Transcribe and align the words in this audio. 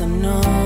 I 0.00 0.06
know. 0.06 0.59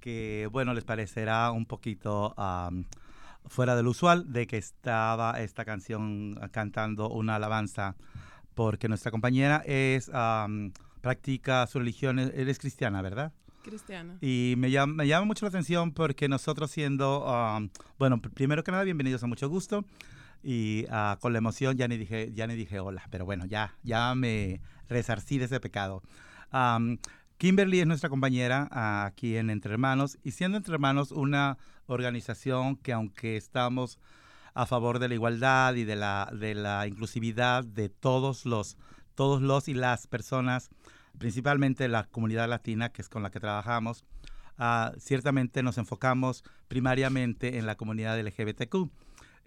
que, 0.00 0.48
bueno, 0.52 0.74
les 0.74 0.84
parecerá 0.84 1.50
un 1.50 1.66
poquito 1.66 2.34
fuera 3.48 3.76
del 3.76 3.86
usual 3.86 4.32
de 4.32 4.46
que 4.46 4.56
estaba 4.56 5.40
esta 5.40 5.64
canción 5.64 6.34
cantando 6.50 7.08
una 7.08 7.36
alabanza 7.36 7.96
porque 8.54 8.88
nuestra 8.88 9.10
compañera 9.10 9.62
es 9.66 10.08
um, 10.08 10.72
practica 11.02 11.66
su 11.66 11.78
religión, 11.78 12.18
e-, 12.18 12.32
eres 12.34 12.58
cristiana, 12.58 13.02
¿verdad? 13.02 13.32
Cristiana. 13.62 14.16
Y 14.20 14.54
me 14.56 14.70
llama, 14.70 14.94
me 14.94 15.06
llama 15.06 15.26
mucho 15.26 15.44
la 15.44 15.50
atención 15.50 15.92
porque 15.92 16.28
nosotros 16.28 16.70
siendo, 16.70 17.68
bueno, 17.98 18.20
primero 18.20 18.64
que 18.64 18.70
nada, 18.70 18.84
bienvenidos 18.84 19.22
a 19.22 19.26
Mucho 19.26 19.48
Gusto. 19.48 19.84
Y 20.42 20.86
ah, 20.90 21.18
con 21.20 21.32
la 21.32 21.38
emoción 21.38 21.76
ya 21.76 21.88
ni 21.88 21.96
dije, 21.96 22.32
ya 22.32 22.46
ni 22.46 22.54
dije 22.54 22.78
hola, 22.78 23.02
pero 23.10 23.24
bueno, 23.24 23.46
ya, 23.46 23.74
ya 23.82 24.14
me 24.14 24.60
resarcí 24.88 25.38
de 25.38 25.46
ese 25.46 25.58
pecado. 25.60 26.02
Kimberly 27.38 27.80
es 27.80 27.86
nuestra 27.86 28.08
compañera 28.08 28.66
ah, 28.70 29.04
aquí 29.04 29.36
en 29.36 29.50
Entre 29.50 29.72
Hermanos 29.72 30.18
y 30.24 30.30
siendo 30.30 30.56
Entre 30.56 30.72
Hermanos 30.72 31.12
una 31.12 31.58
organización 31.86 32.76
que 32.76 32.94
aunque 32.94 33.36
estamos 33.36 33.98
a 34.54 34.64
favor 34.64 34.98
de 34.98 35.08
la 35.08 35.14
igualdad 35.14 35.74
y 35.74 35.84
de 35.84 35.96
la, 35.96 36.32
de 36.32 36.54
la 36.54 36.86
inclusividad 36.86 37.62
de 37.62 37.90
todos 37.90 38.46
los, 38.46 38.78
todos 39.14 39.42
los 39.42 39.68
y 39.68 39.74
las 39.74 40.06
personas, 40.06 40.70
principalmente 41.18 41.88
la 41.88 42.04
comunidad 42.04 42.48
latina 42.48 42.88
que 42.88 43.02
es 43.02 43.10
con 43.10 43.22
la 43.22 43.30
que 43.30 43.38
trabajamos, 43.38 44.06
ah, 44.56 44.92
ciertamente 44.98 45.62
nos 45.62 45.76
enfocamos 45.76 46.42
primariamente 46.68 47.58
en 47.58 47.66
la 47.66 47.74
comunidad 47.74 48.18
LGBTQ. 48.18 48.90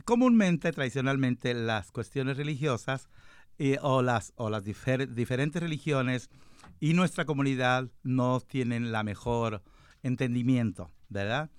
Comúnmente, 0.06 0.72
tradicionalmente, 0.72 1.56
las 1.56 1.92
cuestiones 1.92 2.38
religiosas 2.38 3.10
eh, 3.58 3.80
o 3.82 4.04
las, 4.04 4.32
o 4.36 4.52
las 4.52 4.64
diferentes 4.64 5.62
religiones 5.62 6.30
y 6.80 6.94
nuestra 6.94 7.26
comunidad 7.26 7.90
no 8.04 8.40
tienen 8.40 8.92
la 8.92 9.04
mejor 9.04 9.62
entendimiento, 10.04 10.92
¿verdad? 11.10 11.50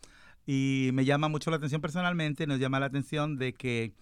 Y 0.47 0.91
me 0.95 1.05
llama 1.05 1.29
mucho 1.29 1.51
la 1.51 1.59
atención 1.59 1.81
personalmente, 1.81 2.47
nos 2.47 2.59
llama 2.59 2.81
la 2.81 2.87
atención 2.87 3.37
de 3.37 3.53
que 3.53 3.93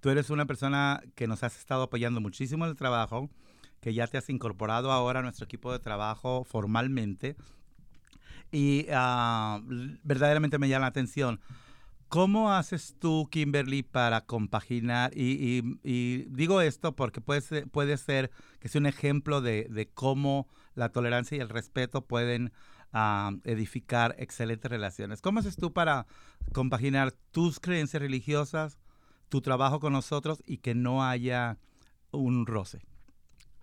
tú 0.00 0.10
eres 0.10 0.30
una 0.30 0.46
persona 0.46 1.00
que 1.14 1.26
nos 1.26 1.42
has 1.42 1.56
estado 1.58 1.84
apoyando 1.84 2.20
muchísimo 2.20 2.64
en 2.64 2.70
el 2.70 2.76
trabajo, 2.76 3.30
que 3.80 3.94
ya 3.94 4.06
te 4.06 4.18
has 4.18 4.28
incorporado 4.28 4.90
ahora 4.92 5.20
a 5.20 5.22
nuestro 5.22 5.44
equipo 5.44 5.72
de 5.72 5.78
trabajo 5.78 6.44
formalmente. 6.44 7.36
Y 8.50 8.86
ah, 8.92 9.60
verdaderamente 10.02 10.58
me 10.58 10.68
llama 10.68 10.82
la 10.82 10.88
atención. 10.88 11.40
¿Cómo 12.08 12.52
haces 12.52 12.94
tú, 12.98 13.28
Kimberly, 13.30 13.82
para 13.82 14.20
compaginar? 14.20 15.10
Y, 15.16 15.62
digo 16.28 16.60
esto 16.60 16.94
porque 16.94 17.20
puede 17.20 17.40
ser, 17.40 17.68
puede 17.68 17.96
ser 17.96 18.30
que 18.60 18.68
sea 18.68 18.80
un 18.80 18.86
ejemplo 18.86 19.40
de, 19.40 19.66
de 19.70 19.88
cómo 19.88 20.46
la 20.74 20.90
tolerancia 20.90 21.36
y 21.36 21.40
el 21.40 21.48
respeto 21.48 22.02
pueden 22.02 22.52
a 22.92 23.32
edificar 23.44 24.14
excelentes 24.18 24.70
relaciones. 24.70 25.20
¿Cómo 25.20 25.40
haces 25.40 25.56
tú 25.56 25.72
para 25.72 26.06
compaginar 26.52 27.12
tus 27.32 27.58
creencias 27.58 28.00
religiosas, 28.00 28.78
tu 29.28 29.40
trabajo 29.40 29.80
con 29.80 29.92
nosotros 29.92 30.42
y 30.46 30.58
que 30.58 30.74
no 30.74 31.04
haya 31.04 31.58
un 32.12 32.46
roce? 32.46 32.86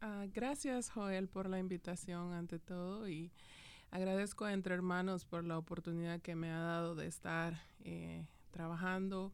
Ah, 0.02 0.25
gracias, 0.34 0.90
Joel, 0.90 1.30
por 1.30 1.48
la 1.48 1.60
invitación 1.60 2.34
ante 2.34 2.60
todo 2.60 3.08
y 3.08 3.31
agradezco 3.92 4.46
a 4.46 4.54
Entre 4.54 4.74
Hermanos 4.74 5.25
por 5.25 5.46
la 5.46 5.58
oportunidad 5.58 6.19
que 6.22 6.36
me 6.36 6.52
ha 6.52 6.60
dado 6.60 6.96
de 6.96 7.08
estar 7.08 7.62
eh, 7.84 8.25
trabajando 8.52 9.31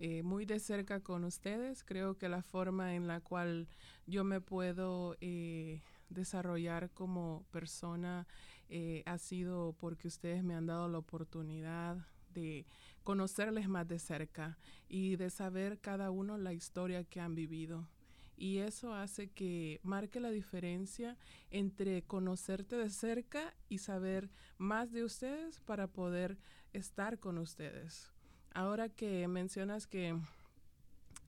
eh, 0.00 0.22
muy 0.22 0.44
de 0.44 0.60
cerca 0.60 1.00
con 1.00 1.24
ustedes. 1.24 1.84
Creo 1.84 2.18
que 2.18 2.28
la 2.28 2.42
forma 2.42 2.94
en 2.94 3.06
la 3.06 3.20
cual 3.20 3.68
yo 4.06 4.24
me 4.24 4.40
puedo 4.40 5.16
eh, 5.20 5.82
desarrollar 6.08 6.90
como 6.90 7.44
persona 7.50 8.26
eh, 8.68 9.02
ha 9.06 9.18
sido 9.18 9.74
porque 9.78 10.08
ustedes 10.08 10.42
me 10.42 10.54
han 10.54 10.66
dado 10.66 10.88
la 10.88 10.98
oportunidad 10.98 12.06
de 12.34 12.66
conocerles 13.02 13.68
más 13.68 13.88
de 13.88 13.98
cerca 13.98 14.58
y 14.88 15.16
de 15.16 15.30
saber 15.30 15.78
cada 15.80 16.10
uno 16.10 16.36
la 16.36 16.52
historia 16.52 17.04
que 17.04 17.20
han 17.20 17.34
vivido. 17.34 17.88
Y 18.36 18.58
eso 18.58 18.94
hace 18.94 19.28
que 19.30 19.80
marque 19.82 20.20
la 20.20 20.30
diferencia 20.30 21.16
entre 21.50 22.02
conocerte 22.02 22.76
de 22.76 22.90
cerca 22.90 23.52
y 23.68 23.78
saber 23.78 24.30
más 24.58 24.92
de 24.92 25.02
ustedes 25.02 25.60
para 25.60 25.88
poder 25.88 26.38
estar 26.72 27.18
con 27.18 27.38
ustedes. 27.38 28.12
Ahora 28.54 28.88
que 28.88 29.26
mencionas 29.26 29.88
que, 29.88 30.16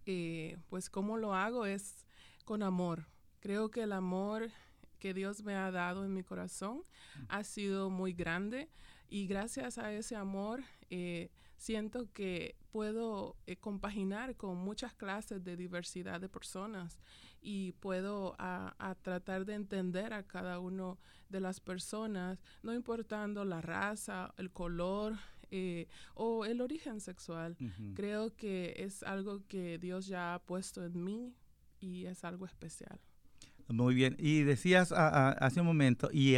eh, 0.06 0.56
pues, 0.68 0.88
cómo 0.88 1.16
lo 1.16 1.34
hago 1.34 1.66
es 1.66 2.06
con 2.44 2.62
amor. 2.62 3.06
Creo 3.40 3.70
que 3.70 3.82
el 3.82 3.92
amor 3.92 4.50
que 5.00 5.14
Dios 5.14 5.42
me 5.42 5.56
ha 5.56 5.70
dado 5.72 6.04
en 6.04 6.14
mi 6.14 6.22
corazón 6.22 6.84
ha 7.28 7.42
sido 7.42 7.90
muy 7.90 8.12
grande 8.12 8.68
y 9.08 9.26
gracias 9.26 9.78
a 9.78 9.92
ese 9.92 10.14
amor 10.14 10.62
eh, 10.90 11.30
siento 11.56 12.12
que 12.12 12.56
puedo 12.70 13.36
eh, 13.46 13.56
compaginar 13.56 14.36
con 14.36 14.56
muchas 14.56 14.94
clases 14.94 15.42
de 15.42 15.56
diversidad 15.56 16.20
de 16.20 16.28
personas 16.28 17.00
y 17.42 17.72
puedo 17.72 18.36
a, 18.38 18.96
tratar 19.02 19.44
de 19.44 19.54
entender 19.54 20.12
a 20.12 20.22
cada 20.22 20.60
uno 20.60 20.98
de 21.28 21.40
las 21.40 21.58
personas, 21.58 22.38
no 22.62 22.74
importando 22.74 23.44
la 23.44 23.60
raza, 23.60 24.32
el 24.36 24.52
color, 24.52 25.16
eh, 25.52 25.88
o 26.14 26.44
el 26.44 26.60
origen 26.60 27.00
sexual. 27.00 27.56
Creo 27.94 28.36
que 28.36 28.74
es 28.76 29.02
algo 29.02 29.44
que 29.48 29.78
Dios 29.78 30.06
ya 30.06 30.34
ha 30.34 30.38
puesto 30.38 30.84
en 30.84 31.02
mí 31.02 31.34
y 31.80 32.06
es 32.06 32.22
algo 32.22 32.46
especial. 32.46 33.00
Muy 33.70 33.94
bien. 33.94 34.16
Y 34.18 34.42
decías 34.42 34.92
hace 34.92 35.60
un 35.60 35.66
momento, 35.66 36.08
y 36.12 36.36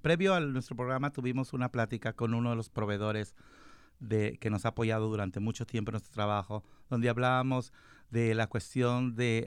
previo 0.00 0.34
a 0.34 0.40
nuestro 0.40 0.74
programa 0.74 1.12
tuvimos 1.12 1.52
una 1.52 1.70
plática 1.70 2.14
con 2.14 2.32
uno 2.32 2.50
de 2.50 2.56
los 2.56 2.70
proveedores 2.70 3.34
de, 3.98 4.38
que 4.40 4.48
nos 4.48 4.64
ha 4.64 4.68
apoyado 4.68 5.08
durante 5.08 5.38
mucho 5.38 5.66
tiempo 5.66 5.90
en 5.90 5.94
nuestro 5.94 6.14
trabajo, 6.14 6.64
donde 6.88 7.10
hablábamos 7.10 7.72
de 8.10 8.34
la 8.34 8.46
cuestión 8.46 9.14
de 9.16 9.46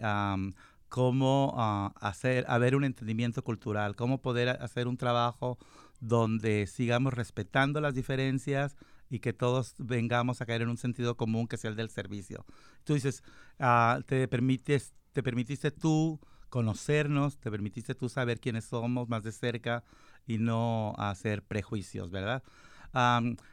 cómo 0.88 1.56
uh, 1.56 1.92
hacer, 2.06 2.46
haber 2.48 2.76
un 2.76 2.84
entendimiento 2.84 3.44
cultural, 3.44 3.96
cómo 3.96 4.22
poder 4.22 4.50
hacer 4.50 4.88
un 4.88 4.96
trabajo 4.96 5.58
donde 6.00 6.68
sigamos 6.68 7.16
respetando 7.16 7.82
las 7.82 7.96
diferencias 7.96 8.78
y 9.10 9.18
que 9.18 9.34
todos 9.34 9.74
vengamos 9.80 10.42
a 10.42 10.46
caer 10.46 10.62
en 10.62 10.70
un 10.70 10.78
sentido 10.78 11.18
común 11.18 11.48
que 11.48 11.58
sea 11.58 11.72
el 11.72 11.76
del 11.76 11.90
servicio. 11.90 12.46
Tú 12.84 12.94
dices, 12.94 13.24
uh, 13.60 14.04
te 14.04 14.28
permites, 14.28 14.94
te 15.14 15.24
permitiste 15.24 15.72
tú 15.72 16.20
conocernos, 16.54 17.40
te 17.40 17.50
permitiste 17.50 17.96
tú 17.96 18.10
saber 18.10 18.40
quiénes 18.40 18.66
somos 18.66 19.10
más 19.10 19.24
de 19.24 19.32
cerca 19.32 19.84
y 20.28 20.38
no 20.38 20.94
hacer 21.00 21.42
prejuicios, 21.42 22.12
¿verdad? 22.12 22.44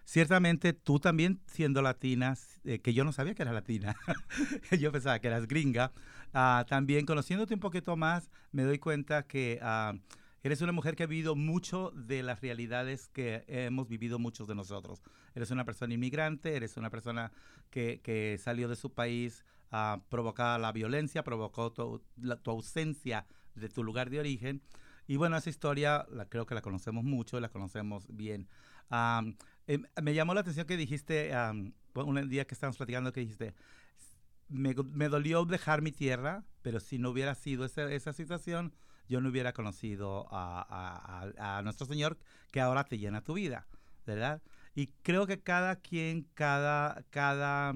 ciertamente 0.04 0.74
tú 0.74 1.00
también 1.00 1.40
siendo 1.46 1.80
latina, 1.80 2.36
eh, 2.62 2.80
que 2.80 2.92
yo 2.92 3.04
no 3.04 3.12
sabía 3.12 3.34
que 3.34 3.40
eras 3.40 3.54
latina, 3.54 3.96
yo 4.78 4.92
pensaba 4.92 5.18
que 5.18 5.28
eras 5.28 5.48
gringa, 5.48 5.92
uh, 6.34 6.66
también 6.66 7.06
conociéndote 7.06 7.54
un 7.54 7.60
poquito 7.60 7.96
más, 7.96 8.28
me 8.52 8.64
doy 8.64 8.78
cuenta 8.78 9.22
que 9.22 9.58
uh, 9.62 9.98
eres 10.42 10.60
una 10.60 10.72
mujer 10.72 10.94
que 10.94 11.04
ha 11.04 11.06
vivido 11.06 11.34
mucho 11.34 11.92
de 11.92 12.22
las 12.22 12.42
realidades 12.42 13.08
que 13.08 13.44
hemos 13.48 13.88
vivido 13.88 14.18
muchos 14.18 14.46
de 14.46 14.54
nosotros. 14.54 15.00
Eres 15.34 15.50
una 15.50 15.64
persona 15.64 15.94
inmigrante, 15.94 16.54
eres 16.54 16.76
una 16.76 16.90
persona 16.90 17.32
que, 17.70 18.02
que 18.02 18.36
salió 18.38 18.68
de 18.68 18.76
su 18.76 18.92
país 18.92 19.42
uh, 19.72 20.00
provocada 20.08 20.58
la 20.58 20.72
violencia, 20.72 21.22
provocó 21.22 21.72
tu, 21.72 22.02
ausencia 22.46 23.26
de 23.54 23.68
tu 23.68 23.82
lugar 23.84 24.10
de 24.10 24.20
origen. 24.20 24.62
Y 25.06 25.16
bueno, 25.16 25.36
esa 25.36 25.50
historia 25.50 26.06
creo 26.28 26.46
que 26.46 26.54
la 26.54 26.62
conocemos 26.62 27.04
mucho, 27.04 27.40
la 27.40 27.48
conocemos 27.48 28.06
bien. 28.08 28.48
Eh, 29.66 29.78
me 30.02 30.14
llamó 30.14 30.34
la 30.34 30.40
atención 30.40 30.66
que 30.66 30.76
dijiste, 30.76 31.32
um, 31.32 31.72
un 31.94 32.28
día 32.28 32.44
que 32.44 32.54
estábamos 32.54 32.76
platicando, 32.76 33.12
que 33.12 33.20
dijiste, 33.20 33.54
me, 34.48 34.74
me, 34.74 35.08
dolió 35.08 35.44
dejar 35.44 35.80
mi 35.80 35.92
tierra, 35.92 36.44
pero 36.62 36.80
si 36.80 36.98
no 36.98 37.10
hubiera 37.10 37.34
sido 37.36 37.64
esa, 37.64 37.90
esa 37.92 38.12
situación, 38.12 38.74
yo 39.08 39.20
no 39.20 39.28
hubiera 39.28 39.52
conocido 39.52 40.26
a, 40.32 41.32
a, 41.38 41.58
a, 41.58 41.62
nuestro 41.62 41.86
Señor 41.86 42.18
que 42.50 42.60
ahora 42.60 42.84
te 42.84 42.98
llena 42.98 43.22
tu 43.22 43.34
vida, 43.34 43.68
¿verdad? 44.06 44.42
Y 44.74 44.88
creo 45.02 45.26
que 45.26 45.40
cada 45.40 45.76
quien, 45.76 46.28
cada, 46.34 47.04
cada 47.10 47.72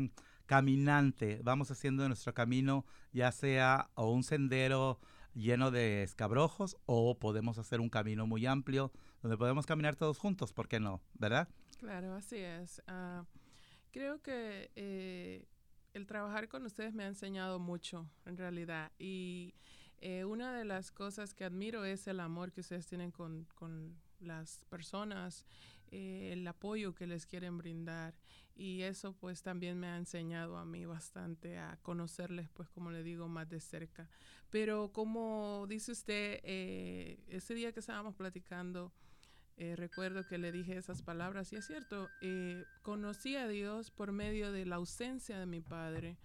caminante, 0.46 1.40
vamos 1.42 1.70
haciendo 1.70 2.06
nuestro 2.06 2.34
camino, 2.34 2.84
ya 3.12 3.32
sea 3.32 3.90
o 3.94 4.10
un 4.10 4.22
sendero 4.22 5.00
lleno 5.34 5.70
de 5.70 6.02
escabrojos 6.02 6.76
o 6.86 7.18
podemos 7.18 7.58
hacer 7.58 7.80
un 7.80 7.90
camino 7.90 8.26
muy 8.26 8.46
amplio 8.46 8.92
donde 9.22 9.36
podemos 9.36 9.66
caminar 9.66 9.96
todos 9.96 10.18
juntos, 10.18 10.52
¿por 10.52 10.68
qué 10.68 10.80
no? 10.80 11.00
¿Verdad? 11.14 11.48
Claro, 11.78 12.14
así 12.14 12.36
es. 12.36 12.82
Uh, 12.88 13.24
creo 13.90 14.20
que 14.22 14.70
eh, 14.76 15.46
el 15.94 16.06
trabajar 16.06 16.48
con 16.48 16.64
ustedes 16.66 16.92
me 16.94 17.04
ha 17.04 17.08
enseñado 17.08 17.58
mucho, 17.58 18.08
en 18.26 18.36
realidad. 18.36 18.92
Y 18.98 19.54
eh, 19.98 20.24
una 20.24 20.56
de 20.56 20.64
las 20.64 20.90
cosas 20.90 21.34
que 21.34 21.44
admiro 21.44 21.84
es 21.84 22.06
el 22.06 22.20
amor 22.20 22.52
que 22.52 22.60
ustedes 22.60 22.86
tienen 22.86 23.10
con, 23.10 23.46
con 23.54 23.96
las 24.20 24.64
personas, 24.68 25.46
eh, 25.90 26.30
el 26.32 26.46
apoyo 26.46 26.94
que 26.94 27.06
les 27.06 27.26
quieren 27.26 27.56
brindar 27.56 28.14
y 28.56 28.82
eso 28.82 29.14
pues 29.14 29.42
también 29.42 29.78
me 29.78 29.88
ha 29.88 29.96
enseñado 29.96 30.56
a 30.56 30.64
mí 30.64 30.84
bastante 30.84 31.58
a 31.58 31.76
conocerles 31.82 32.48
pues 32.50 32.68
como 32.68 32.90
le 32.90 33.02
digo 33.02 33.28
más 33.28 33.48
de 33.48 33.60
cerca. 33.60 34.08
Pero 34.50 34.92
como 34.92 35.66
dice 35.68 35.92
usted 35.92 36.40
eh, 36.44 37.18
ese 37.28 37.54
día 37.54 37.72
que 37.72 37.80
estábamos 37.80 38.14
platicando 38.14 38.92
eh, 39.56 39.74
recuerdo 39.76 40.26
que 40.26 40.38
le 40.38 40.52
dije 40.52 40.76
esas 40.76 41.02
palabras 41.02 41.52
y 41.52 41.56
es 41.56 41.66
cierto 41.66 42.08
eh, 42.20 42.64
conocí 42.82 43.36
a 43.36 43.48
Dios 43.48 43.90
por 43.90 44.12
medio 44.12 44.52
de 44.52 44.66
la 44.66 44.76
ausencia 44.76 45.38
de 45.38 45.46
mi 45.46 45.60
padre. 45.60 46.16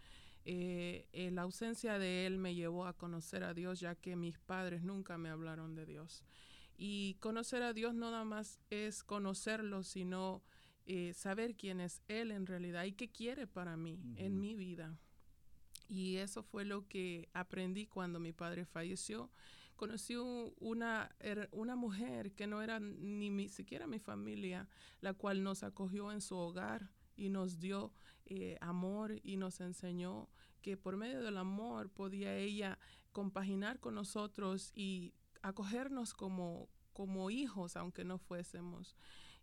La 0.45 1.43
ausencia 1.43 1.99
de 1.99 2.25
él 2.25 2.39
me 2.39 2.55
llevó 2.55 2.87
a 2.87 2.93
conocer 2.93 3.43
a 3.43 3.53
Dios 3.53 3.79
ya 3.79 3.93
que 3.93 4.15
mis 4.15 4.39
padres 4.39 4.81
nunca 4.81 5.15
me 5.19 5.29
hablaron 5.29 5.75
de 5.75 5.85
Dios. 5.85 6.23
Y 6.75 7.17
conocer 7.19 7.61
a 7.61 7.73
Dios 7.73 7.93
no 7.93 8.09
nada 8.09 8.23
más 8.23 8.59
es 8.71 9.03
conocerlo 9.03 9.83
sino 9.83 10.41
eh, 10.91 11.13
saber 11.13 11.55
quién 11.55 11.81
es 11.81 12.01
Él 12.07 12.31
en 12.31 12.47
realidad 12.47 12.83
y 12.83 12.93
qué 12.93 13.11
quiere 13.11 13.45
para 13.45 13.77
mí, 13.77 14.01
en 14.15 14.39
mi 14.39 14.55
vida. 14.55 14.97
Y 15.87 16.15
eso 16.15 16.41
fue 16.41 16.65
lo 16.65 16.87
que 16.87 17.29
aprendí 17.31 17.85
cuando 17.85 18.19
mi 18.19 18.33
padre 18.33 18.65
falleció. 18.65 19.29
Conocí 19.75 20.15
una, 20.15 21.15
una 21.51 21.75
mujer 21.75 22.31
que 22.31 22.47
no 22.47 22.63
era 22.63 22.79
ni 22.79 23.49
siquiera 23.49 23.85
mi 23.85 23.99
familia, 23.99 24.67
la 24.99 25.13
cual 25.13 25.43
nos 25.43 25.61
acogió 25.61 26.11
en 26.11 26.21
su 26.21 26.35
hogar 26.35 26.89
y 27.15 27.29
nos 27.29 27.59
dio 27.59 27.93
eh, 28.25 28.57
amor 28.59 29.19
y 29.21 29.37
nos 29.37 29.61
enseñó 29.61 30.27
que 30.63 30.75
por 30.75 30.97
medio 30.97 31.21
del 31.21 31.37
amor 31.37 31.91
podía 31.91 32.35
ella 32.35 32.79
compaginar 33.11 33.79
con 33.79 33.93
nosotros 33.93 34.71
y 34.73 35.13
acogernos 35.43 36.15
como, 36.15 36.67
como 36.93 37.29
hijos, 37.29 37.77
aunque 37.77 38.03
no 38.05 38.17
fuésemos. 38.17 38.95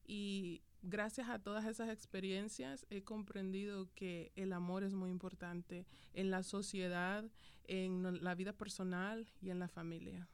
Y 0.05 0.62
gracias 0.83 1.28
a 1.28 1.38
todas 1.38 1.64
esas 1.66 1.88
experiencias 1.88 2.87
he 2.90 3.02
comprendido 3.02 3.88
que 3.95 4.33
el 4.37 4.52
amor 4.52 4.85
es 4.85 4.92
muy 4.92 5.11
importante 5.11 5.87
en 6.14 6.30
la 6.30 6.42
sociedad, 6.42 7.25
en 7.64 8.23
la 8.23 8.35
vida 8.35 8.52
personal 8.52 9.28
y 9.40 9.50
en 9.50 9.59
la 9.59 9.68
familia. 9.68 10.28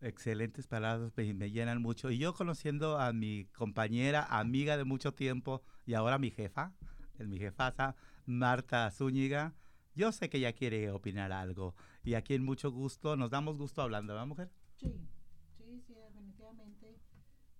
Excelentes 0.00 0.68
palabras, 0.68 1.12
me, 1.16 1.50
llenan 1.50 1.82
mucho. 1.82 2.10
Y 2.10 2.18
yo 2.18 2.32
conociendo 2.32 3.00
a 3.00 3.12
mi 3.12 3.46
compañera, 3.46 4.24
amiga 4.24 4.76
de 4.76 4.84
mucho 4.84 5.12
tiempo 5.12 5.62
y 5.86 5.94
ahora 5.94 6.18
mi 6.18 6.30
jefa, 6.30 6.72
es 7.18 7.26
mi 7.26 7.38
jefasa, 7.38 7.96
Marta 8.24 8.88
Zúñiga, 8.92 9.54
yo 9.96 10.12
sé 10.12 10.28
que 10.30 10.38
ella 10.38 10.52
quiere 10.52 10.90
opinar 10.92 11.32
algo. 11.32 11.74
Y 12.04 12.14
aquí 12.14 12.34
en 12.34 12.44
mucho 12.44 12.70
gusto, 12.70 13.16
nos 13.16 13.30
damos 13.30 13.58
gusto 13.58 13.82
hablando, 13.82 14.12
¿verdad, 14.12 14.28
mujer? 14.28 14.50
Sí, 14.76 15.80
sí, 15.84 15.94
definitivamente. 15.94 17.00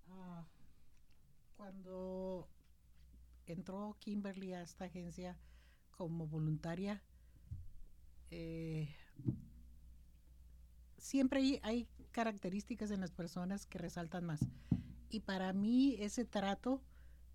Ah, 0.07 0.45
cuando 1.59 2.47
entró 3.45 3.97
Kimberly 3.99 4.53
a 4.53 4.61
esta 4.61 4.85
agencia 4.85 5.37
como 5.91 6.25
voluntaria, 6.25 7.03
eh, 8.31 8.87
siempre 10.97 11.59
hay, 11.61 11.85
características 12.11 12.91
en 12.91 13.01
las 13.01 13.11
personas 13.11 13.65
que 13.65 13.77
resaltan 13.77 14.23
más. 14.23 14.39
Y 15.09 15.19
para 15.19 15.51
mí 15.51 15.97
ese 15.99 16.23
trato 16.23 16.81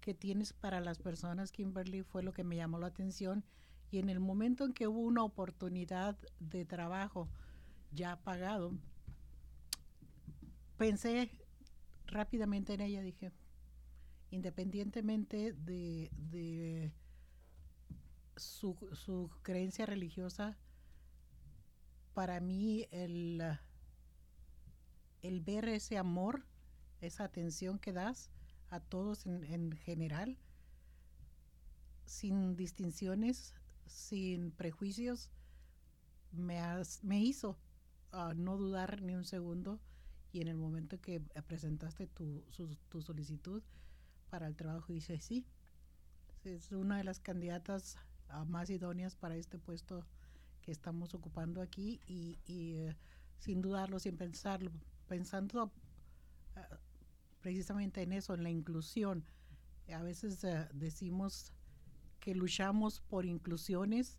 que 0.01 0.15
tienes 0.15 0.55
para 0.55 0.81
las 0.81 0.99
personas, 0.99 1.53
Kimberly, 1.53 2.03
fue 2.03 2.23
lo 2.23 2.33
que 2.33 2.45
me 2.45 2.57
llamó 2.57 2.79
la 2.79 2.87
atención. 2.87 3.45
Y 3.91 3.99
en 3.99 4.09
el 4.09 4.21
momento 4.21 4.65
en 4.65 4.73
que 4.73 4.89
hubo 4.89 5.01
una 5.01 5.23
oportunidad 5.23 6.17
de 6.41 6.65
trabajo 6.65 7.29
ya 7.93 8.17
pagado, 8.23 8.73
pensé 10.79 11.31
rápidamente 12.07 12.73
en 12.73 12.81
ella, 12.81 13.03
dije, 13.03 13.31
independientemente 14.35 15.53
de, 15.53 16.93
su, 18.37 18.77
su 18.93 19.31
creencia 19.43 19.87
religiosa, 19.87 20.59
para 22.15 22.41
mí 22.41 22.89
el, 22.91 23.41
el 25.23 25.41
ver 25.41 25.69
ese 25.69 25.99
amor, 25.99 26.45
esa 27.01 27.25
atención 27.25 27.79
que 27.79 27.93
das 27.93 28.31
a 28.71 28.81
todos 28.81 29.25
en, 29.27 29.71
general, 29.77 30.37
sin 32.05 32.57
distinciones, 32.57 33.55
sin 33.87 34.51
prejuicios, 34.51 35.31
me, 36.33 36.61
me 37.03 37.21
hizo 37.21 37.57
ah, 38.11 38.33
no 38.35 38.57
dudar 38.57 39.01
ni 39.01 39.15
un 39.15 39.25
segundo 39.25 39.79
y 40.33 40.41
en 40.41 40.49
el 40.49 40.57
momento 40.57 41.01
que 41.01 41.21
presentaste 41.47 42.09
tu, 42.09 42.43
tu 42.89 43.01
solicitud 43.01 43.63
para 44.35 44.49
el 44.49 44.57
trabajo 44.57 44.93
dice 44.93 45.21
sí, 45.21 45.47
es 46.43 46.73
una 46.73 46.99
de 46.99 47.05
las 47.05 47.21
candidatas 47.21 47.97
ah, 48.31 48.45
más 48.45 48.69
idóneas 48.69 49.15
para 49.15 49.37
este 49.37 49.59
puesto 49.59 50.05
que 50.61 50.73
estamos 50.73 51.15
ocupando 51.15 51.63
aquí 51.63 52.01
y, 52.09 52.41
eh, 52.49 52.97
sin 53.39 53.63
dudarlo, 53.63 54.01
sin 54.01 54.17
pensarlo, 54.17 54.73
pensando 55.07 55.71
ah, 56.57 56.81
precisamente 57.43 58.03
en 58.03 58.13
eso, 58.13 58.35
en 58.35 58.43
la 58.43 58.51
inclusión. 58.51 59.25
A 59.89 60.03
veces 60.03 60.43
eh, 60.43 60.69
decimos 60.73 61.53
que 62.19 62.35
luchamos 62.35 63.03
por 63.03 63.27
inclusiones, 63.27 64.19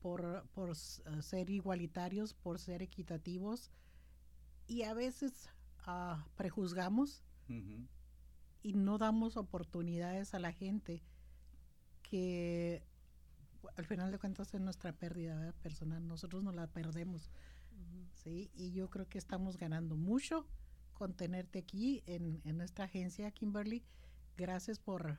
por, 0.00 0.44
por 0.54 0.70
eh, 0.70 1.22
ser 1.22 1.50
igualitarios, 1.50 2.34
por 2.34 2.58
ser 2.58 2.82
equitativos 2.82 3.70
y 4.66 4.82
a 4.82 4.92
veces 4.92 5.48
ah, 5.84 6.26
prejuzgamos 6.34 7.22
y 8.66 8.72
no 8.72 8.98
damos 8.98 9.36
oportunidades 9.36 10.34
a 10.34 10.40
la 10.40 10.50
gente 10.50 11.00
que 12.02 12.82
al 13.76 13.86
final 13.86 14.10
de 14.10 14.18
cuentas 14.18 14.52
es 14.54 14.60
nuestra 14.60 14.92
pérdida 14.92 15.54
personal, 15.62 16.04
nosotros 16.08 16.42
no 16.42 16.50
la 16.50 16.66
perdemos. 16.66 17.30
¿sí? 18.24 18.50
Y 18.56 18.72
yo 18.72 18.90
creo 18.90 19.08
que 19.08 19.18
estamos 19.18 19.56
ganando 19.56 19.94
mucho 19.94 20.48
con 20.94 21.14
tenerte 21.14 21.60
aquí 21.60 22.02
en, 22.06 22.40
en 22.44 22.58
nuestra 22.58 22.86
agencia, 22.86 23.30
Kimberly. 23.30 23.84
Gracias 24.36 24.80
por, 24.80 25.16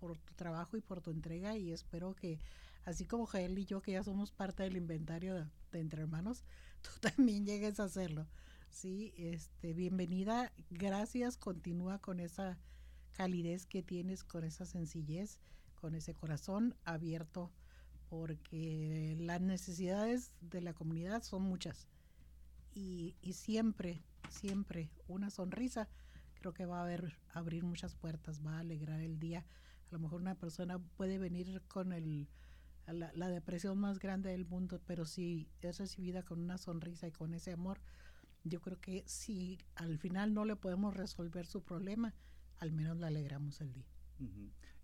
por 0.00 0.18
tu 0.18 0.34
trabajo 0.34 0.76
y 0.76 0.80
por 0.80 1.00
tu 1.00 1.12
entrega 1.12 1.56
y 1.56 1.70
espero 1.70 2.16
que, 2.16 2.40
así 2.84 3.06
como 3.06 3.24
Jael 3.26 3.56
y 3.56 3.66
yo, 3.66 3.82
que 3.82 3.92
ya 3.92 4.02
somos 4.02 4.32
parte 4.32 4.64
del 4.64 4.76
inventario 4.76 5.36
de, 5.36 5.78
Entre 5.78 6.02
Hermanos, 6.02 6.42
tú 6.82 6.90
también 6.98 7.46
llegues 7.46 7.78
a 7.78 7.84
hacerlo. 7.84 8.26
Sí, 8.68 9.14
este, 9.16 9.74
bienvenida, 9.74 10.50
gracias, 10.70 11.36
continúa 11.36 12.00
con 12.00 12.18
esa 12.18 12.58
calidez 13.12 13.66
que 13.66 13.82
tienes, 13.82 14.24
con 14.24 14.44
esa 14.44 14.64
sencillez, 14.64 15.38
con 15.74 15.94
ese 15.94 16.14
corazón 16.14 16.74
abierto 16.84 17.50
porque 18.08 19.16
las 19.20 19.40
necesidades 19.40 20.32
de 20.40 20.60
la 20.60 20.74
comunidad 20.74 21.22
son 21.22 21.42
muchas 21.42 21.86
y, 22.74 23.14
siempre, 23.32 24.02
siempre 24.28 24.90
una 25.08 25.30
sonrisa 25.30 25.88
creo 26.34 26.52
que 26.52 26.66
va 26.66 26.78
a 26.78 26.82
haber, 26.82 27.16
abrir 27.32 27.64
muchas 27.64 27.94
puertas, 27.94 28.44
va 28.44 28.56
a 28.56 28.60
alegrar 28.60 29.00
el 29.00 29.18
día. 29.18 29.40
A 29.40 29.92
lo 29.92 29.98
mejor 29.98 30.20
una 30.20 30.34
persona 30.34 30.78
puede 30.78 31.18
venir 31.18 31.62
con 31.68 31.92
el, 31.92 32.28
la, 32.86 33.12
la, 33.14 33.28
depresión 33.28 33.78
más 33.78 33.98
grande 33.98 34.30
del 34.30 34.46
mundo, 34.46 34.80
pero 34.86 35.04
si 35.04 35.48
es 35.60 35.78
recibida 35.78 36.22
con 36.22 36.40
una 36.40 36.56
sonrisa 36.56 37.06
y 37.06 37.12
con 37.12 37.34
ese 37.34 37.52
amor, 37.52 37.80
yo 38.42 38.60
creo 38.62 38.80
que 38.80 39.04
si 39.06 39.58
al 39.74 39.98
final 39.98 40.32
no 40.32 40.46
le 40.46 40.56
podemos 40.56 40.96
resolver 40.96 41.46
su 41.46 41.62
problema, 41.62 42.14
al 42.60 42.72
menos 42.72 42.96
le 42.98 43.06
alegramos 43.06 43.60
el 43.60 43.72
día. 43.72 43.86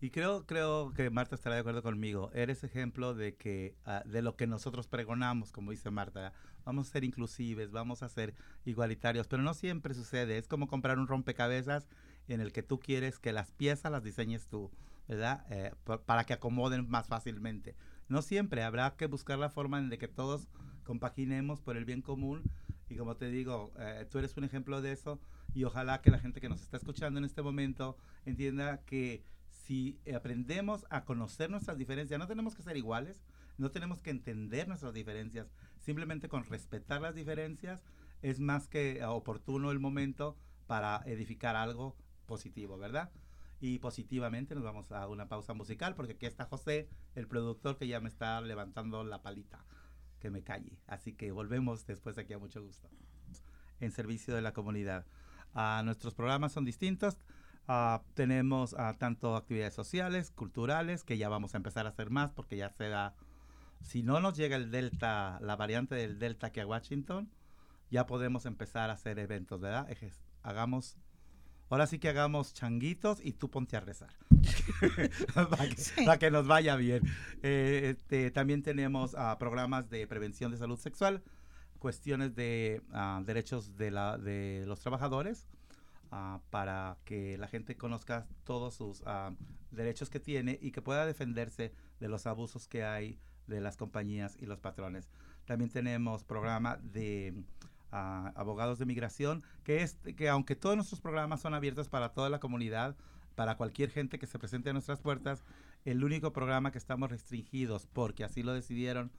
Y 0.00 0.11
creo, 0.11 0.47
creo 0.47 0.92
que 0.92 1.09
Marta 1.11 1.35
estará 1.35 1.54
de 1.54 1.61
acuerdo 1.61 1.83
conmigo. 1.83 2.30
Eres 2.35 2.64
ejemplo 2.64 3.14
de 3.14 3.35
que 3.35 3.76
ah, 3.85 4.02
de 4.04 4.23
lo 4.23 4.37
que 4.37 4.47
nosotros 4.47 4.88
pregonamos, 4.88 5.52
como 5.52 5.71
dice 5.71 5.90
Marta. 5.90 6.33
Vamos 6.64 6.88
a 6.88 6.92
ser 6.92 7.04
inclusives, 7.04 7.71
vamos 7.71 8.02
a 8.02 8.09
ser 8.09 8.35
igualitarios, 8.64 9.26
pero 9.26 9.42
no 9.42 9.54
siempre 9.54 9.95
sucede. 9.95 10.37
Es 10.37 10.49
como 10.49 10.66
comprar 10.66 10.99
un 10.99 11.06
rompecabezas 11.06 11.87
en 12.28 12.40
el 12.40 12.52
que 12.52 12.62
tú 12.62 12.78
quieres 12.78 13.18
que 13.18 13.33
las 13.33 13.52
piezas 13.52 13.92
las 13.92 14.02
diseñes 14.02 14.49
tú, 14.49 14.71
¿verdad? 15.06 15.47
Eh, 15.50 15.73
para 16.04 16.25
que 16.25 16.33
acomoden 16.33 16.88
más 16.88 17.06
fácilmente. 17.06 17.75
No 18.09 18.21
siempre. 18.23 18.64
Habrá 18.64 18.97
que 18.97 19.06
buscar 19.06 19.38
la 19.38 19.50
forma 19.50 19.78
en 19.78 19.88
de 19.88 19.99
que 19.99 20.09
todos 20.09 20.49
compaginemos 20.85 21.61
por 21.61 21.76
el 21.76 21.85
bien 21.85 22.02
común. 22.02 22.42
Y 22.88 22.97
como 22.97 23.16
te 23.16 23.30
digo, 23.30 23.73
eh, 23.78 24.06
tú 24.11 24.18
eres 24.18 24.37
un 24.37 24.45
ejemplo 24.45 24.83
de 24.83 24.92
eso. 24.92 25.21
Y 25.56 25.64
ojalá 25.64 26.02
que 26.02 26.10
la 26.10 26.18
gente 26.18 26.42
que 26.42 26.50
nos 26.50 26.60
está 26.60 26.76
escuchando 26.76 27.18
en 27.18 27.25
este 27.25 27.40
momento 27.40 27.96
entienda 28.26 28.82
que 28.84 29.25
si 29.48 29.98
aprendemos 30.14 30.84
a 30.90 31.06
conocer 31.06 31.48
nuestras 31.48 31.78
diferencias, 31.78 32.20
no 32.20 32.26
tenemos 32.26 32.54
que 32.54 32.62
ser 32.62 32.76
iguales, 32.76 33.25
no 33.56 33.70
tenemos 33.70 34.02
que 34.02 34.10
entender 34.10 34.68
nuestras 34.68 34.92
diferencias, 34.92 35.50
simplemente 35.78 36.28
con 36.28 36.44
respetar 36.44 37.00
las 37.00 37.14
diferencias 37.14 37.80
es 38.20 38.38
más 38.38 38.68
que 38.68 39.02
oportuno 39.06 39.70
el 39.70 39.78
momento 39.78 40.36
para 40.66 41.00
edificar 41.06 41.56
algo 41.56 41.96
positivo, 42.26 42.76
¿verdad? 42.76 43.10
Y 43.58 43.78
positivamente 43.78 44.54
nos 44.54 44.62
vamos 44.62 44.92
a 44.92 45.08
una 45.08 45.26
pausa 45.26 45.54
musical 45.54 45.94
porque 45.94 46.12
aquí 46.12 46.26
está 46.26 46.44
José, 46.44 46.90
el 47.14 47.28
productor 47.28 47.78
que 47.78 47.88
ya 47.88 47.98
me 47.98 48.10
está 48.10 48.42
levantando 48.42 49.04
la 49.04 49.22
palita, 49.22 49.64
que 50.18 50.28
me 50.28 50.42
calle. 50.42 50.78
Así 50.86 51.14
que 51.14 51.32
volvemos 51.32 51.86
después 51.86 52.18
aquí 52.18 52.34
a 52.34 52.38
mucho 52.38 52.62
gusto. 52.62 52.90
En 53.80 53.90
servicio 53.90 54.34
de 54.34 54.42
la 54.42 54.52
comunidad. 54.52 55.06
Ah, 55.58 55.80
nuestros 55.82 56.12
programas 56.12 56.52
son 56.52 56.66
distintos. 56.66 57.16
Uh, 57.66 57.98
tenemos 58.12 58.75
uh, 58.75 58.94
tanto 58.98 59.34
actividades 59.36 59.72
sociales, 59.72 60.30
culturales, 60.30 61.02
que 61.02 61.16
ya 61.16 61.30
vamos 61.30 61.54
a 61.54 61.56
empezar 61.56 61.86
a 61.86 61.88
hacer 61.88 62.10
más 62.10 62.30
porque 62.30 62.58
ya 62.58 62.68
se 62.68 62.90
da, 62.90 63.14
si 63.80 64.02
no 64.02 64.20
nos 64.20 64.36
llega 64.36 64.56
el 64.56 64.70
Delta, 64.70 65.38
la 65.40 65.56
variante 65.56 65.94
del 65.94 66.18
Delta 66.18 66.52
que 66.52 66.60
a 66.60 66.66
Washington, 66.66 67.30
ya 67.90 68.06
podemos 68.06 68.44
empezar 68.44 68.90
a 68.90 68.92
hacer 68.92 69.18
eventos, 69.18 69.58
¿verdad? 69.58 69.88
hagamos, 70.42 70.98
ahora 71.70 71.86
sí 71.86 71.98
que 71.98 72.10
hagamos 72.10 72.52
changuitos 72.52 73.25
y 73.25 73.32
tú 73.32 73.50
ponte 73.50 73.78
a 73.78 73.80
rezar, 73.80 74.10
para, 76.04 76.18
que, 76.18 76.30
nos 76.30 76.46
vaya 76.46 76.76
bien. 76.76 77.02
Eh, 77.42 77.96
este, 77.96 78.30
también 78.30 78.62
tenemos 78.62 79.14
uh, 79.14 79.38
programas 79.38 79.88
de 79.88 80.06
prevención 80.06 80.52
de 80.52 80.58
salud 80.58 80.78
sexual, 80.78 81.22
cuestiones 81.78 82.35
de 82.35 82.83
derechos 83.25 83.76
de, 83.76 83.90
la, 83.90 84.18
de 84.18 84.64
los 84.66 84.80
trabajadores, 84.80 85.47
Ah, 86.12 86.40
para 86.50 86.99
que 87.04 87.37
la 87.37 87.49
gente 87.49 87.76
conozca 87.76 88.26
todos 88.45 88.75
sus 88.75 89.02
ah, 89.06 89.33
derechos 89.73 90.09
que 90.09 90.21
tiene 90.21 90.59
y 90.62 90.71
que 90.71 90.80
pueda 90.80 91.04
defenderse 91.04 91.73
de 91.99 92.09
los 92.09 92.26
abusos 92.26 92.68
que 92.68 92.85
hay 92.85 93.18
de 93.49 93.61
las 93.61 93.76
compañías 93.76 94.37
y 94.40 94.47
los 94.47 94.61
patrones. 94.61 95.11
También 95.47 95.71
tenemos 95.71 96.25
programa 96.25 96.78
de 96.83 97.35
abogados 97.90 98.78
de 98.78 98.85
migración, 98.85 99.42
que 99.64 99.83
es 99.83 99.97
que 100.16 100.28
aunque 100.28 100.54
todos 100.54 100.76
nuestros 100.76 101.00
programas 101.00 101.40
son 101.40 101.54
abiertos 101.54 101.88
para 101.88 102.11
toda 102.11 102.28
la 102.28 102.40
comunidad, 102.40 102.95
para 103.35 103.56
cualquier 103.56 103.90
gente 103.90 104.18
que 104.18 104.26
se 104.26 104.38
presente 104.38 104.71
a 104.71 104.73
nuestras 104.73 105.00
puertas, 105.00 105.45
El 105.85 106.02
único 106.02 106.33
programa 106.33 106.73
que 106.73 106.78
estamos 106.78 107.11
restringidos, 107.11 107.87
porque 107.87 108.25
así 108.25 108.42
lo 108.42 108.52
decidieron 108.52 109.12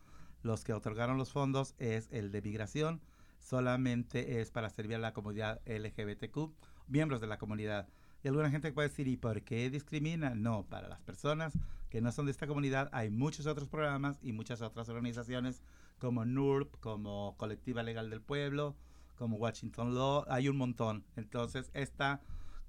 los 0.47 0.63
que 0.63 0.73
otorgaron 0.73 1.17
los 1.17 1.31
fondos, 1.31 1.75
es 1.77 2.07
el 2.11 2.31
de 2.31 2.41
migración. 2.41 3.01
Solamente 3.37 4.41
es 4.41 4.49
para 4.49 4.69
servir 4.69 4.95
a 4.95 4.99
la 4.99 5.13
comunidad 5.13 5.61
LGBTQ, 5.65 6.53
miembros 6.87 7.21
de 7.21 7.27
la 7.27 7.37
comunidad. 7.37 7.87
Y 8.23 8.29
alguna 8.29 8.49
gente 8.49 8.71
puede 8.71 8.89
decir, 8.89 9.07
¿y 9.07 9.17
por 9.17 9.43
qué 9.43 9.69
discrimina? 9.69 10.33
No, 10.33 10.65
para 10.65 10.87
las 10.87 11.01
personas 11.01 11.53
que 11.89 12.01
no 12.01 12.11
son 12.11 12.25
de 12.25 12.31
esta 12.31 12.47
comunidad 12.47 12.89
hay 12.91 13.09
muchos 13.09 13.45
otros 13.45 13.69
programas 13.69 14.19
y 14.21 14.33
muchas 14.33 14.61
otras 14.61 14.89
organizaciones 14.89 15.61
como 15.99 16.25
NURP, 16.25 16.79
como 16.79 17.35
Colectiva 17.37 17.83
Legal 17.83 18.09
del 18.09 18.21
Pueblo, 18.21 18.75
como 19.15 19.37
Washington 19.37 19.95
Law, 19.95 20.25
hay 20.27 20.49
un 20.49 20.57
montón. 20.57 21.05
Entonces, 21.15 21.71
esta, 21.73 22.21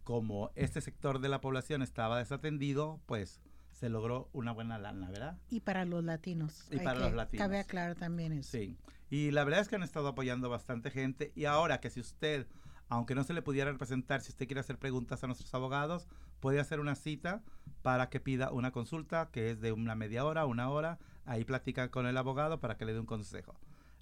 como 0.04 0.50
este 0.54 0.80
sector 0.80 1.20
de 1.20 1.28
la 1.28 1.40
población 1.40 1.82
estaba 1.82 2.18
desatendido, 2.18 3.00
pues 3.06 3.40
se 3.78 3.88
logró 3.88 4.28
una 4.32 4.50
buena 4.50 4.76
lana, 4.76 5.08
¿verdad? 5.08 5.38
Y 5.50 5.60
para 5.60 5.84
los 5.84 6.02
latinos. 6.02 6.66
Y 6.70 6.78
para 6.78 6.98
los 6.98 7.14
latinos. 7.14 7.46
Cabe 7.46 7.60
aclarar 7.60 7.94
también 7.94 8.32
eso. 8.32 8.50
Sí. 8.50 8.76
Y 9.08 9.30
la 9.30 9.44
verdad 9.44 9.60
es 9.60 9.68
que 9.68 9.76
han 9.76 9.84
estado 9.84 10.08
apoyando 10.08 10.50
bastante 10.50 10.90
gente. 10.90 11.32
Y 11.36 11.44
ahora 11.44 11.80
que 11.80 11.88
si 11.88 12.00
usted, 12.00 12.48
aunque 12.88 13.14
no 13.14 13.22
se 13.22 13.34
le 13.34 13.40
pudiera 13.40 13.70
representar, 13.70 14.20
si 14.20 14.30
usted 14.30 14.46
quiere 14.46 14.60
hacer 14.60 14.78
preguntas 14.78 15.22
a 15.22 15.28
nuestros 15.28 15.54
abogados, 15.54 16.08
puede 16.40 16.58
hacer 16.58 16.80
una 16.80 16.96
cita 16.96 17.40
para 17.82 18.08
que 18.08 18.18
pida 18.18 18.50
una 18.50 18.72
consulta 18.72 19.30
que 19.30 19.52
es 19.52 19.60
de 19.60 19.70
una 19.70 19.94
media 19.94 20.24
hora, 20.24 20.44
una 20.44 20.68
hora. 20.70 20.98
Ahí 21.24 21.44
platica 21.44 21.88
con 21.92 22.06
el 22.06 22.16
abogado 22.16 22.58
para 22.58 22.76
que 22.76 22.84
le 22.84 22.94
dé 22.94 22.98
un 22.98 23.06
consejo. 23.06 23.54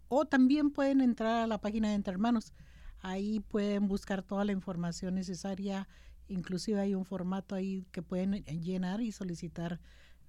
O 0.09 0.25
también 0.25 0.71
pueden 0.71 1.00
entrar 1.00 1.43
a 1.43 1.47
la 1.47 1.61
página 1.61 1.88
de 1.88 1.95
Entre 1.95 2.12
Hermanos. 2.12 2.53
Ahí 3.00 3.41
pueden 3.41 3.88
buscar 3.88 4.23
toda 4.23 4.45
la 4.45 4.53
información 4.53 5.15
necesaria. 5.15 5.88
Inclusive 6.29 6.81
hay 6.81 6.95
un 6.95 7.05
formato 7.05 7.55
ahí 7.55 7.87
que 7.93 8.03
pueden 8.03 8.45
llenar 8.45 9.00
y 9.00 9.12
solicitar 9.12 9.81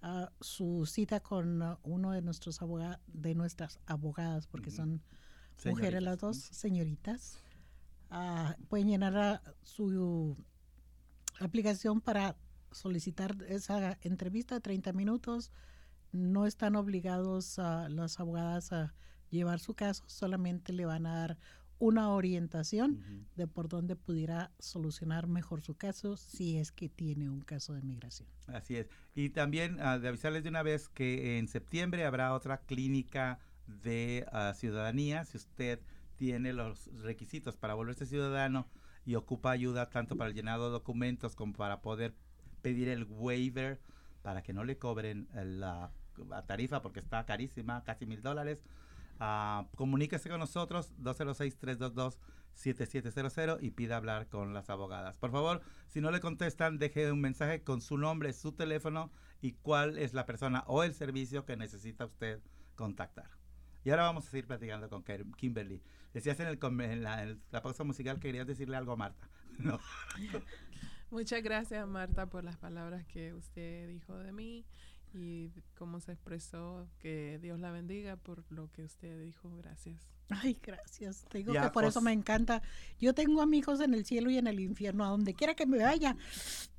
uh, 0.04 0.26
su 0.42 0.86
cita 0.86 1.20
con 1.20 1.62
uh, 1.62 1.78
uno 1.84 2.12
de 2.12 2.22
nuestros 2.22 2.62
abogados, 2.62 3.00
de 3.08 3.36
nuestras 3.36 3.80
abogadas, 3.86 4.48
porque 4.48 4.72
son 4.72 5.02
mujeres 5.66 6.04
las 6.04 6.20
dos, 6.20 6.38
señoritas. 6.38 7.38
Uh, 8.12 8.54
pueden 8.68 8.88
llenar 8.88 9.42
su 9.64 10.36
aplicación 11.40 12.02
para 12.02 12.36
solicitar 12.72 13.36
esa 13.48 13.98
entrevista 14.02 14.56
de 14.56 14.62
30 14.62 14.94
minutos. 14.94 15.52
No 16.12 16.46
están 16.46 16.76
obligados 16.76 17.60
a 17.60 17.89
las 17.89 18.20
abogadas 18.20 18.72
a 18.72 18.93
llevar 19.30 19.60
su 19.60 19.76
caso, 19.76 20.04
solamente 20.08 20.74
le 20.74 20.86
van 20.86 21.06
a 21.06 21.15
dar 21.15 21.38
una 21.80 22.10
orientación 22.10 23.28
de 23.36 23.48
por 23.48 23.70
dónde 23.70 23.96
pudiera 23.96 24.52
solucionar 24.60 25.28
mejor 25.28 25.62
su 25.62 25.76
caso 25.76 26.17
si 26.17 26.58
es 26.58 26.74
que 26.74 26.89
tiene 26.89 27.30
un 27.30 27.41
caso 27.41 27.74
de 27.74 27.82
migración. 27.82 28.28
Así 28.48 28.76
es. 28.76 28.89
Y 29.15 29.30
también 29.30 29.76
uh, 29.80 29.98
de 29.98 30.10
avisarles 30.10 30.43
de 30.43 30.50
una 30.50 30.62
vez 30.62 30.89
que 30.89 31.38
en 31.38 31.48
septiembre 31.48 32.06
habrá 32.06 32.34
otra 32.34 32.58
clínica 32.58 33.39
de 33.65 34.26
uh, 34.34 34.54
ciudadanía. 34.54 35.24
Si 35.24 35.38
usted 35.38 35.80
tiene 36.17 36.52
los 36.52 36.88
requisitos 37.02 37.56
para 37.56 37.76
volverse 37.76 38.06
ciudadano 38.06 38.67
y 39.06 39.15
ocupa 39.15 39.52
ayuda 39.52 39.89
tanto 39.89 40.17
para 40.17 40.30
el 40.30 40.36
llenado 40.36 40.65
de 40.65 40.72
documentos 40.72 41.36
como 41.36 41.54
para 41.54 41.82
poder 41.82 42.13
pedir 42.62 42.89
el 42.89 43.08
waiver 43.10 43.80
para 44.22 44.43
que 44.43 44.54
no 44.54 44.63
le 44.63 44.78
cobren 44.78 45.28
la, 45.34 45.91
tarifa 46.48 46.82
porque 46.82 47.00
está 47.00 47.26
carísima, 47.26 47.84
casi 47.84 48.06
mil 48.06 48.22
dólares. 48.22 48.63
Uh, 49.19 49.65
comuníquese 49.76 50.30
con 50.30 50.39
nosotros 50.39 50.93
206-322-7700 51.00 53.58
y 53.62 53.72
pida 53.72 53.98
hablar 53.98 54.28
con 54.28 54.54
las 54.54 54.69
abogadas. 54.69 55.17
Por 55.17 55.32
favor, 55.32 55.62
si 55.88 56.00
no 56.00 56.12
le 56.12 56.22
contestan, 56.22 56.78
deje 56.78 57.12
un 57.12 57.22
mensaje 57.22 57.63
con 57.63 57.82
su 57.82 57.98
nombre, 57.98 58.32
su 58.34 58.52
teléfono 58.54 59.12
y 59.41 59.54
cuál 59.54 59.98
es 59.98 60.13
la 60.13 60.26
persona 60.26 60.63
o 60.67 60.84
el 60.84 60.93
servicio 60.93 61.45
que 61.45 61.58
necesita 61.58 62.06
usted 62.06 62.39
contactar. 62.76 63.32
Y 63.84 63.89
ahora 63.91 64.04
vamos 64.04 64.28
a 64.28 64.30
seguir 64.30 64.48
platicando 64.48 64.89
con 64.89 65.04
Kimberly. 65.04 65.82
Decías 66.13 66.39
en, 66.39 66.48
el, 66.48 66.60
en, 66.62 67.04
la, 67.04 67.24
en 67.24 67.41
la 67.52 67.62
pausa 67.62 67.84
musical 67.84 68.15
que 68.17 68.30
querías 68.30 68.48
decirle 68.48 68.78
algo 68.78 68.93
a 68.93 68.98
Marta. 68.98 69.28
No. 69.60 69.78
Muchas 71.12 71.41
gracias, 71.41 71.88
Marta, 71.88 72.28
por 72.28 72.43
las 72.43 72.58
palabras 72.58 73.06
que 73.08 73.34
usted 73.34 73.88
dijo 73.89 74.17
de 74.17 74.32
mí 74.32 74.65
y 75.13 75.52
cómo 75.76 76.00
se 76.00 76.12
expresó. 76.12 76.88
Que 77.00 77.39
Dios 77.41 77.60
la 77.60 77.72
bendiga 77.72 78.15
por 78.15 78.43
lo 78.52 78.72
que 78.72 78.84
usted 78.84 79.19
dijo. 79.22 79.50
Gracias. 79.58 80.08
Ay, 80.30 80.60
gracias. 80.62 81.26
Te 81.30 81.39
digo 81.39 81.54
que 81.54 81.69
por 81.69 81.84
eso 81.86 82.02
me 82.02 82.12
encanta. 82.12 82.62
Yo 83.00 83.13
tengo 83.13 83.41
amigos 83.41 83.82
en 83.82 83.95
el 83.95 84.06
cielo 84.06 84.30
y 84.30 84.38
en 84.38 84.48
el 84.48 84.60
infierno. 84.60 85.04
A 85.04 85.10
donde 85.10 85.34
quiera 85.34 85.56
que 85.56 85.65
me 85.65 85.80
vaya, 85.80 86.15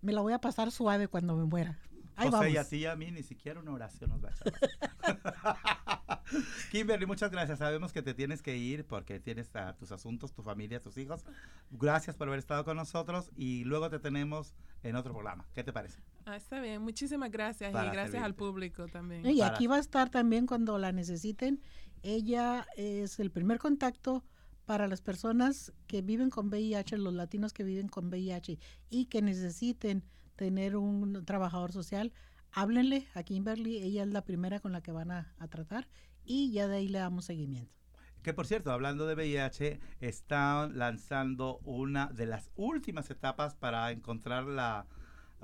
me 0.00 0.12
la 0.12 0.20
voy 0.20 0.32
a 0.32 0.40
pasar 0.40 0.70
suave 0.70 1.08
cuando 1.08 1.36
me 1.36 1.44
muera. 1.44 1.78
Ahí 2.20 2.26
José, 2.28 2.36
vamos. 2.38 2.52
y 2.52 2.56
así 2.56 2.86
a 2.86 2.94
mí 2.96 3.10
ni 3.10 3.22
siquiera 3.22 3.60
una 3.60 3.72
oración 3.72 4.10
nos 4.10 4.22
va 4.24 4.28
a 4.28 4.32
echar. 4.32 6.20
Kimberly, 6.70 7.06
muchas 7.06 7.30
gracias. 7.30 7.58
Sabemos 7.58 7.92
que 7.92 8.02
te 8.02 8.14
tienes 8.14 8.42
que 8.42 8.56
ir 8.56 8.84
porque 8.84 9.18
tienes 9.20 9.54
a 9.56 9.74
tus 9.76 9.90
asuntos, 9.92 10.32
tu 10.32 10.42
familia, 10.42 10.80
tus 10.80 10.96
hijos. 10.96 11.24
Gracias 11.70 12.16
por 12.16 12.28
haber 12.28 12.38
estado 12.38 12.64
con 12.64 12.76
nosotros 12.76 13.30
y 13.36 13.64
luego 13.64 13.90
te 13.90 13.98
tenemos 13.98 14.54
en 14.82 14.96
otro 14.96 15.12
programa. 15.12 15.46
¿Qué 15.54 15.64
te 15.64 15.72
parece? 15.72 16.00
Ah, 16.26 16.36
está 16.36 16.60
bien. 16.60 16.82
Muchísimas 16.82 17.30
gracias 17.30 17.72
Para 17.72 17.86
y 17.88 17.90
gracias 17.90 18.12
servirte. 18.12 18.26
al 18.26 18.34
público 18.34 18.86
también. 18.88 19.26
Y 19.26 19.38
Para- 19.40 19.54
aquí 19.54 19.66
va 19.66 19.76
a 19.76 19.80
estar 19.80 20.10
también 20.10 20.46
cuando 20.46 20.78
la 20.78 20.92
necesiten. 20.92 21.60
Ella 22.02 22.66
es 22.76 23.18
el 23.18 23.30
primer 23.30 23.58
contacto 23.58 24.24
para 24.66 24.86
las 24.86 25.00
personas 25.00 25.72
que 25.88 26.00
viven 26.00 26.30
con 26.30 26.48
VIH, 26.48 26.96
los 26.98 27.12
latinos 27.12 27.52
que 27.52 27.64
viven 27.64 27.88
con 27.88 28.06
VIH 28.08 28.58
y 28.88 29.06
que 29.06 29.20
necesiten 29.20 30.04
tener 30.40 30.74
un 30.74 31.22
trabajador 31.26 31.70
social. 31.70 32.14
Háblenle 32.50 33.06
a 33.12 33.22
Kimberly, 33.24 33.76
ella 33.76 34.04
es 34.04 34.08
la 34.08 34.24
primera 34.24 34.58
con 34.58 34.72
la 34.72 34.80
que 34.80 34.90
van 34.90 35.10
a, 35.10 35.34
a 35.38 35.48
tratar 35.48 35.86
y 36.24 36.50
ya 36.50 36.66
de 36.66 36.78
ahí 36.78 36.88
le 36.88 36.98
damos 36.98 37.26
seguimiento. 37.26 37.76
Que 38.22 38.32
por 38.32 38.46
cierto, 38.46 38.72
hablando 38.72 39.06
de 39.06 39.14
VIH, 39.14 39.80
están 40.00 40.78
lanzando 40.78 41.58
una 41.58 42.06
de 42.06 42.24
las 42.24 42.50
últimas 42.56 43.10
etapas 43.10 43.54
para 43.54 43.90
encontrar 43.90 44.44
la 44.44 44.86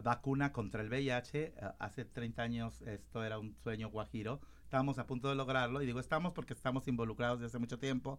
vacuna 0.03 0.53
contra 0.53 0.81
el 0.81 0.89
VIH. 0.89 1.45
Eh, 1.45 1.53
Hace 1.79 2.07
30 2.07 2.43
años 2.43 2.81
esto 2.81 3.23
era 3.23 3.39
un 3.39 3.55
sueño 3.63 3.91
guajiro. 3.91 4.41
Estamos 4.65 4.99
a 4.99 5.07
punto 5.07 5.29
de 5.29 5.35
lograrlo 5.35 5.83
y 5.83 5.87
digo 5.87 6.01
estamos 6.01 6.33
porque 6.33 6.55
estamos 6.55 6.89
involucrados 6.89 7.39
desde 7.39 7.49
hace 7.49 7.59
mucho 7.59 7.79
tiempo. 7.79 8.19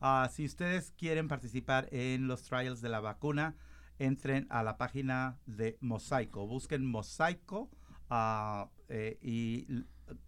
Ah, 0.00 0.30
si 0.32 0.46
ustedes 0.46 0.90
quieren 0.96 1.28
participar 1.28 1.86
en 1.92 2.28
los 2.28 2.44
trials 2.44 2.80
de 2.80 2.88
la 2.88 3.00
vacuna, 3.00 3.56
entren 3.98 4.46
a 4.50 4.62
la 4.62 4.76
página 4.76 5.38
de 5.46 5.76
Mosaico. 5.80 6.46
Busquen 6.46 6.84
Mosaico 6.84 7.70
ah, 8.10 8.68
eh, 8.88 9.18
y 9.22 9.66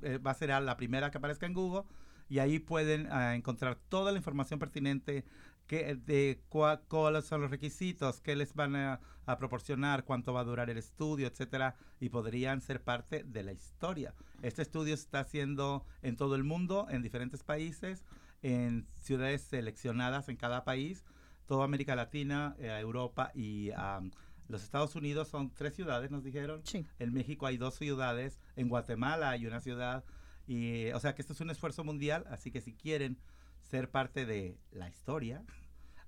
eh, 0.02 0.18
va 0.18 0.30
a 0.30 0.34
ser 0.34 0.50
la 0.62 0.76
primera 0.76 1.10
que 1.10 1.18
aparezca 1.18 1.46
en 1.46 1.54
Google 1.54 1.82
y 2.28 2.38
ahí 2.38 2.58
pueden 2.58 3.08
ah, 3.12 3.34
encontrar 3.34 3.76
toda 3.88 4.12
la 4.12 4.18
información 4.18 4.58
pertinente 4.58 5.24
que, 5.66 5.96
de 5.96 6.40
cua- 6.48 6.80
cuáles 6.88 7.24
son 7.24 7.40
los 7.40 7.50
requisitos, 7.50 8.20
qué 8.20 8.36
les 8.36 8.54
van 8.54 8.76
a, 8.76 9.00
a 9.26 9.36
proporcionar, 9.36 10.04
cuánto 10.04 10.32
va 10.32 10.40
a 10.40 10.44
durar 10.44 10.70
el 10.70 10.78
estudio, 10.78 11.26
etcétera, 11.26 11.74
y 11.98 12.08
podrían 12.08 12.60
ser 12.60 12.82
parte 12.82 13.24
de 13.24 13.42
la 13.42 13.52
historia. 13.52 14.14
Este 14.42 14.62
estudio 14.62 14.96
se 14.96 15.02
está 15.02 15.20
haciendo 15.20 15.84
en 16.02 16.16
todo 16.16 16.36
el 16.36 16.44
mundo, 16.44 16.86
en 16.88 17.02
diferentes 17.02 17.42
países, 17.42 18.04
en 18.42 18.86
ciudades 18.96 19.42
seleccionadas 19.42 20.28
en 20.28 20.36
cada 20.36 20.64
país, 20.64 21.04
toda 21.46 21.64
América 21.64 21.94
Latina, 21.96 22.54
eh, 22.58 22.76
Europa 22.80 23.30
y 23.34 23.70
am, 23.72 24.10
los 24.48 24.62
Estados 24.62 24.94
Unidos 24.96 25.28
son 25.28 25.50
tres 25.52 25.74
ciudades, 25.74 26.10
nos 26.10 26.22
dijeron. 26.22 26.60
Sí. 26.64 26.86
En 26.98 27.12
México 27.12 27.46
hay 27.46 27.56
dos 27.56 27.74
ciudades, 27.74 28.38
en 28.56 28.68
Guatemala 28.68 29.30
hay 29.30 29.46
una 29.46 29.60
ciudad, 29.60 30.04
y 30.46 30.90
o 30.92 31.00
sea 31.00 31.14
que 31.14 31.22
esto 31.22 31.32
es 31.32 31.40
un 31.40 31.50
esfuerzo 31.50 31.82
mundial, 31.84 32.24
así 32.30 32.50
que 32.50 32.60
si 32.60 32.72
quieren 32.72 33.18
ser 33.60 33.90
parte 33.90 34.26
de 34.26 34.56
la 34.70 34.88
historia, 34.88 35.42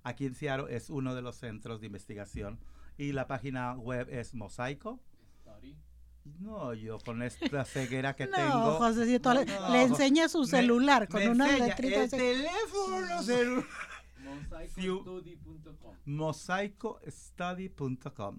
aquí 0.05 0.27
en 0.27 0.35
Seattle 0.35 0.74
es 0.74 0.90
uno 0.90 1.14
de 1.16 1.22
los 1.22 1.37
centros 1.37 1.81
de 1.81 1.87
investigación 1.87 2.61
y 2.96 3.12
la 3.12 3.27
página 3.27 3.74
web 3.74 4.09
es 4.11 4.35
Mosaico. 4.35 5.01
No, 6.40 6.74
yo 6.74 6.98
con 6.98 7.22
esta 7.22 7.64
ceguera 7.64 8.14
que 8.14 8.27
no, 8.29 8.37
tengo. 8.37 8.72
Josecito, 8.79 9.33
le, 9.35 9.46
No, 9.46 9.70
le 9.70 9.83
enseña 9.83 10.29
su 10.29 10.40
me- 10.40 10.46
celular 10.46 11.09
con 11.09 11.20
me 11.20 11.31
una 11.31 11.46
enseña 11.48 11.66
letrita 11.68 11.96
el 12.01 12.05
así. 12.05 12.16
teléfono 12.16 13.22
celular. 13.22 13.64
Mosaicostudy.com. 14.37 15.95
mosaicostudy.com. 16.07 18.38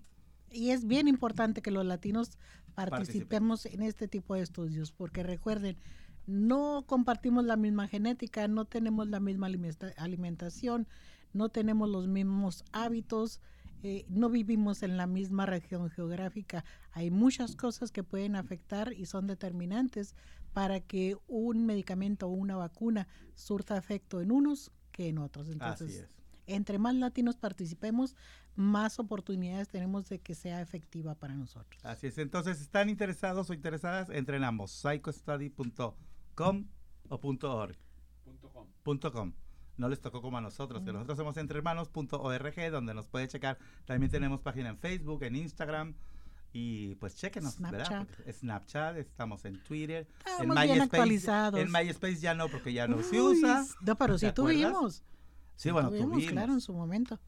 Y 0.51 0.71
es 0.71 0.85
bien 0.85 1.07
importante 1.07 1.61
que 1.61 1.69
los 1.71 1.85
latinos 1.85 2.37
participemos 2.75 3.65
en 3.67 3.83
este 3.83 4.07
tipo 4.07 4.33
de 4.35 4.41
estudios, 4.41 4.91
porque 4.91 5.21
recuerden, 5.23 5.77
no 6.25 6.83
compartimos 6.87 7.45
la 7.45 7.55
misma 7.55 7.87
genética, 7.87 8.47
no 8.47 8.65
tenemos 8.65 9.07
la 9.07 9.19
misma 9.19 9.45
alimenta- 9.47 9.93
alimentación, 9.97 10.87
no 11.33 11.49
tenemos 11.49 11.87
los 11.89 12.07
mismos 12.07 12.63
hábitos, 12.71 13.41
eh, 13.83 14.05
no 14.09 14.29
vivimos 14.29 14.81
en 14.83 14.97
la 14.97 15.07
misma 15.07 15.45
región 15.45 15.89
geográfica. 15.89 16.65
Hay 16.91 17.11
muchas 17.11 17.55
cosas 17.55 17.91
que 17.91 18.03
pueden 18.03 18.35
afectar 18.35 18.91
y 18.93 19.05
son 19.05 19.25
determinantes 19.27 20.15
para 20.53 20.79
que 20.81 21.15
un 21.27 21.65
medicamento 21.65 22.27
o 22.27 22.31
una 22.31 22.55
vacuna 22.57 23.07
surta 23.35 23.77
efecto 23.77 24.19
en 24.21 24.31
unos 24.31 24.71
que 24.99 25.07
en 25.07 25.17
otros. 25.17 25.47
Entonces, 25.47 25.87
Así 25.91 25.97
es. 25.99 26.09
entre 26.45 26.77
más 26.77 26.93
latinos 26.93 27.37
participemos, 27.37 28.17
más 28.57 28.99
oportunidades 28.99 29.69
tenemos 29.69 30.09
de 30.09 30.19
que 30.19 30.35
sea 30.35 30.59
efectiva 30.61 31.15
para 31.15 31.35
nosotros. 31.35 31.79
Así 31.85 32.07
es. 32.07 32.17
Entonces, 32.17 32.59
¿están 32.59 32.89
interesados 32.89 33.49
o 33.49 33.53
interesadas? 33.53 34.09
Entren 34.09 34.43
a 34.43 34.51
mosaicostudy.com 34.51 36.65
o 37.07 37.15
.org. 37.15 37.77
Punto 38.25 38.49
com. 38.51 38.67
punto 38.83 39.11
.com. 39.13 39.31
No 39.77 39.87
les 39.87 40.01
tocó 40.01 40.21
como 40.21 40.37
a 40.37 40.41
nosotros, 40.41 40.83
que 40.83 40.91
Mm. 40.91 40.95
nosotros 40.95 41.17
somos 41.17 41.37
entrehermanos.org, 41.37 42.71
donde 42.71 42.93
nos 42.93 43.07
puede 43.07 43.29
checar. 43.29 43.57
También 43.85 44.11
tenemos 44.11 44.41
página 44.41 44.67
en 44.67 44.77
Facebook, 44.77 45.23
en 45.23 45.37
Instagram. 45.37 45.95
Y 46.51 46.95
pues 46.95 47.15
chequenos, 47.15 47.59
¿verdad? 47.59 47.85
Snapchat. 47.85 48.07
Porque 48.15 48.33
Snapchat, 48.33 48.97
estamos 48.97 49.45
en 49.45 49.61
Twitter. 49.63 50.07
Estamos 50.25 50.63
bien 50.63 50.81
actualizados. 50.81 51.59
En 51.59 51.71
MySpace 51.71 52.17
ya 52.17 52.33
no, 52.33 52.49
porque 52.49 52.73
ya 52.73 52.87
no 52.87 53.01
se 53.03 53.21
usa. 53.21 53.65
No, 53.81 53.95
pero 53.95 54.17
¿Te 54.17 54.27
sí 54.27 54.33
tuvimos. 54.33 55.03
Sí, 55.55 55.71
bueno, 55.71 55.89
tuvimos, 55.89 56.13
tuvimos. 56.13 56.31
claro, 56.31 56.53
en 56.53 56.61
su 56.61 56.73
momento. 56.73 57.19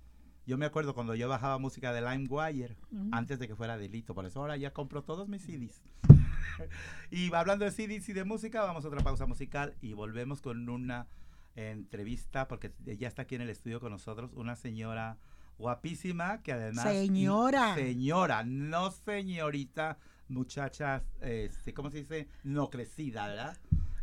Yo 0.47 0.57
me 0.57 0.65
acuerdo 0.65 0.95
cuando 0.95 1.13
yo 1.13 1.29
bajaba 1.29 1.59
música 1.59 1.93
de 1.93 2.01
LimeWire 2.01 2.75
Ujú. 2.91 3.09
antes 3.11 3.37
de 3.37 3.47
que 3.47 3.55
fuera 3.55 3.77
delito. 3.77 4.15
Por 4.15 4.25
eso 4.25 4.39
ahora 4.39 4.57
ya 4.57 4.73
compro 4.73 5.03
todos 5.03 5.27
mis 5.27 5.43
CDs. 5.43 5.83
y 7.11 7.31
hablando 7.33 7.65
de 7.65 7.71
CDs 7.71 8.09
y 8.09 8.13
de 8.13 8.23
música, 8.23 8.63
vamos 8.63 8.83
a 8.83 8.87
otra 8.87 9.01
pausa 9.01 9.27
musical 9.27 9.75
y 9.81 9.93
volvemos 9.93 10.41
con 10.41 10.67
una 10.67 11.07
entrevista, 11.55 12.47
porque 12.47 12.73
ya 12.85 13.07
está 13.07 13.23
aquí 13.23 13.35
en 13.35 13.41
el 13.41 13.49
estudio 13.49 13.79
con 13.79 13.91
nosotros 13.91 14.31
una 14.33 14.55
señora 14.55 15.17
guapísima 15.61 16.41
que 16.41 16.51
además... 16.51 16.83
Señora. 16.83 17.75
Señora, 17.75 18.43
no 18.43 18.91
señorita, 18.91 19.97
muchachas, 20.27 21.03
este, 21.21 21.73
¿cómo 21.73 21.89
se 21.89 21.99
dice? 21.99 22.27
No 22.43 22.69
crecida, 22.69 23.27
¿verdad? 23.27 23.57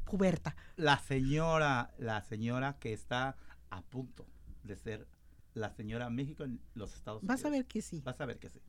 Puberta. 0.05 0.57
La 0.77 0.99
señora, 0.99 1.93
la 1.99 2.23
señora 2.23 2.79
que 2.79 2.95
está 2.95 3.37
a 3.71 3.83
punto 3.83 4.27
de 4.63 4.77
ser 4.77 5.07
la 5.55 5.71
señora 5.71 6.09
México 6.09 6.45
en 6.45 6.61
los 6.75 6.95
Estados 6.95 7.23
Unidos. 7.23 7.37
Vas 7.37 7.45
a 7.45 7.51
ver 7.51 7.67
que 7.67 7.83
sí. 7.83 8.01
Vas 8.05 8.21
a 8.21 8.27
ver 8.27 8.39
que 8.39 8.49
sí. 8.49 8.61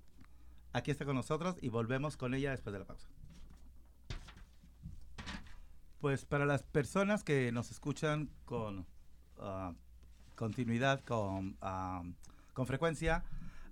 Aquí 0.74 0.92
está 0.92 1.06
con 1.06 1.16
nosotros 1.16 1.56
y 1.62 1.70
volvemos 1.70 2.18
con 2.18 2.34
ella 2.34 2.52
después 2.52 2.74
de 2.74 2.80
la 2.80 2.86
pausa. 2.86 3.08
Pues 6.02 6.26
para 6.26 6.46
las 6.46 6.64
personas 6.64 7.24
que 7.24 7.52
nos 7.52 7.72
escuchan 7.72 8.30
con 8.46 8.88
ah, 9.38 9.74
continuidad, 10.36 11.02
con, 11.04 11.58
ah, 11.62 12.04
con 12.60 12.68
frecuencia, 12.68 13.24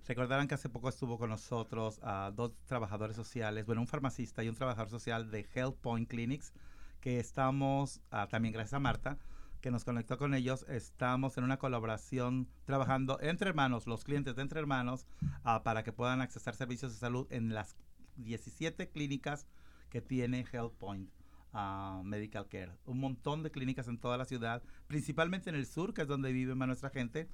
recordarán 0.07 0.47
que 0.47 0.55
hace 0.55 0.69
poco 0.69 0.87
estuvo 0.87 1.19
con 1.19 1.29
nosotros 1.29 1.99
ah, 2.03 2.31
dos 2.33 2.53
trabajadores 2.67 3.17
sociales, 3.17 3.65
bueno, 3.65 3.81
un 3.81 3.87
farmacista 3.87 4.45
y 4.45 4.47
un 4.47 4.55
trabajador 4.55 4.89
social 4.89 5.29
de 5.29 5.45
Health 5.53 5.75
Point 5.81 6.09
Clinics, 6.09 6.53
que 7.01 7.19
estamos, 7.19 7.99
ah, 8.11 8.29
también 8.29 8.53
gracias 8.53 8.75
a 8.75 8.79
Marta, 8.79 9.17
que 9.59 9.71
nos 9.71 9.83
conectó 9.83 10.17
con 10.17 10.33
ellos, 10.33 10.65
estamos 10.69 11.37
en 11.37 11.43
una 11.43 11.57
colaboración 11.57 12.47
trabajando 12.63 13.19
entre 13.19 13.49
hermanos, 13.49 13.87
los 13.87 14.05
clientes 14.05 14.37
de 14.37 14.43
entre 14.43 14.61
hermanos, 14.61 15.05
ah, 15.43 15.63
para 15.63 15.83
que 15.83 15.91
puedan 15.91 16.21
accesar 16.21 16.55
servicios 16.55 16.93
de 16.93 16.97
salud 16.97 17.27
en 17.29 17.53
las 17.53 17.75
17 18.15 18.87
clínicas 18.87 19.47
que 19.89 19.99
tiene 19.99 20.45
HealthPoint 20.49 21.09
ah, 21.51 22.01
Medical 22.05 22.47
Care. 22.47 22.71
Un 22.85 23.01
montón 23.01 23.43
de 23.43 23.51
clínicas 23.51 23.89
en 23.89 23.97
toda 23.97 24.17
la 24.17 24.23
ciudad, 24.23 24.63
principalmente 24.87 25.49
en 25.49 25.57
el 25.57 25.65
sur, 25.65 25.93
que 25.93 26.03
es 26.03 26.07
donde 26.07 26.31
vive 26.31 26.55
más 26.55 26.69
nuestra 26.69 26.89
gente. 26.89 27.27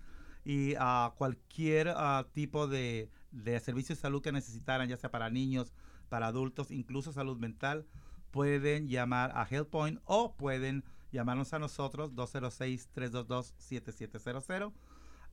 Y 0.46 0.76
ah, 0.78 1.14
cualquier 1.18 1.90
ah, 1.96 2.26
tipo 2.34 2.68
de, 2.68 3.10
de 3.32 3.60
servicio 3.60 3.96
de 3.96 4.02
salud 4.02 4.22
que 4.22 4.32
necesitaran, 4.32 4.90
ya 4.90 4.98
sea 4.98 5.12
para 5.12 5.30
niños, 5.30 5.74
para 6.10 6.28
adultos, 6.28 6.72
incluso 6.72 7.14
salud 7.14 7.38
mental, 7.38 7.86
pueden 8.32 8.88
llamar 8.90 9.32
a 9.36 9.46
HealthPoint 9.46 10.00
o 10.06 10.36
pueden 10.36 10.84
llamarnos 11.12 11.54
a 11.54 11.60
nosotros 11.60 12.12
206-322-7700. 12.14 14.72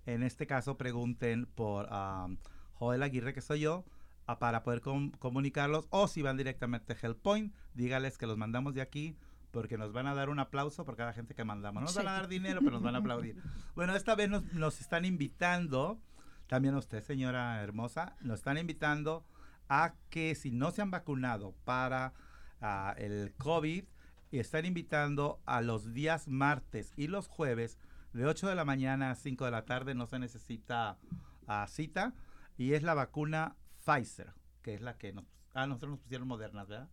En 0.06 0.22
este 0.22 0.46
caso, 0.46 0.76
pregunten 0.76 1.46
por 1.46 1.86
ah, 1.90 2.28
Joel 2.74 3.02
Aguirre, 3.02 3.34
que 3.34 3.40
soy 3.40 3.60
yo, 3.60 3.84
ah, 4.26 4.38
para 4.38 4.62
poder 4.62 4.80
com- 4.80 5.10
comunicarlos. 5.12 5.86
O 5.90 6.08
si 6.08 6.22
van 6.22 6.36
directamente 6.36 6.92
a 6.92 6.96
HealthPoint, 6.96 7.54
dígales 7.74 8.18
que 8.18 8.26
los 8.26 8.38
mandamos 8.38 8.74
de 8.74 8.82
aquí 8.82 9.16
porque 9.50 9.78
nos 9.78 9.92
van 9.92 10.06
a 10.06 10.14
dar 10.14 10.28
un 10.28 10.38
aplauso 10.38 10.84
por 10.84 10.96
cada 10.96 11.12
gente 11.12 11.34
que 11.34 11.44
mandamos. 11.44 11.82
No 11.82 11.86
nos 11.86 11.96
van 11.96 12.08
a 12.08 12.12
dar 12.12 12.28
dinero, 12.28 12.60
pero 12.60 12.72
nos 12.72 12.82
van 12.82 12.94
a 12.94 12.98
aplaudir. 12.98 13.36
Bueno, 13.74 13.94
esta 13.96 14.14
vez 14.14 14.28
nos, 14.28 14.44
nos 14.52 14.80
están 14.80 15.04
invitando, 15.04 16.00
también 16.48 16.74
a 16.74 16.78
usted, 16.78 17.02
señora 17.02 17.62
hermosa, 17.62 18.16
nos 18.20 18.40
están 18.40 18.58
invitando 18.58 19.24
a 19.68 19.94
que 20.10 20.34
si 20.34 20.50
no 20.50 20.70
se 20.72 20.82
han 20.82 20.90
vacunado 20.90 21.54
para 21.64 22.12
ah, 22.60 22.94
el 22.98 23.32
COVID, 23.38 23.84
están 24.32 24.66
invitando 24.66 25.40
a 25.46 25.60
los 25.60 25.92
días 25.92 26.28
martes 26.28 26.92
y 26.96 27.06
los 27.06 27.28
jueves 27.28 27.78
de 28.12 28.26
8 28.26 28.48
de 28.48 28.54
la 28.54 28.64
mañana 28.64 29.12
a 29.12 29.14
5 29.14 29.44
de 29.44 29.50
la 29.50 29.64
tarde, 29.64 29.94
no 29.94 30.06
se 30.06 30.18
necesita 30.18 30.98
ah, 31.46 31.66
cita, 31.68 32.14
y 32.58 32.74
es 32.74 32.82
la 32.82 32.94
vacuna 32.94 33.56
Pfizer, 33.84 34.34
que 34.62 34.74
es 34.74 34.80
la 34.80 34.98
que 34.98 35.12
nos... 35.12 35.24
Ah, 35.54 35.66
nosotros 35.66 35.92
nos 35.92 36.00
pusieron 36.00 36.28
modernas, 36.28 36.68
¿verdad? 36.68 36.88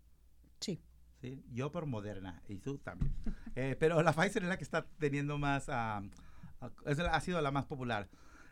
Sí. 0.60 0.82
Yo 1.51 1.71
por 1.71 1.86
Moderna 1.86 2.41
y 2.47 2.60
tú 2.60 2.77
también. 2.77 3.13
Eh, 3.60 3.75
pero 3.80 4.03
la 4.03 4.13
Pfizer 4.13 4.43
es 4.43 4.49
la 4.49 4.58
que 4.58 4.63
está 4.63 4.86
teniendo 4.99 5.39
más, 5.39 5.67
ah, 5.69 6.03
es 6.86 6.99
ha 6.99 7.19
sido 7.21 7.41
la 7.41 7.49
más 7.49 7.65
popular. 7.65 8.08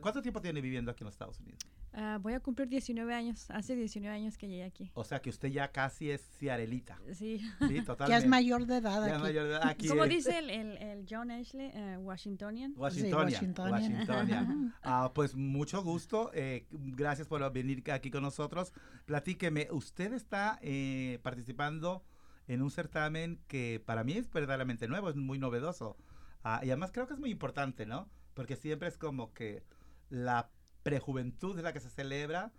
¿Cuánto 0.00 0.22
tiempo 0.22 0.40
tiene 0.40 0.60
viviendo 0.60 0.90
aquí 0.90 1.02
en 1.02 1.06
los 1.06 1.14
Estados 1.14 1.38
Unidos? 1.40 1.60
Ah, 2.00 2.18
voy 2.22 2.32
a 2.34 2.38
cumplir 2.40 2.68
19 2.68 3.12
años. 3.12 3.50
Hace 3.50 3.74
19 3.74 4.14
años 4.14 4.38
que 4.38 4.46
llegué 4.46 4.62
aquí. 4.62 4.88
O 4.94 5.02
sea 5.02 5.20
que 5.20 5.30
usted 5.30 5.48
ya 5.48 5.72
casi 5.72 6.12
es 6.12 6.22
ciarelita. 6.38 6.96
Sí. 7.12 7.40
Sí, 7.66 7.82
totalmente. 7.84 8.10
Ya 8.10 8.18
es 8.18 8.26
mayor 8.28 8.66
de 8.66 8.76
edad 8.76 9.00
Ya 9.00 9.06
es 9.08 9.12
aquí. 9.14 9.22
mayor 9.22 9.44
de 9.44 9.50
edad. 9.50 9.66
Aquí 9.66 9.88
Como 9.88 10.04
es 10.04 10.10
dice 10.10 10.38
el, 10.38 10.48
el- 10.50 10.76
el 10.76 11.06
John 11.10 11.32
Ashley, 11.32 11.72
eh, 11.74 11.96
Washingtonian. 12.00 12.72
Washingtonian. 12.76 13.24
Washingtonian. 13.32 13.92
Washingtonian. 13.94 14.74
Ah, 14.82 15.10
pues 15.12 15.34
mucho 15.34 15.82
gusto. 15.82 16.30
eh, 16.34 16.66
gracias 16.70 17.26
por 17.26 17.52
venir 17.52 17.82
aquí 17.90 18.10
con 18.12 18.22
nosotros. 18.22 18.72
Platíqueme, 19.04 19.66
usted 19.72 20.12
está 20.12 20.60
eh, 20.62 21.18
participando 21.22 22.04
en 22.46 22.62
un 22.62 22.70
certamen 22.70 23.40
que 23.48 23.82
para 23.84 24.04
mí 24.04 24.12
es 24.12 24.30
verdaderamente 24.32 24.86
nuevo, 24.86 25.10
es 25.10 25.16
muy 25.16 25.38
novedoso. 25.40 25.96
Ah, 26.44 26.60
y 26.62 26.68
además 26.68 26.92
creo 26.92 27.08
que 27.08 27.14
es 27.14 27.18
muy 27.20 27.30
importante, 27.30 27.86
¿no? 27.86 28.08
Porque 28.34 28.54
siempre 28.54 28.86
es 28.88 28.96
como 28.96 29.32
que 29.34 29.64
la 30.10 30.48
prejuventud 30.90 31.56
es 31.58 31.64
la 31.64 31.72
que 31.72 31.80
se 31.80 31.90
celebra 31.90 32.52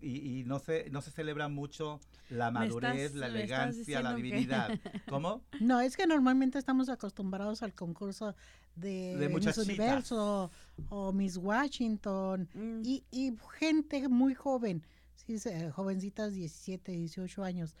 y, 0.00 0.40
y 0.40 0.44
no 0.44 0.58
se 0.60 0.88
no 0.90 1.00
se 1.02 1.10
celebra 1.10 1.48
mucho 1.48 2.00
la 2.30 2.50
madurez, 2.50 3.12
estás- 3.12 3.14
la 3.20 3.26
elegancia, 3.26 4.00
la 4.02 4.10
que- 4.14 4.22
divinidad. 4.22 4.68
¿Cómo? 5.08 5.42
No, 5.60 5.80
es 5.80 5.96
que 5.96 6.06
normalmente 6.06 6.58
estamos 6.58 6.88
acostumbrados 6.88 7.62
al 7.62 7.74
concurso 7.74 8.34
de, 8.76 9.16
De 9.16 9.28
Miss. 9.28 9.58
Universo 9.58 10.50
o 10.88 11.12
Miss 11.12 11.36
Washington 11.36 12.48
Mm. 12.54 12.82
y, 12.84 13.04
y 13.10 13.32
gente 13.58 14.08
muy 14.08 14.34
joven, 14.34 14.84
sí, 15.16 15.38
se- 15.38 15.70
jovencitas 15.72 16.32
17, 16.32 16.92
18 16.92 17.42
años. 17.44 17.74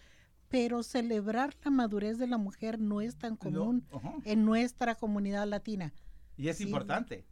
Pero 0.48 0.82
celebrar 0.82 1.54
la 1.62 1.70
madurez 1.70 2.16
de 2.18 2.26
la 2.26 2.38
mujer 2.38 2.80
no 2.80 3.00
es 3.02 3.16
tan 3.16 3.32
No, 3.34 3.38
común 3.38 3.86
ajá. 3.92 4.14
en 4.24 4.44
nuestra 4.46 4.94
comunidad 4.94 5.46
latina. 5.46 5.92
Y 6.38 6.48
es 6.48 6.56
Sí. 6.56 6.64
importante, 6.64 7.24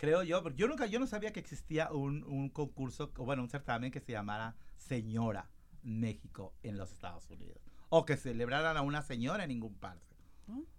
creo 0.00 0.22
yo. 0.22 0.42
porque 0.42 0.58
Yo 0.58 0.66
nunca, 0.66 0.86
yo 0.86 0.98
no 0.98 1.06
sabía 1.06 1.32
que 1.32 1.40
existía 1.40 1.92
un, 1.92 2.48
concurso, 2.48 3.12
o 3.16 3.24
bueno, 3.24 3.42
un 3.42 3.50
certamen 3.50 3.92
que 3.92 4.00
se 4.00 4.12
llamara 4.12 4.56
Señora 4.78 5.50
México 5.82 6.54
en 6.62 6.78
los 6.78 6.90
Estados 6.90 7.28
Unidos. 7.30 7.60
O 7.90 8.06
que 8.06 8.16
celebraran 8.16 8.76
a 8.76 8.82
una 8.82 9.02
señora 9.02 9.44
en 9.44 9.50
ningún 9.50 9.74
parte. 9.74 10.16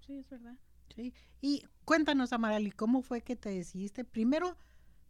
Sí, 0.06 0.18
es 0.18 0.30
verdad. 0.30 0.56
¿sí? 0.96 1.14
Y 1.40 1.64
cuéntanos, 1.86 2.34
Amarali, 2.34 2.72
¿cómo 2.72 3.04
fue 3.04 3.22
que 3.22 3.36
te 3.36 3.50
decidiste 3.50 4.04
primero 4.04 4.58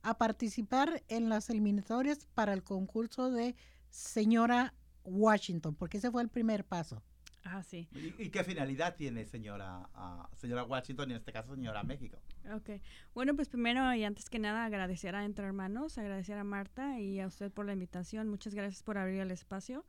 a 0.03 0.17
participar 0.17 1.03
en 1.07 1.29
las 1.29 1.49
eliminatorias 1.49 2.27
para 2.33 2.53
el 2.53 2.63
concurso 2.63 3.31
de 3.31 3.55
Señora 3.89 4.73
Washington? 5.03 5.73
Porque 5.75 5.97
ese 5.97 6.11
fue 6.11 6.21
el 6.21 6.29
primer 6.29 6.65
paso. 6.65 7.01
Ah, 7.43 7.63
sí. 7.63 7.87
¿Y, 7.93 8.23
y 8.23 8.29
qué 8.29 8.43
finalidad 8.43 8.95
tiene 8.95 9.25
señora, 9.25 9.89
ah, 9.95 10.29
señora 10.37 10.63
Washington 10.63 11.09
y 11.09 11.13
en 11.13 11.17
este 11.17 11.31
caso 11.31 11.55
señora 11.55 11.83
México? 11.83 12.17
Ok. 12.53 12.81
Bueno, 13.13 13.35
pues 13.35 13.49
primero 13.49 13.93
y 13.93 14.03
antes 14.03 14.29
que 14.29 14.39
nada 14.39 14.65
agradecer 14.65 15.15
a 15.15 15.25
Entre 15.25 15.45
Hermanos, 15.45 15.97
agradecer 15.97 16.37
a 16.37 16.43
Marta 16.43 16.99
y 16.99 17.19
a 17.19 17.27
usted 17.27 17.51
por 17.51 17.65
la 17.65 17.73
invitación. 17.73 18.29
Muchas 18.29 18.53
gracias 18.53 18.83
por 18.83 18.97
abrir 18.97 19.21
el 19.21 19.31
espacio. 19.31 19.85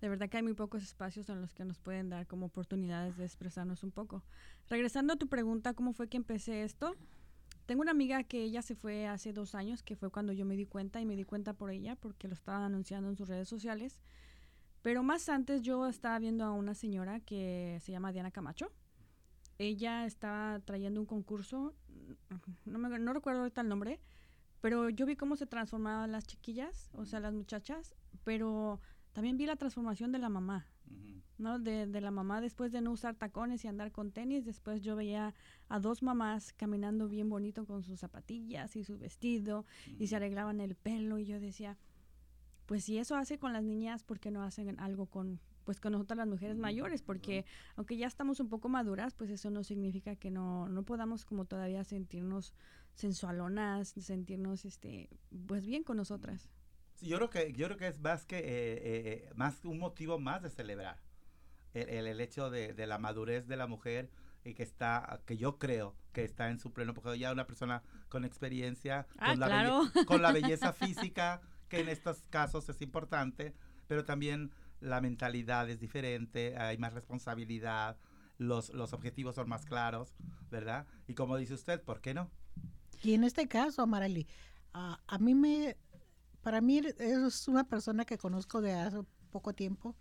De 0.00 0.08
verdad 0.08 0.28
que 0.28 0.36
hay 0.36 0.42
muy 0.42 0.54
pocos 0.54 0.82
espacios 0.82 1.28
en 1.30 1.40
los 1.40 1.54
que 1.54 1.64
nos 1.64 1.78
pueden 1.78 2.10
dar 2.10 2.26
como 2.26 2.46
oportunidades 2.46 3.16
de 3.16 3.24
expresarnos 3.24 3.82
un 3.82 3.92
poco. 3.92 4.22
Regresando 4.68 5.14
a 5.14 5.16
tu 5.16 5.26
pregunta, 5.26 5.74
¿cómo 5.74 5.92
fue 5.92 6.08
que 6.08 6.16
empecé 6.16 6.64
esto? 6.64 6.94
Tengo 7.64 7.82
una 7.82 7.92
amiga 7.92 8.22
que 8.22 8.42
ella 8.42 8.62
se 8.62 8.74
fue 8.74 9.06
hace 9.06 9.32
dos 9.32 9.54
años, 9.54 9.82
que 9.82 9.96
fue 9.96 10.10
cuando 10.10 10.32
yo 10.32 10.44
me 10.44 10.54
di 10.54 10.66
cuenta 10.66 11.00
y 11.00 11.06
me 11.06 11.16
di 11.16 11.24
cuenta 11.24 11.54
por 11.54 11.70
ella 11.70 11.96
porque 11.96 12.28
lo 12.28 12.34
estaban 12.34 12.62
anunciando 12.62 13.08
en 13.08 13.16
sus 13.16 13.28
redes 13.28 13.48
sociales. 13.48 14.00
Pero 14.86 15.02
más 15.02 15.28
antes 15.28 15.62
yo 15.62 15.88
estaba 15.88 16.16
viendo 16.20 16.44
a 16.44 16.52
una 16.52 16.72
señora 16.72 17.18
que 17.18 17.76
se 17.82 17.90
llama 17.90 18.12
Diana 18.12 18.30
Camacho. 18.30 18.70
Ella 19.58 20.06
estaba 20.06 20.60
trayendo 20.60 21.00
un 21.00 21.06
concurso, 21.06 21.74
no, 22.64 22.78
me, 22.78 22.96
no 23.00 23.12
recuerdo 23.12 23.40
ahorita 23.40 23.62
el 23.62 23.68
nombre, 23.68 23.98
pero 24.60 24.88
yo 24.88 25.04
vi 25.04 25.16
cómo 25.16 25.34
se 25.34 25.44
transformaban 25.44 26.12
las 26.12 26.24
chiquillas, 26.24 26.88
o 26.92 27.04
sea, 27.04 27.18
las 27.18 27.32
muchachas, 27.32 27.96
pero 28.22 28.80
también 29.12 29.36
vi 29.36 29.46
la 29.46 29.56
transformación 29.56 30.12
de 30.12 30.20
la 30.20 30.28
mamá. 30.28 30.68
¿no? 31.36 31.58
De, 31.58 31.88
de 31.88 32.00
la 32.00 32.12
mamá 32.12 32.40
después 32.40 32.70
de 32.70 32.80
no 32.80 32.92
usar 32.92 33.16
tacones 33.16 33.64
y 33.64 33.68
andar 33.68 33.90
con 33.90 34.12
tenis, 34.12 34.44
después 34.44 34.82
yo 34.82 34.94
veía 34.94 35.34
a 35.68 35.80
dos 35.80 36.04
mamás 36.04 36.52
caminando 36.52 37.08
bien 37.08 37.28
bonito 37.28 37.66
con 37.66 37.82
sus 37.82 37.98
zapatillas 37.98 38.76
y 38.76 38.84
su 38.84 38.98
vestido 38.98 39.66
y 39.98 40.06
se 40.06 40.14
arreglaban 40.14 40.60
el 40.60 40.76
pelo 40.76 41.18
y 41.18 41.26
yo 41.26 41.40
decía, 41.40 41.76
pues 42.66 42.84
si 42.84 42.98
eso 42.98 43.16
hace 43.16 43.38
con 43.38 43.52
las 43.52 43.62
niñas, 43.62 44.02
¿por 44.02 44.18
qué 44.20 44.30
no 44.30 44.42
hacen 44.42 44.78
algo 44.80 45.06
con 45.06 45.40
pues 45.64 45.80
con 45.80 45.92
nosotras 45.92 46.18
las 46.18 46.28
mujeres 46.28 46.58
mayores? 46.58 47.02
Porque 47.02 47.44
aunque 47.74 47.96
ya 47.96 48.06
estamos 48.06 48.38
un 48.38 48.48
poco 48.48 48.68
maduras, 48.68 49.14
pues 49.14 49.30
eso 49.30 49.50
no 49.50 49.64
significa 49.64 50.14
que 50.14 50.30
no, 50.30 50.68
no 50.68 50.84
podamos 50.84 51.24
como 51.24 51.44
todavía 51.44 51.82
sentirnos 51.82 52.54
sensualonas, 52.94 53.88
sentirnos 53.88 54.64
este 54.64 55.08
pues 55.46 55.66
bien 55.66 55.82
con 55.84 55.96
nosotras. 55.96 56.48
Sí, 56.94 57.08
yo 57.08 57.16
creo 57.18 57.30
que 57.30 57.52
yo 57.52 57.66
creo 57.66 57.76
que 57.78 57.88
es 57.88 58.00
más 58.00 58.24
que 58.26 58.38
eh, 58.38 58.42
eh, 58.44 58.80
eh, 59.28 59.30
más 59.34 59.64
un 59.64 59.78
motivo 59.78 60.18
más 60.18 60.42
de 60.42 60.50
celebrar 60.50 60.98
el, 61.74 61.88
el- 61.88 62.06
el 62.06 62.20
hecho 62.20 62.50
de, 62.50 62.72
de 62.72 62.86
la 62.86 62.98
madurez 62.98 63.46
de 63.46 63.56
la 63.56 63.66
mujer 63.66 64.10
y 64.44 64.54
que 64.54 64.62
está 64.62 65.20
que 65.26 65.36
yo 65.36 65.58
creo 65.58 65.94
que 66.12 66.24
está 66.24 66.48
en 66.48 66.58
su 66.58 66.72
pleno 66.72 66.94
porque 66.94 67.18
ya 67.18 67.32
una 67.32 67.46
persona 67.46 67.82
con 68.08 68.24
experiencia 68.24 69.06
Ah, 69.18 69.30
con, 69.32 69.40
la 69.40 69.46
claro. 69.46 69.82
belle- 69.84 70.04
con 70.06 70.22
la 70.22 70.32
belleza 70.40 70.72
física 70.72 71.42
que 71.68 71.80
en 71.80 71.88
estos 71.88 72.22
casos 72.30 72.68
es 72.68 72.80
importante 72.82 73.54
pero 73.86 74.04
también 74.04 74.50
la 74.80 75.00
mentalidad 75.00 75.68
es 75.70 75.80
diferente 75.80 76.56
hay 76.58 76.78
más 76.78 76.92
responsabilidad 76.92 77.96
los, 78.38 78.70
los 78.74 78.92
objetivos 78.92 79.34
son 79.34 79.48
más 79.48 79.64
claros 79.64 80.14
verdad 80.50 80.86
y 81.08 81.14
como 81.14 81.36
dice 81.36 81.54
usted 81.54 81.82
por 81.82 82.00
qué 82.00 82.14
no 82.14 82.30
Y 83.02 83.12
en 83.14 83.24
este 83.24 83.46
caso, 83.46 83.82
Amarali, 83.82 84.26
a- 84.72 85.00
a 85.06 85.18
mí 85.18 85.34
me, 85.34 85.76
para 86.42 86.60
mí 86.60 86.80
es 86.98 87.48
una 87.48 87.64
persona 87.64 88.04
que 88.04 88.18
conozco 88.18 88.60
de 88.60 88.72
hace 88.72 88.98
poco 89.30 89.52
tiempo, 89.54 89.94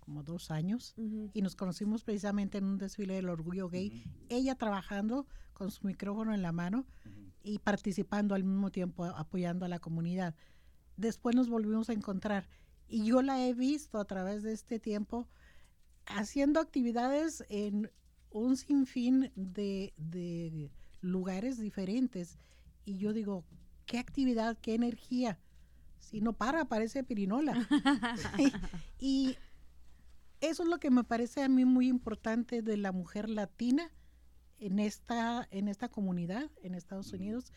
como 0.00 0.22
dos 0.22 0.50
años, 0.50 0.94
y 1.32 1.42
nos 1.42 1.54
conocimos 1.54 2.02
precisamente 2.02 2.58
en 2.58 2.64
un 2.64 2.78
desfile 2.78 3.14
del 3.14 3.28
orgullo 3.28 3.68
gay, 3.68 4.04
ella 4.28 4.54
trabajando 4.56 5.26
con 5.52 5.70
su 5.70 5.86
micrófono 5.86 6.34
en 6.34 6.42
la 6.42 6.52
mano 6.52 6.86
ujú. 7.04 7.32
y 7.42 7.58
participando 7.60 8.34
al 8.34 8.44
mismo 8.44 8.70
tiempo, 8.70 9.04
apoyando 9.04 9.64
a 9.64 9.68
la 9.68 9.78
comunidad. 9.78 10.34
Después 11.00 11.34
nos 11.34 11.48
volvimos 11.48 11.88
a 11.88 11.94
encontrar 11.94 12.46
y 12.86 13.06
yo 13.06 13.22
la 13.22 13.42
he 13.46 13.54
visto 13.54 13.98
a 13.98 14.04
través 14.04 14.42
de 14.42 14.52
este 14.52 14.78
tiempo 14.78 15.26
haciendo 16.04 16.60
actividades 16.60 17.42
en 17.48 17.90
un 18.30 18.58
sinfín 18.58 19.32
de, 19.34 19.94
de 19.96 20.70
lugares 21.00 21.58
diferentes. 21.58 22.38
Y 22.84 22.98
yo 22.98 23.14
digo, 23.14 23.46
qué 23.86 23.98
actividad, 23.98 24.58
qué 24.60 24.74
energía. 24.74 25.38
Si 26.00 26.20
no 26.20 26.34
para, 26.34 26.66
parece 26.66 27.02
pirinola. 27.02 27.66
y 28.98 29.38
eso 30.42 30.64
es 30.64 30.68
lo 30.68 30.78
que 30.78 30.90
me 30.90 31.04
parece 31.04 31.42
a 31.42 31.48
mí 31.48 31.64
muy 31.64 31.88
importante 31.88 32.60
de 32.60 32.76
la 32.76 32.92
mujer 32.92 33.30
latina 33.30 33.90
en 34.58 34.78
esta, 34.78 35.48
en 35.50 35.68
esta 35.68 35.88
comunidad, 35.88 36.50
en 36.62 36.74
Estados. 36.74 37.14
Unidos, 37.14 37.54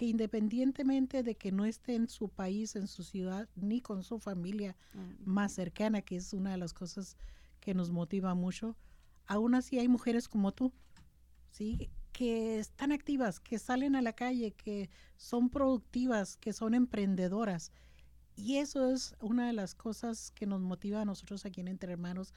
que 0.00 0.06
independientemente 0.06 1.22
de 1.22 1.34
que 1.34 1.52
no 1.52 1.66
esté 1.66 1.94
en 1.94 2.08
su 2.08 2.30
país, 2.30 2.74
en 2.74 2.86
su 2.86 3.04
ciudad, 3.04 3.50
ni 3.54 3.82
con 3.82 4.02
su 4.02 4.18
familia 4.18 4.74
más 5.26 5.52
cercana, 5.52 6.00
que 6.00 6.16
es 6.16 6.32
una 6.32 6.52
de 6.52 6.56
las 6.56 6.72
cosas 6.72 7.18
que 7.60 7.74
nos 7.74 7.90
motiva 7.90 8.34
mucho, 8.34 8.78
aún 9.26 9.54
así 9.54 9.78
hay 9.78 9.88
mujeres 9.88 10.26
como 10.26 10.52
tú, 10.52 10.72
¿sí? 11.50 11.90
que 12.12 12.58
están 12.58 12.92
activas, 12.92 13.40
que 13.40 13.58
salen 13.58 13.94
a 13.94 14.00
la 14.00 14.14
calle, 14.14 14.52
que 14.52 14.88
son 15.18 15.50
productivas, 15.50 16.38
que 16.38 16.54
son 16.54 16.72
emprendedoras. 16.72 17.70
Y 18.36 18.56
eso 18.56 18.90
es 18.90 19.14
una 19.20 19.48
de 19.48 19.52
las 19.52 19.74
cosas 19.74 20.30
que 20.30 20.46
nos 20.46 20.62
motiva 20.62 21.02
a 21.02 21.04
nosotros 21.04 21.44
aquí 21.44 21.60
en 21.60 21.68
Entre 21.68 21.92
Hermanos 21.92 22.32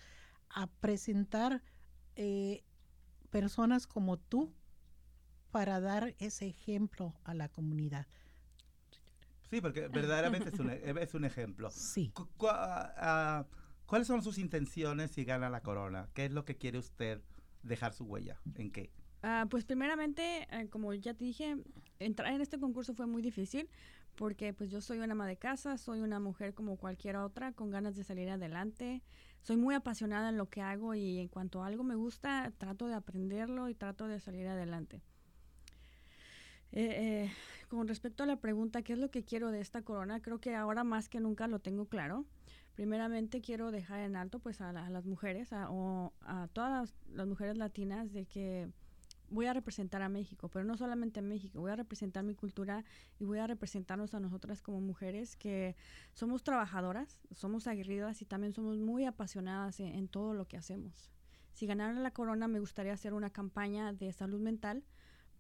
a 0.49 0.67
presentar 0.67 1.63
eh, 2.17 2.65
personas 3.29 3.87
como 3.87 4.17
tú 4.17 4.51
para 5.53 5.79
dar 5.79 6.15
ese 6.17 6.47
ejemplo 6.47 7.13
a 7.23 7.35
la 7.35 7.47
comunidad. 7.47 8.07
sí 9.51 9.61
porque 9.61 9.87
verdaderamente 9.87 10.49
es 10.49 10.59
un, 10.59 10.71
e- 10.71 10.81
es 10.99 11.13
un 11.13 11.25
ejemplo 11.25 11.69
Sí. 11.69 12.11
Cu- 12.11 12.27
cu- 12.37 12.47
¿Cuáles 13.85 14.07
son 14.07 14.23
sus 14.23 14.39
intenciones 14.39 15.11
si 15.11 15.23
gana 15.25 15.51
la 15.51 15.61
corona? 15.61 16.09
¿Qué 16.15 16.25
es 16.25 16.31
lo 16.31 16.43
que 16.43 16.55
quiere 16.57 16.79
usted 16.79 17.21
dejar 17.61 17.93
su 17.93 18.05
huella? 18.05 18.41
¿En 18.55 18.71
qué? 18.71 18.89
Ah, 19.21 19.45
pues 19.47 19.63
primeramente, 19.63 20.47
eh, 20.49 20.69
como 20.69 20.91
ya 20.95 21.13
te 21.13 21.23
dije, 21.23 21.57
entrar 21.99 22.33
en 22.33 22.41
este 22.41 22.57
concurso 22.59 22.95
fue 22.95 23.05
muy 23.05 23.21
difícil 23.21 23.69
porque 24.15 24.53
pues 24.53 24.71
yo 24.71 24.81
soy 24.81 24.97
una 24.97 25.11
ama 25.13 25.27
de 25.27 25.37
casa, 25.37 25.77
soy 25.77 25.99
una 26.01 26.19
mujer 26.19 26.55
como 26.55 26.77
cualquier 26.77 27.17
otra 27.17 27.51
con 27.51 27.69
ganas 27.69 27.95
de 27.95 28.03
salir 28.03 28.29
adelante, 28.29 29.03
soy 29.43 29.57
muy 29.57 29.75
apasionada 29.75 30.29
en 30.29 30.37
lo 30.37 30.49
que 30.49 30.61
hago 30.61 30.95
y 30.95 31.19
en 31.19 31.27
cuanto 31.27 31.61
a 31.61 31.67
algo 31.67 31.83
me 31.83 31.95
gusta, 31.95 32.51
trato 32.57 32.87
de 32.87 32.95
aprenderlo 32.95 33.69
y 33.69 33.75
trato 33.75 34.07
de 34.07 34.19
salir 34.19 34.47
adelante. 34.47 35.03
Eh, 36.75 37.25
eh, 37.27 37.31
con 37.67 37.87
respecto 37.87 38.23
a 38.23 38.25
la 38.25 38.37
pregunta, 38.37 38.81
¿qué 38.81 38.93
es 38.93 38.99
lo 38.99 39.11
que 39.11 39.23
quiero 39.23 39.51
de 39.51 39.61
esta 39.61 39.83
corona? 39.83 40.21
Creo 40.21 40.39
que 40.39 40.55
ahora 40.55 40.83
más 40.83 41.07
que 41.07 41.19
nunca 41.19 41.47
lo 41.47 41.59
tengo 41.59 41.85
claro. 41.85 42.25
Primeramente 42.73 43.41
quiero 43.41 43.69
dejar 43.69 43.99
en 43.99 44.15
alto 44.15 44.39
pues 44.39 44.59
a, 44.59 44.73
la- 44.73 44.87
a 44.87 44.89
las 44.89 45.05
mujeres 45.05 45.49
o 45.53 46.11
a 46.21 46.47
todas 46.51 46.71
las, 46.71 46.95
las 47.15 47.27
mujeres 47.27 47.57
latinas 47.57 48.11
de 48.11 48.25
que 48.25 48.69
voy 49.29 49.45
a 49.45 49.53
representar 49.53 50.01
a 50.01 50.09
México, 50.09 50.49
pero 50.49 50.65
no 50.65 50.75
solamente 50.75 51.19
a 51.19 51.23
México, 51.23 51.59
voy 51.59 51.71
a 51.71 51.75
representar 51.75 52.23
mi 52.23 52.33
cultura 52.33 52.83
y 53.19 53.25
voy 53.25 53.37
a 53.39 53.45
representarnos 53.47 54.15
a 54.15 54.19
nosotras 54.19 54.61
como 54.63 54.81
mujeres 54.81 55.35
que 55.35 55.75
somos 56.13 56.43
trabajadoras, 56.43 57.19
somos 57.31 57.67
aguerridas 57.67 58.21
y 58.21 58.25
también 58.25 58.53
somos 58.53 58.79
muy 58.79 59.05
apasionadas 59.05 59.79
en, 59.79 59.87
en 59.89 60.07
todo 60.07 60.33
lo 60.33 60.47
que 60.47 60.57
hacemos. 60.57 61.11
Si 61.51 61.67
ganara 61.67 61.93
la 61.99 62.11
corona 62.11 62.47
me 62.47 62.59
gustaría 62.59 62.93
hacer 62.93 63.13
una 63.13 63.29
campaña 63.29 63.93
de 63.93 64.11
salud 64.11 64.39
mental 64.41 64.83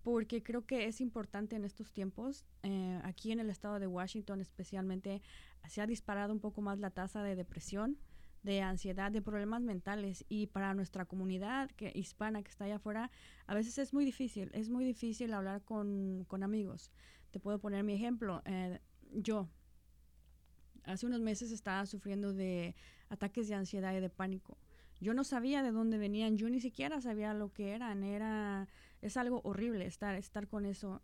porque 0.03 0.43
creo 0.43 0.65
que 0.65 0.85
es 0.85 0.99
importante 1.01 1.55
en 1.55 1.63
estos 1.63 1.91
tiempos, 1.91 2.45
eh, 2.61 2.99
aquí 3.03 3.31
en 3.31 3.39
el 3.39 3.49
estado 3.49 3.79
de 3.79 3.87
Washington 3.87 4.41
especialmente, 4.41 5.21
se 5.67 5.81
ha 5.81 5.87
disparado 5.87 6.33
un 6.33 6.41
poco 6.41 6.61
más 6.61 6.77
la 6.79 6.91
tasa 6.91 7.23
de 7.23 7.35
depresión, 7.35 7.97
de 8.43 8.61
ansiedad, 8.61 9.11
de 9.11 9.21
problemas 9.21 9.61
mentales 9.61 10.25
y 10.27 10.47
para 10.47 10.73
nuestra 10.73 11.05
comunidad 11.05 11.71
hispana 11.93 12.43
que 12.43 12.49
está 12.49 12.65
allá 12.65 12.75
afuera, 12.75 13.09
a 13.47 13.55
veces 13.55 13.77
es 13.77 13.93
muy 13.93 14.03
difícil, 14.03 14.51
es 14.53 14.69
muy 14.69 14.83
difícil 14.83 15.33
hablar 15.33 15.63
con, 15.63 16.25
con 16.27 16.43
amigos. 16.43 16.91
Te 17.31 17.39
puedo 17.39 17.59
poner 17.59 17.85
mi 17.85 17.93
ejemplo, 17.93 18.41
eh, 18.43 18.79
yo, 19.13 19.47
hace 20.83 21.05
unos 21.05 21.21
meses 21.21 21.51
estaba 21.51 21.85
sufriendo 21.85 22.33
de 22.33 22.75
ataques 23.07 23.47
de 23.47 23.55
ansiedad 23.55 23.95
y 23.95 24.01
de 24.01 24.09
pánico. 24.09 24.57
Yo 24.99 25.13
no 25.13 25.23
sabía 25.23 25.63
de 25.63 25.71
dónde 25.71 25.97
venían, 25.97 26.37
yo 26.37 26.49
ni 26.49 26.59
siquiera 26.59 26.99
sabía 26.99 27.33
lo 27.33 27.53
que 27.53 27.71
eran, 27.71 28.03
era 28.03 28.67
es 29.03 29.17
algo 29.17 29.41
horrible 29.43 29.85
estar 29.85 30.15
estar 30.15 30.47
con 30.47 30.65
eso. 30.65 31.01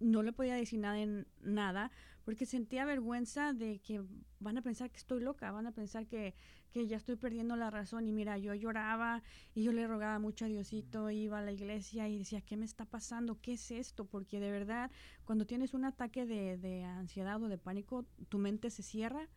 No 0.00 0.22
le 0.22 0.32
podía 0.32 0.54
decir 0.54 0.80
nada 0.80 0.98
en 0.98 1.26
nada 1.40 1.90
porque 2.24 2.46
sentía 2.46 2.84
vergüenza 2.84 3.52
de 3.52 3.80
que 3.80 4.02
van 4.40 4.58
a 4.58 4.62
pensar 4.62 4.90
que 4.90 4.96
estoy 4.96 5.20
loca, 5.20 5.50
van 5.52 5.66
a 5.66 5.72
pensar 5.72 6.06
que, 6.06 6.34
que 6.70 6.86
ya 6.86 6.96
estoy 6.96 7.16
perdiendo 7.16 7.54
la 7.56 7.70
razón. 7.70 8.06
Y 8.06 8.12
mira, 8.12 8.38
yo 8.38 8.54
lloraba 8.54 9.22
y 9.54 9.62
yo 9.62 9.72
le 9.72 9.86
rogaba 9.86 10.18
mucho 10.18 10.46
a 10.46 10.48
Diosito, 10.48 11.10
iba 11.10 11.38
a 11.38 11.42
la 11.42 11.52
iglesia 11.52 12.08
y 12.08 12.18
decía, 12.18 12.40
¿qué 12.40 12.56
me 12.56 12.64
está 12.64 12.84
pasando? 12.86 13.40
¿Qué 13.40 13.52
es 13.52 13.70
esto? 13.70 14.06
Porque 14.06 14.40
de 14.40 14.50
verdad, 14.50 14.90
cuando 15.24 15.46
tienes 15.46 15.74
un 15.74 15.84
ataque 15.84 16.26
de, 16.26 16.58
de 16.58 16.84
ansiedad 16.84 17.42
o 17.42 17.48
de 17.48 17.58
pánico, 17.58 18.06
tu 18.28 18.38
mente 18.38 18.70
se 18.70 18.82
cierra 18.82 19.28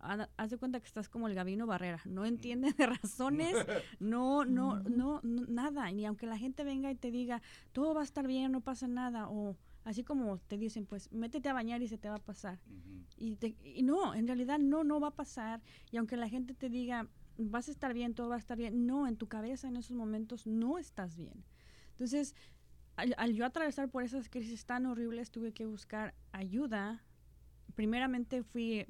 haz 0.00 0.50
de 0.50 0.58
cuenta 0.58 0.80
que 0.80 0.86
estás 0.86 1.08
como 1.08 1.28
el 1.28 1.34
Gabino 1.34 1.66
Barrera, 1.66 2.00
no 2.04 2.24
entiendes 2.24 2.76
de 2.76 2.86
razones, 2.86 3.54
no, 4.00 4.44
no, 4.44 4.80
no, 4.80 5.20
no, 5.22 5.46
nada, 5.48 5.90
ni 5.92 6.06
aunque 6.06 6.26
la 6.26 6.38
gente 6.38 6.64
venga 6.64 6.90
y 6.90 6.94
te 6.94 7.10
diga, 7.10 7.42
todo 7.72 7.94
va 7.94 8.00
a 8.00 8.04
estar 8.04 8.26
bien, 8.26 8.52
no 8.52 8.60
pasa 8.60 8.88
nada, 8.88 9.28
o 9.28 9.56
Así 9.82 10.04
como 10.04 10.38
te 10.38 10.58
dicen, 10.58 10.84
pues 10.84 11.10
métete 11.10 11.48
a 11.48 11.54
bañar 11.54 11.80
y 11.82 11.88
se 11.88 11.96
te 11.96 12.08
va 12.08 12.16
a 12.16 12.22
pasar. 12.22 12.58
y, 13.16 13.38
y, 13.64 13.82
no, 13.82 14.14
en 14.14 14.26
realidad 14.26 14.58
no, 14.58 14.84
no 14.84 15.00
va 15.00 15.08
a 15.08 15.14
pasar. 15.14 15.62
Y 15.90 15.96
aunque 15.96 16.16
la 16.18 16.28
gente 16.28 16.52
te 16.52 16.68
diga, 16.68 17.08
vas 17.38 17.68
a 17.68 17.70
estar 17.70 17.94
bien, 17.94 18.14
todo 18.14 18.28
va 18.28 18.36
a 18.36 18.38
estar 18.38 18.58
bien, 18.58 18.86
no, 18.86 19.06
en 19.06 19.16
tu 19.16 19.28
cabeza 19.28 19.68
en 19.68 19.76
esos 19.76 19.96
momentos 19.96 20.46
no 20.46 20.78
estás 20.78 21.16
bien. 21.16 21.44
Entonces, 21.92 22.34
al, 22.96 23.34
yo 23.34 23.46
atravesar 23.46 23.88
por 23.88 24.02
esas 24.02 24.28
crisis 24.28 24.66
tan 24.66 24.86
horribles, 24.86 25.30
tuve 25.30 25.52
que 25.52 25.66
buscar 25.66 26.14
ayuda. 26.32 27.02
Primeramente 27.74 28.42
fui, 28.42 28.86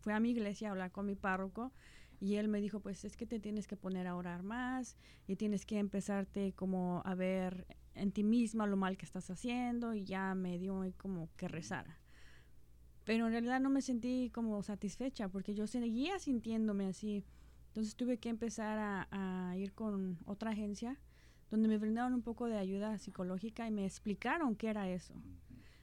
fui 0.00 0.12
a 0.12 0.20
mi 0.20 0.30
iglesia 0.30 0.68
a 0.68 0.70
hablar 0.72 0.90
con 0.90 1.06
mi 1.06 1.14
párroco 1.14 1.72
y 2.20 2.36
él 2.36 2.48
me 2.48 2.60
dijo, 2.60 2.80
pues 2.80 3.04
es 3.04 3.16
que 3.16 3.26
te 3.26 3.40
tienes 3.40 3.66
que 3.66 3.76
poner 3.76 4.06
a 4.06 4.14
orar 4.14 4.42
más 4.42 4.96
y 5.26 5.36
tienes 5.36 5.64
que 5.64 5.78
empezarte 5.78 6.52
como 6.52 7.02
a 7.06 7.14
ver 7.14 7.66
en 7.94 8.12
ti 8.12 8.24
misma 8.24 8.66
lo 8.66 8.76
mal 8.76 8.96
que 8.96 9.06
estás 9.06 9.30
haciendo 9.30 9.94
y 9.94 10.04
ya 10.04 10.34
me 10.34 10.58
dio 10.58 10.82
como 10.98 11.30
que 11.36 11.48
rezara. 11.48 11.98
Pero 13.04 13.26
en 13.26 13.32
realidad 13.32 13.60
no 13.60 13.70
me 13.70 13.80
sentí 13.80 14.30
como 14.30 14.62
satisfecha 14.62 15.28
porque 15.28 15.54
yo 15.54 15.66
seguía 15.66 16.18
sintiéndome 16.18 16.86
así. 16.86 17.24
Entonces 17.68 17.96
tuve 17.96 18.18
que 18.18 18.28
empezar 18.28 19.06
a, 19.10 19.56
ir 19.56 19.72
con 19.72 20.18
otra 20.26 20.50
agencia 20.50 20.98
donde 21.50 21.68
me 21.68 21.78
brindaron 21.78 22.14
un 22.14 22.22
poco 22.22 22.46
de 22.46 22.58
ayuda 22.58 22.98
psicológica 22.98 23.66
y 23.66 23.70
me 23.70 23.86
explicaron 23.86 24.54
qué 24.54 24.68
era 24.68 24.88
eso. 24.88 25.14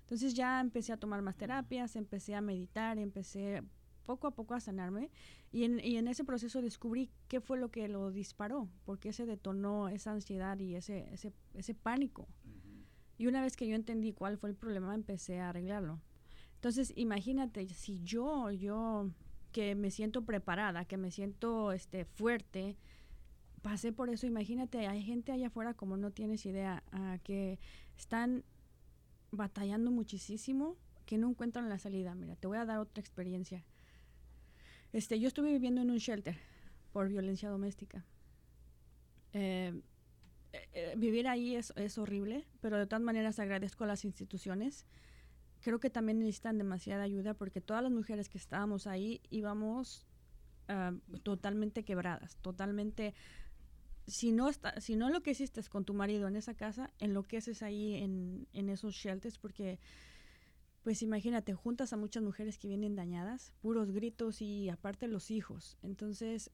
Entonces 0.01 0.35
ya 0.35 0.61
empecé 0.61 0.93
a 0.93 0.97
tomar 0.97 1.21
más 1.21 1.35
terapias, 1.35 1.95
empecé 1.95 2.35
a 2.35 2.41
meditar, 2.41 2.97
empecé 2.97 3.63
poco 4.07 4.25
a 4.25 4.31
poco 4.31 4.55
a 4.55 4.59
sanarme 4.59 5.11
y 5.51 5.65
en, 5.65 5.79
y 5.83 5.97
en 5.97 6.07
ese 6.07 6.23
proceso 6.23 6.61
descubrí 6.61 7.11
qué 7.27 7.41
fue 7.41 7.59
lo 7.59 7.69
que 7.69 7.87
lo 7.87 8.09
disparó, 8.11 8.69
por 8.85 8.97
qué 8.97 9.13
se 9.13 9.25
detonó 9.27 9.89
esa 9.89 10.11
ansiedad 10.11 10.57
y 10.57 10.75
ese, 10.75 11.13
ese, 11.13 11.33
ese 11.53 11.75
pánico. 11.75 12.27
Y 13.17 13.27
una 13.27 13.41
vez 13.41 13.57
que 13.57 13.67
yo 13.67 13.75
entendí 13.75 14.13
cuál 14.13 14.37
fue 14.37 14.49
el 14.49 14.55
problema, 14.55 14.95
empecé 14.95 15.39
a 15.39 15.49
arreglarlo. 15.49 15.99
Entonces, 16.55 16.93
imagínate, 16.95 17.67
si 17.67 18.01
yo, 18.03 18.49
yo 18.49 19.11
que 19.51 19.75
me 19.75 19.91
siento 19.91 20.23
preparada, 20.23 20.85
que 20.85 20.97
me 20.97 21.11
siento 21.11 21.71
este, 21.71 22.05
fuerte, 22.05 22.77
pasé 23.61 23.91
por 23.91 24.09
eso, 24.09 24.25
imagínate, 24.25 24.87
hay 24.87 25.03
gente 25.03 25.31
allá 25.31 25.47
afuera, 25.47 25.73
como 25.73 25.97
no 25.97 26.11
tienes 26.11 26.45
idea, 26.45 26.83
que 27.23 27.59
están 27.97 28.43
batallando 29.31 29.91
muchísimo, 29.91 30.77
que 31.05 31.17
no 31.17 31.29
encuentran 31.29 31.69
la 31.69 31.79
salida. 31.79 32.15
Mira, 32.15 32.35
te 32.35 32.47
voy 32.47 32.57
a 32.57 32.65
dar 32.65 32.79
otra 32.79 33.01
experiencia. 33.01 33.65
Este, 34.93 35.19
yo 35.19 35.27
estuve 35.27 35.51
viviendo 35.51 35.81
en 35.81 35.91
un 35.91 35.97
shelter 35.97 36.37
por 36.91 37.09
violencia 37.09 37.49
doméstica. 37.49 38.05
Eh, 39.33 39.73
eh, 40.53 40.69
eh, 40.73 40.93
vivir 40.97 41.27
ahí 41.27 41.55
es, 41.55 41.73
es, 41.75 41.97
horrible, 41.97 42.45
pero 42.61 42.77
de 42.77 42.87
todas 42.87 43.03
maneras 43.03 43.39
agradezco 43.39 43.83
a 43.83 43.87
las 43.87 44.05
instituciones. 44.05 44.85
Creo 45.61 45.79
que 45.79 45.89
también 45.89 46.19
necesitan 46.19 46.57
demasiada 46.57 47.03
ayuda 47.03 47.33
porque 47.33 47.61
todas 47.61 47.83
las 47.83 47.91
mujeres 47.91 48.29
que 48.29 48.37
estábamos 48.37 48.87
ahí 48.87 49.21
íbamos 49.29 50.05
ah, 50.67 50.93
totalmente 51.23 51.83
quebradas, 51.83 52.37
totalmente... 52.37 53.13
Si 54.07 54.31
no, 54.31 54.47
está, 54.47 54.79
si 54.79 54.95
no 54.95 55.09
lo 55.09 55.21
que 55.21 55.31
hiciste 55.31 55.61
con 55.63 55.83
tu 55.83 55.93
marido 55.93 56.29
en 56.29 56.37
esa 56.37 56.53
casa, 56.53 56.89
enloqueces 56.99 57.61
ahí 57.61 57.95
en, 57.95 58.47
en 58.53 58.69
esos 58.69 58.95
shelters 58.95 59.37
porque 59.37 59.79
pues 60.87 61.01
imagínate, 61.01 61.53
juntas 61.53 61.91
a 61.91 61.97
muchas 61.97 62.23
mujeres 62.23 62.57
que 62.57 62.69
vienen 62.69 62.95
dañadas, 62.95 63.51
puros 63.59 63.91
gritos 63.91 64.41
y 64.41 64.69
aparte 64.69 65.09
los 65.09 65.31
hijos. 65.31 65.77
Entonces, 65.83 66.49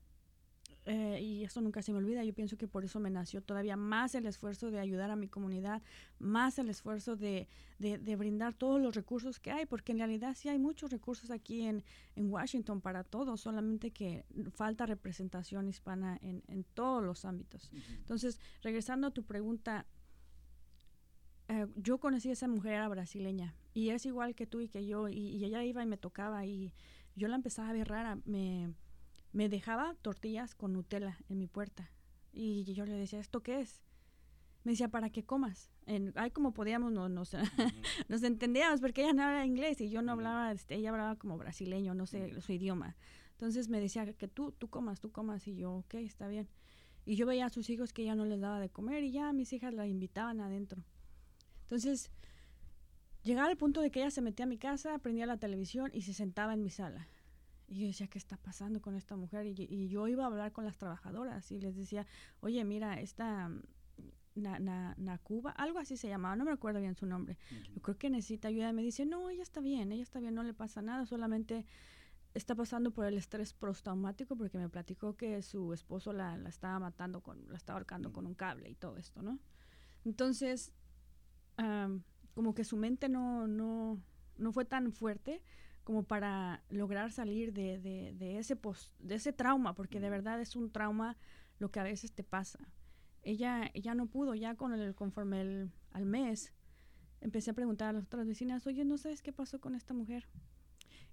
eh, 0.86 1.20
y 1.22 1.44
esto 1.44 1.62
nunca 1.62 1.84
se 1.84 1.92
me 1.92 2.00
olvida, 2.00 2.24
yo 2.24 2.34
pienso 2.34 2.58
que 2.58 2.68
por 2.68 2.84
eso 2.84 3.00
me 3.00 3.12
nació 3.12 3.44
todavía 3.44 3.78
más 3.78 4.16
el 4.16 4.26
esfuerzo 4.26 4.72
de 4.72 4.80
ayudar 4.80 5.12
a 5.12 5.16
mi 5.16 5.28
comunidad, 5.28 5.84
más 6.18 6.58
el 6.58 6.70
esfuerzo 6.70 7.16
de, 7.16 7.48
de, 7.78 8.16
brindar 8.16 8.56
todos 8.56 8.82
los 8.82 8.96
recursos 8.96 9.40
que 9.40 9.52
hay, 9.52 9.68
porque 9.68 9.92
en 9.92 10.00
realidad 10.00 10.36
sí 10.36 10.50
hay 10.50 10.58
muchos 10.58 10.90
recursos 10.90 11.30
aquí 11.30 11.62
en, 11.62 11.84
en 12.16 12.32
Washington 12.32 12.82
para 12.82 13.04
todos, 13.04 13.40
solamente 13.40 13.92
que 13.92 14.26
falta 14.56 14.88
representación 14.88 15.68
hispana 15.68 16.18
en, 16.24 16.42
en 16.48 16.64
todos 16.64 17.04
los 17.04 17.24
ámbitos. 17.24 17.70
Entonces, 18.00 18.40
regresando 18.64 19.06
a 19.06 19.12
tu 19.12 19.22
pregunta, 19.26 19.86
eh, 21.50 21.68
yo 21.76 22.00
conocí 22.00 22.30
a 22.30 22.34
esa 22.34 22.48
mujer 22.48 22.74
era 22.74 22.88
brasileña 22.88 23.54
y 23.74 23.90
es 23.90 24.06
igual 24.06 24.36
que 24.36 24.46
tú 24.46 24.62
y 24.62 24.70
que 24.70 24.86
yo 24.86 25.10
y, 25.10 25.44
ella 25.44 25.64
iba 25.64 25.84
y 25.84 25.86
me 25.86 25.98
tocaba 25.98 26.46
y 26.46 26.74
yo 27.16 27.28
la 27.28 27.36
empezaba 27.36 27.70
a 27.70 27.74
ver 27.74 27.88
rara 27.88 28.18
me, 28.26 28.74
me 29.32 29.50
dejaba 29.50 29.96
tortillas 30.02 30.56
con 30.56 30.74
Nutella 30.74 31.18
en 31.30 31.38
mi 31.38 31.48
puerta 31.48 31.92
y 32.32 32.64
yo 32.74 32.86
le 32.86 32.94
decía 32.94 33.20
esto 33.20 33.42
qué 33.42 33.62
es 33.62 33.82
me 34.64 34.72
decía 34.72 34.88
para 34.88 35.10
que 35.10 35.24
comas 35.24 35.70
en, 35.86 36.14
ay 36.16 36.32
como 36.32 36.54
podíamos 36.54 36.92
no, 36.92 37.10
nos, 37.10 37.36
nos 38.08 38.24
entendíamos 38.24 38.80
porque 38.80 39.02
ella 39.02 39.14
no 39.14 39.24
hablaba 39.24 39.46
inglés 39.46 39.82
y 39.82 39.90
yo 39.90 40.02
no 40.02 40.14
hablaba 40.14 40.52
este, 40.52 40.76
ella 40.76 40.90
hablaba 40.90 41.16
como 41.18 41.38
brasileño 41.38 41.94
no 41.94 42.06
sé 42.06 42.40
su 42.42 42.52
idioma. 42.52 42.96
Entonces 43.32 43.68
me 43.68 43.82
decía 43.82 44.06
que 44.14 44.28
tú 44.28 44.54
tú 44.54 44.70
comas 44.70 45.02
tú 45.02 45.12
comas 45.12 45.48
y 45.48 45.56
yo 45.56 45.74
ok 45.74 45.96
está 45.96 46.28
bien. 46.28 46.48
Y 47.06 47.16
yo 47.18 47.26
veía 47.26 47.48
a 47.48 47.50
sus 47.50 47.70
hijos 47.70 47.92
que 47.92 48.04
ella 48.04 48.16
no 48.16 48.26
les 48.26 48.40
daba 48.40 48.60
de 48.60 48.70
comer 48.70 49.04
y 49.04 49.12
ya 49.12 49.34
mis 49.34 49.52
hijas 49.52 49.74
la 49.74 49.86
invitaban 49.88 50.40
adentro. 50.40 50.86
Entonces, 51.64 52.12
llegaba 53.24 53.50
al 53.50 53.58
punto 53.58 53.82
de 53.82 53.92
que 53.92 54.02
ella 54.02 54.12
se 54.12 54.22
metía 54.22 54.46
a 54.46 54.48
mi 54.48 54.58
casa, 54.58 54.98
prendía 55.00 55.26
la 55.26 55.38
televisión 55.38 55.90
y 55.94 56.02
se 56.02 56.14
sentaba 56.14 56.54
en 56.54 56.64
mi 56.64 56.70
sala. 56.70 57.08
Y 57.68 57.80
yo 57.80 57.88
decía, 57.88 58.08
¿qué 58.08 58.18
está 58.18 58.38
pasando 58.38 58.82
con 58.82 58.96
esta 58.96 59.16
mujer? 59.16 59.48
Y, 59.48 59.88
yo 59.88 60.08
iba 60.08 60.24
a 60.24 60.28
hablar 60.28 60.52
con 60.52 60.66
las 60.66 60.78
trabajadoras 60.78 61.50
y 61.52 61.60
les 61.60 61.76
decía, 61.76 62.06
oye, 62.42 62.64
mira, 62.66 63.00
esta 63.00 63.50
na, 64.36 64.60
na, 64.60 64.96
Nacuba, 64.98 65.52
algo 65.52 65.80
así 65.80 65.98
se 65.98 66.08
llamaba, 66.08 66.36
no 66.36 66.46
me 66.46 66.52
acuerdo 66.52 66.80
bien 66.82 66.96
su 66.96 67.06
nombre. 67.06 67.38
Yo 67.74 67.82
creo 67.82 67.98
que 67.98 68.10
necesita 68.10 68.50
ayuda. 68.50 68.70
Y 68.70 68.74
me 68.74 68.84
dice, 68.84 69.06
no, 69.06 69.30
ella 69.30 69.44
está 69.44 69.62
bien, 69.62 69.92
ella 69.92 70.04
está 70.04 70.20
bien, 70.20 70.36
no 70.36 70.44
le 70.44 70.54
pasa 70.54 70.82
nada, 70.82 71.06
solamente 71.06 71.66
está 72.34 72.56
pasando 72.56 72.92
por 72.92 73.06
el 73.06 73.16
estrés 73.18 73.54
postraumático 73.54 74.36
porque 74.36 74.58
me 74.58 74.68
platicó 74.68 75.16
que 75.16 75.42
su 75.44 75.72
esposo 75.72 76.14
la, 76.14 76.36
la 76.38 76.50
estaba 76.50 76.80
matando, 76.80 77.22
con, 77.22 77.48
la 77.50 77.58
estaba 77.58 77.78
ahorcando 77.78 78.12
con 78.12 78.26
un 78.26 78.34
cable 78.34 78.70
y 78.70 78.76
todo 78.76 78.98
esto, 78.98 79.22
¿no? 79.22 79.40
Entonces, 80.04 80.74
como 82.34 82.54
que 82.54 82.64
su 82.64 82.78
mente 82.78 83.10
no, 83.10 83.48
no, 83.48 84.02
no 84.38 84.52
fue 84.52 84.66
tan 84.66 84.92
fuerte 84.92 85.42
como 85.84 86.04
para 86.04 86.64
lograr 86.70 87.12
salir 87.12 87.54
de, 87.54 87.80
de, 87.80 88.38
ese 88.38 88.58
de 89.00 89.16
ese 89.16 89.34
trauma, 89.34 89.76
porque 89.76 90.00
de 90.00 90.10
verdad 90.10 90.40
es 90.40 90.56
un 90.56 90.72
trauma 90.72 91.18
lo 91.60 91.72
que 91.72 91.80
a 91.80 91.84
veces 91.84 92.14
te 92.14 92.24
pasa. 92.24 92.60
Ella, 93.22 93.70
ella 93.74 93.94
no 93.94 94.08
pudo, 94.08 94.36
ya 94.36 94.56
con 94.56 94.74
el, 94.74 94.96
conforme 94.96 95.42
el, 95.42 95.72
al 95.92 96.06
mes, 96.06 96.54
empecé 97.22 97.52
a 97.52 97.54
preguntar 97.54 97.90
a 97.90 97.94
las 97.94 98.06
otras 98.06 98.28
vecinas, 98.28 98.66
oye, 98.68 98.86
¿no 98.86 98.98
sabes 98.98 99.22
qué 99.22 99.32
pasó 99.32 99.60
con 99.60 99.76
esta 99.76 99.94
mujer? 99.94 100.28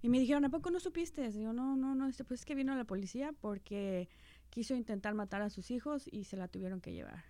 Y 0.01 0.09
me 0.09 0.19
dijeron, 0.19 0.43
¿a 0.45 0.49
poco 0.49 0.71
no 0.71 0.79
supiste? 0.79 1.27
Y 1.27 1.41
yo, 1.41 1.53
no, 1.53 1.75
no, 1.75 1.93
no, 1.93 2.07
este, 2.07 2.23
pues 2.23 2.41
es 2.41 2.45
que 2.45 2.55
vino 2.55 2.75
la 2.75 2.85
policía 2.85 3.33
porque 3.39 4.09
quiso 4.49 4.75
intentar 4.75 5.13
matar 5.13 5.41
a 5.41 5.49
sus 5.49 5.69
hijos 5.69 6.09
y 6.11 6.23
se 6.23 6.37
la 6.37 6.47
tuvieron 6.47 6.81
que 6.81 6.93
llevar. 6.93 7.23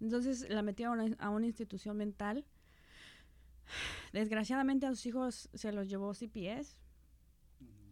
Entonces 0.00 0.48
la 0.48 0.62
metí 0.62 0.84
a 0.84 0.90
una, 0.90 1.46
institución 1.46 1.96
mental. 1.96 2.44
Desgraciadamente 4.12 4.86
a 4.86 4.90
sus 4.90 5.06
hijos 5.06 5.48
se 5.52 5.72
los 5.72 5.88
llevó 5.88 6.12
CPS. 6.14 6.76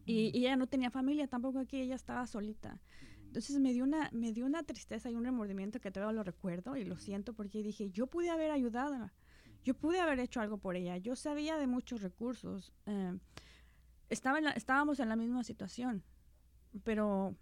Y, 0.05 0.37
ella 0.37 0.55
no 0.55 0.67
tenía 0.67 0.89
familia 0.89 1.27
tampoco 1.27 1.59
aquí, 1.59 1.81
ella 1.81 1.95
estaba 1.95 2.25
solita. 2.27 2.79
Entonces 3.25 3.59
me 3.59 3.73
dio 3.73 3.83
una, 3.83 4.09
me 4.13 4.31
dio 4.31 4.45
una 4.45 4.63
tristeza 4.63 5.11
y 5.11 5.15
un 5.15 5.25
remordimiento 5.25 5.81
que 5.81 5.91
todavía 5.91 6.13
lo 6.13 6.23
recuerdo 6.23 6.77
y 6.77 6.85
lo 6.85 6.97
siento 6.97 7.33
porque 7.33 7.61
dije, 7.61 7.91
yo 7.91 8.07
pude 8.07 8.29
haber 8.29 8.51
ayudado, 8.51 9.11
yo 9.65 9.73
pude 9.73 9.99
haber 9.99 10.19
hecho 10.19 10.39
algo 10.39 10.57
por 10.57 10.77
ella, 10.77 10.97
yo 10.97 11.15
sabía 11.17 11.57
de 11.57 11.67
muchos 11.67 12.01
recursos. 12.01 12.73
Eh, 12.85 13.19
estaba 14.09 14.39
estábamos 14.51 15.01
en 15.01 15.09
la 15.09 15.17
misma 15.17 15.43
situación, 15.43 16.03
pero 16.85 17.35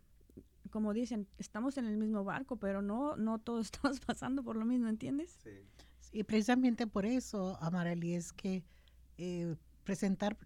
como 0.72 0.94
dicen, 0.94 1.28
estamos 1.38 1.78
en 1.78 1.86
el 1.86 1.98
mismo 1.98 2.24
barco, 2.24 2.58
pero 2.58 2.82
no, 2.82 3.16
no 3.16 3.40
todos 3.40 3.66
estamos 3.72 4.00
pasando 4.00 4.44
por 4.44 4.58
lo 4.58 4.66
mismo, 4.66 4.88
¿entiendes? 4.88 5.38
Sí. 5.44 5.52
Y 6.16 6.24
precisamente 6.24 6.88
por 6.88 7.06
eso, 7.06 7.58
Amarali, 7.60 8.14
es 8.14 8.32
que 8.32 8.64
eh, 9.18 9.58
presentar 9.84 10.38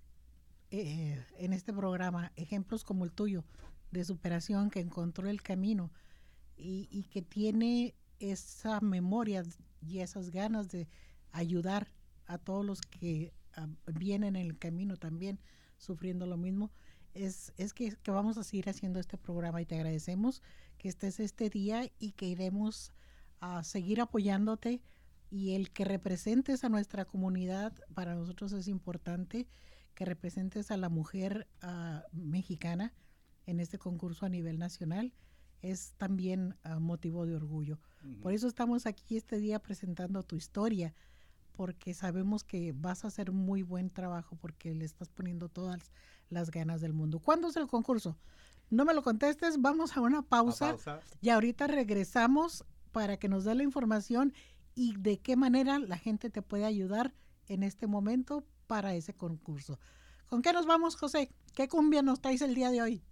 eh, 0.72 1.24
en 1.38 1.54
este 1.54 1.72
programa 1.72 2.32
ejemplos 2.38 2.84
como 2.84 3.06
el 3.06 3.12
tuyo 3.12 3.44
de 3.92 4.04
superación 4.04 4.72
que 4.72 4.80
encontró 4.80 5.30
el 5.30 5.44
camino 5.44 5.92
y, 6.58 7.04
que 7.12 7.22
tiene 7.22 7.94
esa 8.18 8.82
memoria 8.82 9.44
y 9.80 10.00
esas 10.00 10.32
ganas 10.32 10.70
de 10.70 10.88
ayudar 11.32 11.92
a 12.26 12.40
todos 12.40 12.66
los 12.66 12.82
que 12.82 13.32
ah, 13.56 13.68
vienen 13.94 14.36
en 14.38 14.48
el 14.48 14.58
camino 14.58 14.98
también 14.98 15.40
sufriendo 15.78 16.26
lo 16.26 16.38
mismo, 16.38 16.72
es, 17.14 17.54
es 17.58 17.76
que, 17.76 17.96
que 17.96 18.10
vamos 18.10 18.40
a 18.40 18.44
seguir 18.44 18.72
haciendo 18.72 19.00
este 19.00 19.20
programa 19.20 19.62
y 19.62 19.68
te 19.68 19.76
agradecemos 19.76 20.42
que 20.80 20.90
estés 20.90 21.20
este 21.20 21.48
día 21.52 21.92
y 22.00 22.14
que 22.14 22.26
iremos 22.26 22.92
a 23.40 23.64
seguir 23.64 24.02
apoyándote 24.02 24.82
y 25.30 25.56
el 25.56 25.72
que 25.72 25.86
representes 25.86 26.64
a 26.64 26.70
nuestra 26.70 27.06
comunidad 27.06 27.74
para 27.94 28.16
nosotros 28.16 28.52
es 28.54 28.68
importante 28.68 29.48
que 29.94 30.06
representes 30.06 30.72
a 30.72 30.78
la 30.78 30.90
mujer 30.90 31.48
ah, 31.62 32.04
mexicana 32.12 32.94
en 33.46 33.60
este 33.60 33.78
concurso 33.78 34.26
a 34.26 34.30
nivel 34.30 34.58
nacional 34.60 35.14
es 35.62 35.94
también 35.98 36.56
ah, 36.64 36.80
motivo 36.80 37.26
de 37.26 37.36
orgullo. 37.36 37.80
Por 38.22 38.34
eso 38.34 38.48
estamos 38.48 38.86
aquí 38.86 39.18
este 39.18 39.40
día 39.40 39.60
presentando 39.60 40.24
tu 40.24 40.38
historia, 40.38 40.96
porque 41.52 41.94
sabemos 41.94 42.46
que 42.46 42.74
vas 42.74 43.04
a 43.04 43.10
hacer 43.10 43.34
muy 43.34 43.62
buen 43.62 43.90
trabajo 43.90 44.38
porque 44.38 44.74
le 44.74 44.86
estás 44.86 45.10
poniendo 45.10 45.50
todas 45.50 45.92
las 46.30 46.50
ganas 46.50 46.80
del 46.80 46.94
mundo. 46.94 47.20
¿Cuándo 47.20 47.50
es 47.50 47.58
el 47.58 47.68
concurso? 47.68 48.18
No 48.70 48.86
me 48.86 48.94
lo 48.94 49.04
contestes, 49.04 49.60
vamos 49.60 49.98
a 49.98 50.02
una 50.02 50.22
pausa, 50.22 50.70
pausa. 50.70 51.02
y 51.20 51.30
ahorita 51.30 51.68
regresamos 51.68 52.64
para 52.94 53.18
que 53.18 53.28
nos 53.28 53.44
dé 53.44 53.56
la 53.56 53.64
información 53.64 54.34
y 54.80 54.96
de 54.98 55.20
qué 55.20 55.36
manera 55.36 55.78
la 55.78 55.98
gente 55.98 56.30
te 56.30 56.42
puede 56.42 56.64
ayudar 56.64 57.14
en 57.50 57.64
este 57.64 57.86
momento 57.86 58.46
para 58.66 58.94
ese 58.94 59.14
concurso. 59.14 59.78
¿Con 60.26 60.42
qué 60.42 60.54
nos 60.54 60.66
vamos, 60.66 60.96
José? 60.96 61.34
¿Qué 61.54 61.68
cumbia 61.68 62.02
nos 62.02 62.22
traes 62.22 62.42
el 62.42 62.56
día 62.56 62.72
de 62.72 62.82
hoy? 62.82 63.04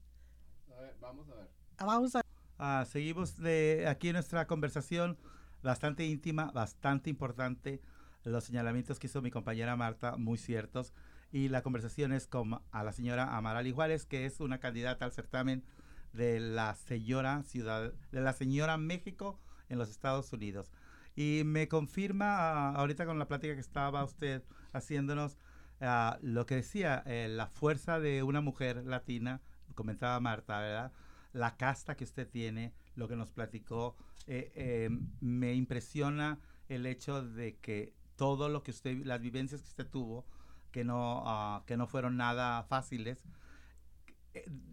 A 0.73 0.79
ver, 0.79 0.95
vamos 1.01 1.27
a 1.27 1.35
ver. 1.35 1.49
Ah, 1.77 1.85
Vamos 1.85 2.15
a 2.15 2.21
Ah, 2.57 2.85
seguimos 2.89 3.35
de 3.35 3.85
aquí 3.89 4.13
nuestra 4.13 4.47
conversación 4.47 5.17
bastante 5.61 6.05
íntima, 6.05 6.51
bastante 6.51 7.09
importante. 7.09 7.81
Los 8.23 8.45
señalamientos 8.45 8.97
que 8.97 9.07
hizo 9.07 9.21
mi 9.21 9.29
compañera 9.29 9.75
Marta, 9.75 10.15
muy 10.15 10.37
ciertos. 10.37 10.93
Y 11.33 11.49
la 11.49 11.63
conversación 11.63 12.13
es 12.13 12.27
con 12.27 12.61
a 12.71 12.83
la 12.85 12.93
señora 12.93 13.35
Amarali 13.35 13.73
Juárez, 13.73 14.05
que 14.05 14.25
es 14.25 14.39
una 14.39 14.59
candidata 14.61 15.03
al 15.03 15.11
certamen 15.11 15.65
de 16.13 16.39
la 16.39 16.75
señora 16.75 17.43
ciudad, 17.43 17.91
de 18.13 18.21
la 18.21 18.31
señora 18.31 18.77
México 18.77 19.37
en 19.67 19.79
los 19.79 19.89
Estados 19.89 20.31
Unidos. 20.31 20.71
Y 21.17 21.41
me 21.43 21.67
confirma 21.67 22.37
ah, 22.37 22.75
ahorita 22.75 23.07
con 23.07 23.17
la 23.17 23.27
plática 23.27 23.55
que 23.55 23.59
estaba 23.59 24.03
usted 24.03 24.43
haciéndonos 24.71 25.37
ah, 25.81 26.19
lo 26.21 26.45
que 26.45 26.55
decía, 26.55 27.03
eh, 27.07 27.27
la 27.27 27.47
fuerza 27.47 27.99
de 27.99 28.21
una 28.21 28.39
mujer 28.39 28.85
latina, 28.85 29.41
comentaba 29.73 30.19
Marta, 30.19 30.59
¿verdad? 30.59 30.91
la 31.33 31.57
casta 31.57 31.95
que 31.95 32.03
usted 32.03 32.29
tiene, 32.29 32.71
lo 32.95 33.07
que 33.07 33.15
nos 33.15 33.31
platicó, 33.31 33.95
eh, 34.27 34.51
eh, 34.55 34.89
me 35.19 35.53
impresiona 35.55 36.39
el 36.69 36.85
hecho 36.85 37.23
de 37.23 37.57
que 37.57 37.93
todo 38.15 38.47
lo 38.47 38.61
que 38.61 38.71
usted, 38.71 39.03
las 39.03 39.19
vivencias 39.19 39.61
que 39.61 39.69
usted 39.69 39.87
tuvo, 39.87 40.23
que 40.71 40.83
no, 40.83 41.23
ah, 41.25 41.63
que 41.65 41.77
no 41.77 41.87
fueron 41.87 42.15
nada 42.17 42.63
fáciles, 42.63 43.23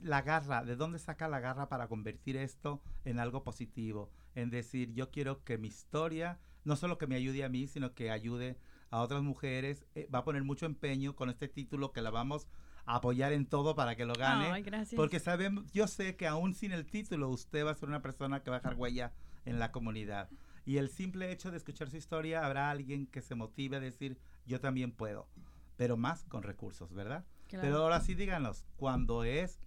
la 0.02 0.22
garra, 0.22 0.64
¿de 0.64 0.76
dónde 0.76 0.98
saca 0.98 1.28
la 1.28 1.40
garra 1.40 1.68
para 1.68 1.88
convertir 1.88 2.36
esto 2.36 2.82
en 3.04 3.18
algo 3.18 3.42
positivo? 3.42 4.10
En 4.34 4.50
decir, 4.50 4.92
yo 4.92 5.10
quiero 5.10 5.44
que 5.44 5.58
mi 5.58 5.68
historia, 5.68 6.38
no 6.64 6.76
solo 6.76 6.98
que 6.98 7.06
me 7.06 7.16
ayude 7.16 7.44
a 7.44 7.48
mí, 7.48 7.66
sino 7.66 7.94
que 7.94 8.10
ayude 8.10 8.58
a 8.90 9.00
otras 9.00 9.22
mujeres. 9.22 9.84
Eh, 9.94 10.08
va 10.12 10.20
a 10.20 10.24
poner 10.24 10.44
mucho 10.44 10.66
empeño 10.66 11.16
con 11.16 11.30
este 11.30 11.48
título 11.48 11.92
que 11.92 12.02
la 12.02 12.10
vamos 12.10 12.48
a 12.86 12.96
apoyar 12.96 13.32
en 13.32 13.46
todo 13.46 13.74
para 13.74 13.96
que 13.96 14.04
lo 14.04 14.14
gane. 14.14 14.50
Ay, 14.50 14.62
gracias. 14.62 14.96
Porque 14.96 15.20
sabemos, 15.20 15.70
yo 15.72 15.86
sé 15.86 16.16
que 16.16 16.26
aún 16.26 16.54
sin 16.54 16.72
el 16.72 16.86
título 16.86 17.28
usted 17.28 17.64
va 17.64 17.70
a 17.70 17.74
ser 17.74 17.88
una 17.88 18.02
persona 18.02 18.42
que 18.42 18.50
va 18.50 18.56
a 18.56 18.60
dejar 18.60 18.76
huella 18.76 19.12
en 19.44 19.58
la 19.58 19.72
comunidad. 19.72 20.28
Y 20.66 20.78
el 20.78 20.88
simple 20.88 21.30
hecho 21.30 21.50
de 21.50 21.58
escuchar 21.58 21.90
su 21.90 21.96
historia, 21.96 22.44
habrá 22.44 22.70
alguien 22.70 23.06
que 23.06 23.20
se 23.20 23.34
motive 23.34 23.76
a 23.76 23.80
decir, 23.80 24.18
yo 24.46 24.60
también 24.60 24.92
puedo. 24.92 25.28
Pero 25.76 25.96
más 25.96 26.24
con 26.24 26.42
recursos, 26.42 26.94
¿verdad? 26.94 27.24
Claro. 27.54 27.68
Pero 27.68 27.82
ahora 27.82 28.00
sí 28.00 28.14
díganos, 28.14 28.64
¿cuándo 28.76 29.24
es? 29.24 29.60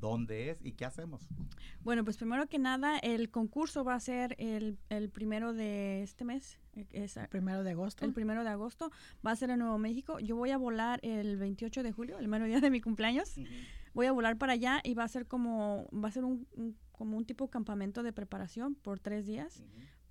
¿Dónde 0.00 0.50
es? 0.50 0.58
¿Y 0.62 0.72
qué 0.72 0.84
hacemos? 0.84 1.26
Bueno, 1.82 2.04
pues 2.04 2.16
primero 2.18 2.46
que 2.46 2.58
nada, 2.58 2.98
el 2.98 3.30
concurso 3.30 3.84
va 3.84 3.94
a 3.94 4.00
ser 4.00 4.34
el, 4.38 4.78
el 4.90 5.08
primero 5.08 5.52
de 5.54 6.02
este 6.02 6.24
mes. 6.24 6.58
eh, 6.74 6.86
Es 6.90 7.16
el 7.16 7.28
primero 7.28 7.62
de 7.62 7.70
agosto. 7.70 8.04
el 8.04 8.12
primero 8.12 8.44
de 8.44 8.50
agosto. 8.50 8.90
Va 9.26 9.30
a 9.30 9.36
ser 9.36 9.50
en 9.50 9.60
Nuevo 9.60 9.78
México. 9.78 10.18
Yo 10.18 10.36
voy 10.36 10.50
a 10.50 10.58
volar 10.58 11.00
el 11.02 11.36
28 11.38 11.82
de 11.82 11.92
julio, 11.92 12.18
el 12.18 12.28
mero 12.28 12.44
día 12.46 12.60
de 12.60 12.70
mi 12.70 12.80
cumpleaños. 12.80 13.34
Voy 13.94 14.06
a 14.06 14.12
volar 14.12 14.36
para 14.36 14.54
allá 14.54 14.80
y 14.82 14.94
va 14.94 15.04
a 15.04 15.08
ser 15.08 15.26
como, 15.26 15.88
va 15.94 16.08
a 16.08 16.12
ser 16.12 16.24
un, 16.24 16.46
un- 16.56 16.76
como 16.92 17.16
un 17.16 17.24
tipo 17.24 17.48
campamento 17.48 18.02
de 18.02 18.12
preparación 18.12 18.74
por 18.74 18.98
tres 19.00 19.26
días 19.26 19.62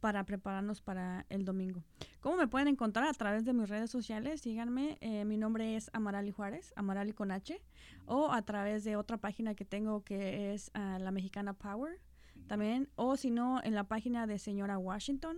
para 0.04 0.26
prepararnos 0.26 0.82
para 0.82 1.26
el 1.30 1.46
domingo. 1.46 1.82
¿Cómo 2.20 2.36
me 2.36 2.50
pueden 2.50 2.68
encontrar? 2.68 3.08
A 3.08 3.14
través 3.14 3.46
de 3.46 3.54
mis 3.54 3.70
redes 3.70 3.90
sociales, 3.90 4.42
síganme. 4.42 4.98
eh, 5.00 5.24
mi 5.24 5.38
nombre 5.38 5.78
es 5.78 5.90
Amarali 5.94 6.30
Juárez, 6.30 6.74
Amarali 6.76 7.14
con 7.14 7.32
H, 7.32 7.62
o 8.06 8.34
a 8.34 8.42
través 8.42 8.84
de 8.84 8.98
otra 8.98 9.16
página 9.16 9.56
que 9.56 9.64
tengo 9.64 10.04
que 10.04 10.54
es 10.54 10.72
ah, 10.74 10.98
La 11.00 11.12
Mexicana 11.12 11.54
Power 11.54 12.02
también, 12.48 12.90
o 12.96 13.16
si 13.16 13.32
no, 13.32 13.64
en 13.64 13.76
la 13.76 13.86
página 13.86 14.28
de 14.28 14.40
Señora 14.40 14.78
Washington 14.78 15.38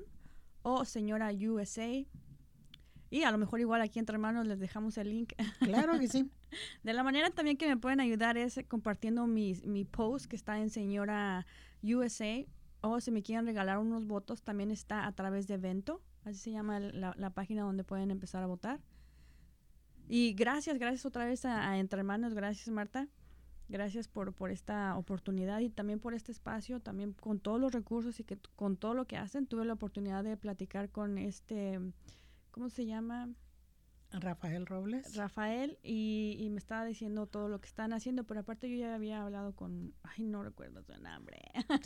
o 0.64 0.84
Señora 0.84 1.30
USA. 1.32 2.04
Y 3.12 3.22
a 3.22 3.30
lo 3.30 3.38
mejor 3.38 3.60
igual 3.60 3.82
aquí 3.82 4.00
entre 4.00 4.16
hermanos 4.16 4.48
les 4.48 4.58
dejamos 4.58 4.98
el 4.98 5.12
link. 5.12 5.34
Claro 5.60 6.00
que 6.00 6.08
sí. 6.08 6.32
De 6.82 6.94
la 6.94 7.04
manera 7.04 7.30
también 7.30 7.58
que 7.58 7.68
me 7.68 7.78
pueden 7.78 8.00
ayudar 8.00 8.36
es 8.36 8.58
eh, 8.58 8.64
compartiendo 8.64 9.28
mis, 9.28 9.64
mi 9.64 9.86
post 9.86 10.26
que 10.26 10.36
está 10.36 10.58
en 10.58 10.72
Señora 10.72 11.46
USA 11.84 12.44
o 12.88 13.00
si 13.02 13.12
me 13.12 13.24
quieren 13.24 13.46
regalar 13.46 13.78
unos 13.78 14.06
votos 14.06 14.44
también 14.44 14.72
está 14.72 15.08
a 15.08 15.12
través 15.14 15.48
de 15.48 15.56
Evento, 15.56 16.02
así 16.24 16.38
se 16.40 16.52
llama 16.52 16.80
la, 16.80 17.30
página 17.32 17.64
donde 17.64 17.84
pueden 17.84 18.12
empezar 18.12 18.44
a 18.44 18.48
votar. 18.48 18.80
Y 20.08 20.34
gracias, 20.34 20.78
gracias 20.78 21.06
otra 21.06 21.26
vez 21.26 21.46
a, 21.46 21.70
a 21.70 21.80
Entre 21.80 22.00
Hermanos, 22.00 22.34
gracias 22.34 22.70
Marta, 22.70 23.08
gracias 23.70 24.08
por, 24.08 24.34
por 24.34 24.52
esta 24.52 24.96
oportunidad 24.98 25.60
y 25.62 25.70
también 25.70 26.00
por 26.00 26.14
este 26.14 26.32
espacio, 26.32 26.80
también 26.80 27.14
con 27.14 27.40
todos 27.40 27.60
los 27.60 27.74
recursos 27.74 28.20
y 28.20 28.24
que 28.24 28.38
con 28.56 28.78
todo 28.78 28.94
lo 28.94 29.06
que 29.06 29.18
hacen, 29.18 29.48
tuve 29.48 29.66
la 29.66 29.74
oportunidad 29.74 30.24
de 30.24 30.38
platicar 30.38 30.90
con 30.90 31.18
este, 31.18 31.80
¿cómo 32.52 32.70
se 32.70 32.86
llama? 32.86 33.30
Rafael 34.22 34.66
Robles. 34.66 35.16
Rafael 35.16 35.78
y, 35.84 36.36
y 36.40 36.50
me 36.50 36.58
estaba 36.58 36.86
diciendo 36.86 37.28
todo 37.28 37.50
lo 37.50 37.60
que 37.62 37.68
están 37.68 37.94
haciendo, 37.94 38.24
pero 38.26 38.42
aparte 38.42 38.70
yo 38.70 38.78
ya 38.78 38.94
había 38.96 39.22
hablado 39.24 39.54
con, 39.56 39.94
ay, 40.04 40.24
no 40.26 40.44
recuerdo 40.44 40.84
su 40.84 40.94
nombre. 41.02 41.42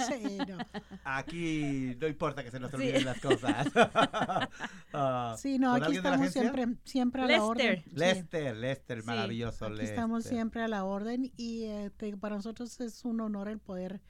Sí, 0.07 0.37
no. 0.47 0.57
Aquí 1.03 1.95
no 1.99 2.07
importa 2.07 2.43
que 2.43 2.51
se 2.51 2.59
nos 2.59 2.69
Sí. 2.71 2.77
olviden 2.77 3.05
las 3.05 3.19
cosas. 3.19 3.67
Ah, 4.93 5.35
Sí, 5.37 5.59
no, 5.59 5.73
¿con 5.73 5.83
aquí 5.83 5.97
estamos 5.97 6.31
siempre, 6.31 6.65
siempre 6.83 7.21
a 7.23 7.27
la 7.27 7.43
orden. 7.43 7.83
Lester. 7.93 8.53
Sí, 8.55 8.59
Lester, 8.59 9.03
maravilloso. 9.03 9.65
aquí 9.67 9.81
estamos 9.81 10.23
siempre 10.23 10.63
a 10.63 10.67
la 10.67 10.83
orden 10.83 11.31
y 11.37 11.65
eh, 11.65 11.91
te- 11.95 12.17
para 12.17 12.35
nosotros 12.35 12.79
es 12.81 13.05
un 13.05 13.21
honor 13.21 13.49
el 13.49 13.59
poder 13.59 14.01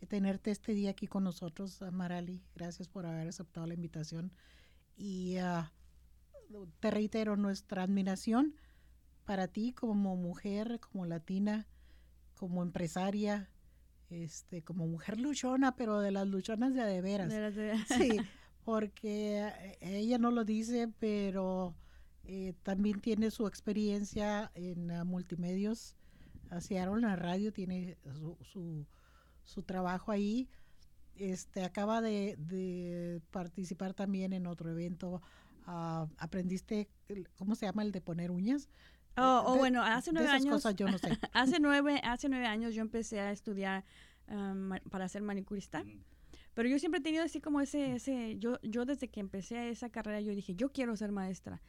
eh, 0.00 0.06
tenerte 0.06 0.50
este 0.50 0.72
día 0.72 0.90
aquí 0.90 1.06
con 1.06 1.24
nosotros, 1.24 1.80
Marali. 1.92 2.42
Gracias 2.54 2.88
por 2.88 3.04
haber 3.06 3.28
aceptado 3.28 3.66
la 3.66 3.74
invitación 3.74 4.32
y 4.96 5.36
ah, 5.36 5.70
te 6.80 6.90
reitero 6.90 7.36
nuestra 7.36 7.82
admiración 7.82 8.54
para 9.24 9.48
ti 9.48 9.72
como 9.72 10.16
mujer, 10.16 10.80
como 10.80 11.06
latina, 11.06 11.66
como 12.36 12.62
empresaria, 12.62 13.48
este, 14.10 14.62
como 14.62 14.86
mujer 14.86 15.18
luchona, 15.20 15.76
pero 15.76 16.00
de 16.00 16.10
las 16.10 16.26
luchonas 16.26 16.74
de 16.74 16.82
a 16.82 16.86
de 16.86 17.00
veras. 17.00 17.28
De 17.30 17.40
las 17.40 17.54
de- 17.54 17.78
Sí, 17.98 18.18
porque 18.64 19.46
eh, 19.46 19.78
ella 19.80 20.18
no 20.18 20.30
lo 20.30 20.44
dice, 20.44 20.88
pero 20.98 21.74
eh, 22.24 22.54
también 22.62 23.00
tiene 23.00 23.30
su 23.30 23.46
experiencia 23.46 24.50
en 24.54 24.90
ah, 24.90 25.04
multimedios. 25.04 25.94
En 26.96 27.02
la 27.02 27.16
radio, 27.16 27.52
tiene 27.52 27.96
su, 28.12 28.36
su, 28.42 28.86
su 29.44 29.62
trabajo 29.62 30.12
ahí. 30.12 30.48
Este, 31.14 31.64
acaba 31.64 32.00
de, 32.00 32.36
de 32.38 33.20
participar 33.30 33.94
también 33.94 34.32
en 34.32 34.46
otro 34.46 34.70
evento. 34.70 35.22
Ah, 35.66 36.06
¿Aprendiste, 36.18 36.88
el- 37.08 37.28
cómo 37.36 37.54
se 37.54 37.66
llama 37.66 37.82
el 37.82 37.92
de 37.92 38.00
poner 38.00 38.30
uñas? 38.30 38.68
Oh, 39.16 39.42
oh, 39.46 39.56
bueno, 39.58 39.82
hace 39.82 40.10
de 40.10 40.14
nueve 40.14 40.28
esas 40.28 40.40
años, 40.42 40.54
cosas 40.56 40.74
yo 40.76 40.86
no 40.88 40.98
sé. 40.98 41.08
hace 41.32 41.60
nueve, 41.60 42.00
hace 42.02 42.28
nueve 42.28 42.46
años 42.46 42.74
yo 42.74 42.80
empecé 42.82 43.20
a 43.20 43.30
estudiar 43.30 43.84
um, 44.28 44.54
ma- 44.56 44.80
para 44.90 45.08
ser 45.08 45.22
manicurista. 45.22 45.84
Pero 46.54 46.68
yo 46.68 46.78
siempre 46.78 47.00
he 47.00 47.02
tenido 47.02 47.22
así 47.24 47.40
como 47.40 47.60
ese, 47.60 47.94
ese, 47.94 48.38
yo, 48.38 48.58
yo 48.62 48.84
desde 48.84 49.08
que 49.08 49.20
empecé 49.20 49.70
esa 49.70 49.88
carrera 49.90 50.20
yo 50.20 50.34
dije, 50.34 50.54
yo 50.54 50.70
quiero 50.72 50.96
ser 50.96 51.12
maestra. 51.12 51.62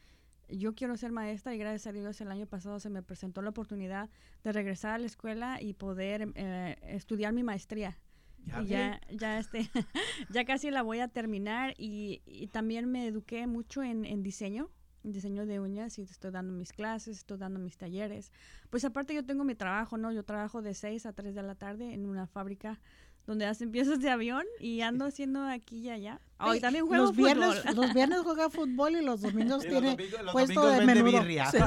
Yo 0.48 0.74
quiero 0.74 0.96
ser 0.98 1.10
maestra 1.10 1.54
y 1.54 1.58
gracias 1.58 1.86
a 1.86 1.92
Dios 1.92 2.20
el 2.20 2.30
año 2.30 2.46
pasado 2.46 2.78
se 2.80 2.90
me 2.90 3.02
presentó 3.02 3.40
la 3.40 3.48
oportunidad 3.50 4.10
de 4.42 4.52
regresar 4.52 4.92
a 4.92 4.98
la 4.98 5.06
escuela 5.06 5.60
y 5.62 5.72
poder 5.72 6.32
eh, 6.34 6.76
estudiar 6.82 7.32
mi 7.32 7.42
maestría. 7.42 7.98
Ya 8.46 8.62
ya, 8.62 9.00
ya, 9.10 9.38
este, 9.38 9.70
ya 10.30 10.44
casi 10.44 10.70
la 10.70 10.82
voy 10.82 11.00
a 11.00 11.08
terminar 11.08 11.74
y, 11.78 12.22
y 12.26 12.46
también 12.48 12.90
me 12.90 13.06
eduqué 13.06 13.46
mucho 13.46 13.82
en, 13.82 14.04
en 14.04 14.22
diseño. 14.22 14.70
diseño 15.02 15.44
de 15.46 15.60
uñas 15.60 15.98
y 15.98 16.02
estoy 16.02 16.30
dando 16.30 16.52
mis 16.52 16.72
clases, 16.72 17.18
estoy 17.18 17.38
dando 17.38 17.58
mis 17.60 17.76
talleres. 17.76 18.32
Pues 18.70 18.84
aparte 18.84 19.14
yo 19.14 19.24
tengo 19.24 19.44
mi 19.44 19.54
trabajo, 19.54 19.96
¿no? 19.98 20.12
Yo 20.12 20.22
trabajo 20.24 20.62
de 20.62 20.74
6 20.74 21.06
a 21.06 21.12
3 21.12 21.34
de 21.34 21.42
la 21.42 21.54
tarde 21.54 21.92
en 21.92 22.06
una 22.06 22.26
fábrica 22.26 22.80
donde 23.26 23.46
hacen 23.46 23.70
piezas 23.72 24.00
de 24.00 24.10
avión 24.10 24.44
y 24.60 24.82
ando 24.82 25.06
haciendo 25.06 25.42
aquí 25.44 25.78
y 25.78 25.90
allá. 25.90 26.20
Hoy 26.38 26.60
también 26.60 26.86
juego 26.86 27.04
los 27.06 27.16
viernes, 27.16 27.60
fútbol. 27.60 27.74
los 27.86 27.94
viernes 27.94 28.18
juega 28.20 28.50
fútbol 28.50 28.96
y 28.96 29.02
los 29.04 29.20
domingos 29.22 29.64
Y 29.64 29.68
los 29.68 29.80
tiene 29.80 29.90
domingos- 29.96 30.22
los 30.22 30.32
puesto 30.32 30.60
domingos 30.60 30.78
de 30.86 30.94
menudo. 30.94 31.20
birria. 31.22 31.50
Sí. 31.50 31.58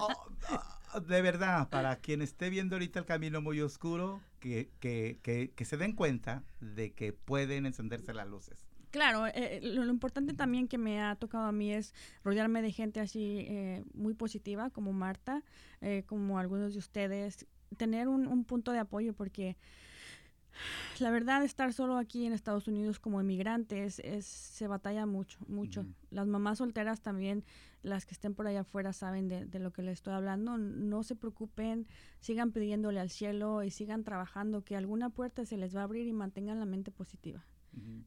Oh, 0.00 0.08
oh, 0.52 0.62
de 1.06 1.22
verdad, 1.22 1.68
para 1.68 1.96
quien 1.96 2.22
esté 2.22 2.50
viendo 2.50 2.76
ahorita 2.76 2.98
el 2.98 3.04
camino 3.04 3.40
muy 3.40 3.60
oscuro, 3.60 4.20
que, 4.40 4.70
que, 4.80 5.18
que, 5.22 5.52
que 5.54 5.64
se 5.64 5.76
den 5.76 5.92
cuenta 5.92 6.42
de 6.60 6.92
que 6.92 7.12
pueden 7.12 7.66
encenderse 7.66 8.14
las 8.14 8.26
luces. 8.26 8.66
Claro, 8.90 9.26
eh, 9.28 9.60
lo, 9.62 9.84
lo 9.84 9.92
importante 9.92 10.34
también 10.34 10.66
que 10.66 10.76
me 10.76 11.00
ha 11.00 11.14
tocado 11.14 11.44
a 11.44 11.52
mí 11.52 11.72
es 11.72 11.94
rodearme 12.24 12.60
de 12.60 12.72
gente 12.72 12.98
así 12.98 13.44
eh, 13.48 13.84
muy 13.94 14.14
positiva, 14.14 14.70
como 14.70 14.92
Marta, 14.92 15.44
eh, 15.80 16.02
como 16.06 16.38
algunos 16.38 16.72
de 16.72 16.80
ustedes, 16.80 17.46
tener 17.76 18.08
un, 18.08 18.26
un 18.26 18.44
punto 18.44 18.72
de 18.72 18.80
apoyo 18.80 19.12
porque 19.12 19.56
la 20.98 21.10
verdad 21.10 21.42
estar 21.44 21.72
solo 21.72 21.96
aquí 21.96 22.26
en 22.26 22.32
Estados 22.32 22.68
Unidos 22.68 22.98
como 22.98 23.20
emigrantes 23.20 23.98
es, 24.00 24.26
se 24.26 24.66
batalla 24.66 25.06
mucho, 25.06 25.38
mucho. 25.48 25.86
Las 26.10 26.26
mamás 26.26 26.58
solteras 26.58 27.00
también, 27.00 27.44
las 27.82 28.04
que 28.04 28.12
estén 28.14 28.34
por 28.34 28.46
allá 28.46 28.60
afuera 28.60 28.92
saben 28.92 29.28
de, 29.28 29.46
de 29.46 29.58
lo 29.58 29.72
que 29.72 29.82
les 29.82 29.94
estoy 29.94 30.12
hablando. 30.14 30.58
No 30.58 31.02
se 31.02 31.16
preocupen, 31.16 31.86
sigan 32.20 32.52
pidiéndole 32.52 33.00
al 33.00 33.10
cielo 33.10 33.62
y 33.62 33.70
sigan 33.70 34.04
trabajando, 34.04 34.62
que 34.64 34.76
alguna 34.76 35.10
puerta 35.10 35.44
se 35.46 35.56
les 35.56 35.74
va 35.74 35.80
a 35.80 35.84
abrir 35.84 36.06
y 36.06 36.12
mantengan 36.12 36.58
la 36.58 36.66
mente 36.66 36.90
positiva. 36.90 37.44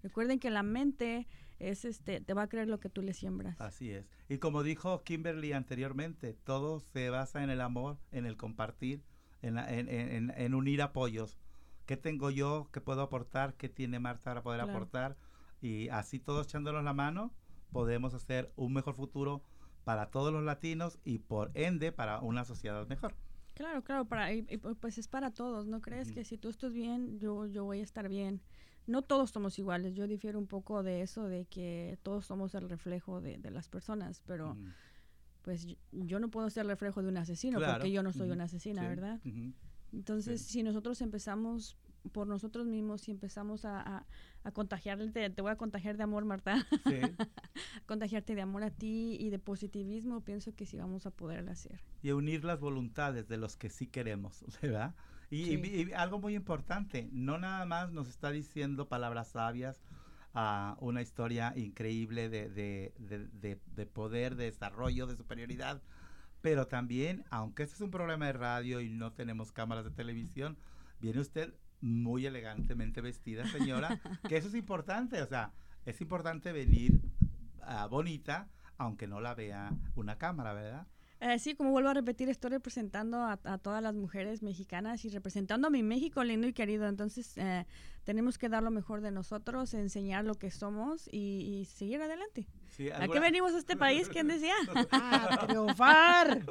Recuerden 0.04 0.40
que 0.40 0.50
la 0.50 0.62
mente 0.62 1.26
es 1.58 1.86
este, 1.86 2.20
te 2.20 2.34
va 2.34 2.44
a 2.44 2.50
creer 2.50 2.68
lo 2.68 2.82
que 2.82 2.90
tú 2.90 3.02
le 3.02 3.14
siembras. 3.14 3.60
Así 3.62 3.92
es. 3.92 4.06
Y 4.28 4.38
como 4.40 4.62
dijo 4.62 5.04
Kimberly 5.04 5.54
anteriormente, 5.54 6.34
todo 6.44 6.82
se 6.82 7.10
basa 7.10 7.44
en 7.44 7.50
el 7.50 7.62
amor, 7.62 7.98
en 8.12 8.26
el 8.26 8.36
compartir, 8.36 9.02
en, 9.42 9.56
la- 9.56 9.74
en, 9.74 9.88
en- 9.88 10.10
en- 10.12 10.34
en 10.36 10.54
unir 10.54 10.82
apoyos. 10.82 11.38
¿Qué 11.86 11.98
tengo 11.98 12.30
yo 12.30 12.70
que 12.72 12.82
puedo 12.82 13.02
aportar? 13.02 13.56
¿Qué 13.56 13.70
tiene 13.70 14.00
Marta 14.00 14.24
para 14.26 14.44
poder 14.44 14.62
Claro. 14.62 14.72
aportar? 14.72 15.18
Y 15.62 15.90
así 15.90 16.20
todos 16.20 16.48
echándonos 16.48 16.84
la 16.84 16.94
mano, 16.94 17.32
podemos 17.72 18.14
hacer 18.14 18.52
un 18.56 18.74
mejor 18.74 18.96
futuro 18.96 19.44
para 19.84 20.10
todos 20.12 20.32
los 20.32 20.44
latinos 20.44 21.00
y 21.04 21.20
por 21.20 21.52
ende 21.56 21.92
para 21.92 22.20
una 22.20 22.46
sociedad 22.46 22.88
mejor. 22.88 23.16
Claro, 23.56 23.84
claro, 23.84 24.06
para, 24.06 24.34
y- 24.34 24.40
y 24.50 24.58
pu- 24.58 24.76
pues 24.80 24.98
es 24.98 25.08
para 25.08 25.32
todos, 25.32 25.68
¿no 25.68 25.80
crees? 25.82 26.12
Que 26.12 26.24
si 26.24 26.38
tú 26.38 26.50
estás 26.50 26.74
bien, 26.74 27.20
yo, 27.20 27.46
yo 27.48 27.66
voy 27.66 27.80
a 27.80 27.84
estar 27.84 28.10
bien. 28.10 28.42
No 28.88 29.02
todos 29.04 29.30
somos 29.32 29.60
iguales, 29.60 29.94
yo 29.96 30.08
difiero 30.08 30.40
un 30.40 30.48
poco 30.48 30.84
de 30.84 31.02
eso, 31.02 31.28
de 31.28 31.46
que 31.46 31.98
todos 32.04 32.26
somos 32.26 32.56
el 32.56 32.68
reflejo 32.70 33.22
de, 33.22 33.38
de 33.38 33.52
las 33.52 33.70
personas, 33.70 34.22
pero 34.26 34.58
pues 35.44 35.66
yo, 35.66 35.76
yo 35.92 36.20
no 36.20 36.30
puedo 36.30 36.50
ser 36.50 36.62
el 36.64 36.70
reflejo 36.70 37.02
de 37.02 37.10
un 37.10 37.18
asesino 37.18 37.60
Claro, 37.60 37.76
porque 37.76 37.92
yo 37.92 38.02
no 38.04 38.12
soy 38.14 38.32
una 38.32 38.46
asesina, 38.46 38.82
Sí, 38.82 38.88
¿verdad? 38.88 39.20
Entonces, 39.94 40.42
Sí. 40.42 40.54
si 40.54 40.64
nosotros 40.64 41.00
empezamos 41.02 41.78
por 42.12 42.28
nosotros 42.28 42.68
mismos, 42.68 43.02
si 43.02 43.12
empezamos 43.12 43.64
a, 43.64 43.80
a, 43.80 44.06
a 44.44 44.52
contagiarte, 44.52 45.30
te 45.30 45.42
voy 45.42 45.52
a 45.52 45.56
contagiar 45.56 45.96
de 45.96 46.04
amor, 46.04 46.26
Marta, 46.26 46.66
Sí. 46.86 47.00
contagiarte 47.86 48.36
de 48.36 48.42
amor 48.42 48.64
a 48.64 48.72
ti 48.72 49.16
y 49.20 49.30
de 49.30 49.40
positivismo, 49.40 50.22
pienso 50.22 50.54
que 50.56 50.66
sí 50.66 50.78
vamos 50.78 51.06
a 51.06 51.12
poder 51.12 51.48
hacer. 51.50 51.82
y 52.02 52.12
unir 52.12 52.44
las 52.44 52.60
voluntades 52.60 53.28
de 53.30 53.38
los 53.38 53.56
que 53.56 53.70
sí 53.70 53.88
queremos, 53.88 54.44
¿verdad? 54.62 54.96
Y, 55.30 55.46
Sí. 55.46 55.62
y- 55.64 55.90
y 55.90 55.94
algo 55.94 56.20
muy 56.20 56.36
importante, 56.36 57.08
no 57.14 57.38
nada 57.38 57.66
más 57.66 57.92
nos 57.94 58.10
está 58.10 58.32
diciendo 58.32 58.90
palabras 58.90 59.30
sabias, 59.30 59.82
ah, 60.34 60.76
una 60.82 61.02
historia 61.02 61.54
increíble 61.56 62.28
de- 62.30 62.50
de- 62.50 63.60
de 63.66 63.86
poder, 63.86 64.36
de 64.36 64.46
desarrollo, 64.46 65.08
de 65.08 65.16
superioridad, 65.16 65.82
pero 66.44 66.68
también, 66.68 67.24
aunque 67.30 67.64
este 67.64 67.76
es 67.76 67.82
un 67.82 67.90
programa 67.90 68.26
de 68.26 68.34
radio 68.34 68.82
y 68.82 68.90
no 68.90 69.14
tenemos 69.14 69.54
cámaras 69.54 69.86
de 69.86 69.92
televisión, 69.92 70.58
viene 71.00 71.22
usted 71.22 71.54
muy 71.80 72.26
elegantemente 72.26 73.00
vestida, 73.00 73.48
señora, 73.48 74.02
que 74.28 74.36
eso 74.36 74.50
es 74.50 74.54
importante, 74.54 75.22
o 75.22 75.26
sea, 75.26 75.54
es 75.86 76.02
importante 76.02 76.52
venir 76.52 77.00
ah, 77.62 77.88
bonita, 77.88 78.50
aunque 78.78 79.08
no 79.08 79.22
la 79.22 79.34
vea 79.36 79.72
una 79.96 80.18
cámara, 80.18 80.52
¿verdad? 80.52 80.86
Eh, 81.26 81.40
sí, 81.40 81.56
como 81.56 81.72
vuelvo 81.72 81.88
a 81.88 81.94
repetir, 81.94 82.28
estoy 82.28 82.52
representando 82.52 83.16
a, 83.18 83.40
a 83.46 83.58
todas 83.58 83.82
las 83.82 83.96
mujeres 83.96 84.44
mexicanas 84.44 85.06
y 85.06 85.10
representando 85.10 85.68
a 85.68 85.70
mi 85.70 85.82
México 85.82 86.22
lindo 86.22 86.48
y 86.48 86.52
querido. 86.52 86.86
Entonces, 86.86 87.38
eh, 87.38 87.66
tenemos 88.04 88.38
que 88.38 88.50
dar 88.50 88.62
lo 88.62 88.72
mejor 88.72 89.00
de 89.00 89.10
nosotros, 89.10 89.74
enseñar 89.74 90.26
lo 90.26 90.36
que 90.36 90.52
somos 90.52 91.08
y, 91.10 91.62
y 91.62 91.64
seguir 91.64 92.02
adelante. 92.02 92.46
Sí, 92.68 92.90
¿A 92.92 93.08
qué 93.08 93.22
venimos 93.22 93.54
a 93.54 93.60
este 93.60 93.78
país? 93.78 94.10
¿Quién 94.10 94.28
decía? 94.28 94.54
A 94.92 95.48
triunfar. 95.48 96.42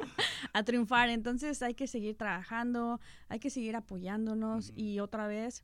a 0.53 0.63
triunfar. 0.63 1.09
Entonces, 1.09 1.61
hay 1.61 1.75
que 1.75 1.85
seguir 1.85 2.17
trabajando, 2.17 2.99
hay 3.29 3.37
que 3.37 3.51
seguir 3.51 3.75
apoyándonos 3.75 4.73
y 4.75 4.99
otra 4.99 5.27
vez, 5.27 5.63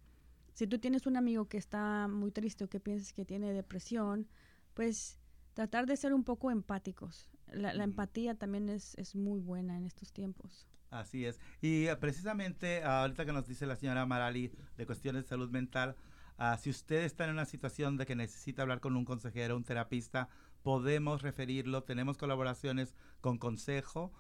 si 0.54 0.68
tú 0.68 0.78
tienes 0.78 1.08
un 1.08 1.18
amigo 1.18 1.46
que 1.48 1.58
está 1.58 2.08
muy 2.08 2.30
triste 2.30 2.66
o 2.66 2.70
que 2.70 2.80
piensas 2.80 3.12
que 3.14 3.26
tiene 3.26 3.54
depresión, 3.54 4.28
pues 4.76 5.18
tratar 5.56 5.88
de 5.88 5.98
ser 5.98 6.14
un 6.14 6.24
poco 6.24 6.52
empáticos. 6.52 7.28
La, 7.54 7.84
empatía 7.84 8.36
también 8.36 8.70
es, 8.70 8.96
es 8.96 9.16
muy 9.16 9.40
buena 9.40 9.78
en 9.78 9.86
estos 9.86 10.12
tiempos. 10.12 10.68
Así 10.90 11.26
es. 11.26 11.40
Y 11.62 11.86
eh, 11.88 11.96
precisamente 11.96 12.84
ahorita 12.84 13.26
que 13.26 13.34
nos 13.34 13.48
dice 13.48 13.66
la 13.66 13.76
señora 13.76 14.06
Marali 14.06 14.52
de 14.78 14.86
cuestiones 14.86 15.24
de 15.24 15.30
salud 15.30 15.50
mental, 15.50 15.96
ah, 16.38 16.58
si 16.58 16.70
usted 16.70 17.04
está 17.04 17.26
en 17.26 17.32
una 17.32 17.46
situación 17.46 17.98
de 17.98 18.06
que 18.06 18.16
necesita 18.16 18.64
hablar 18.64 18.80
con 18.80 18.96
un 18.96 19.06
consejero, 19.06 19.56
un 19.56 19.64
terapista, 19.64 20.30
podemos 20.64 21.22
referirlo. 21.22 21.84
Tenemos 21.84 22.18
colaboraciones 22.18 22.96
con 23.22 23.38
Consejo, 23.38 24.12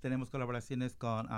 tenemos 0.00 0.30
colaboraciones 0.30 0.94
con 0.94 1.28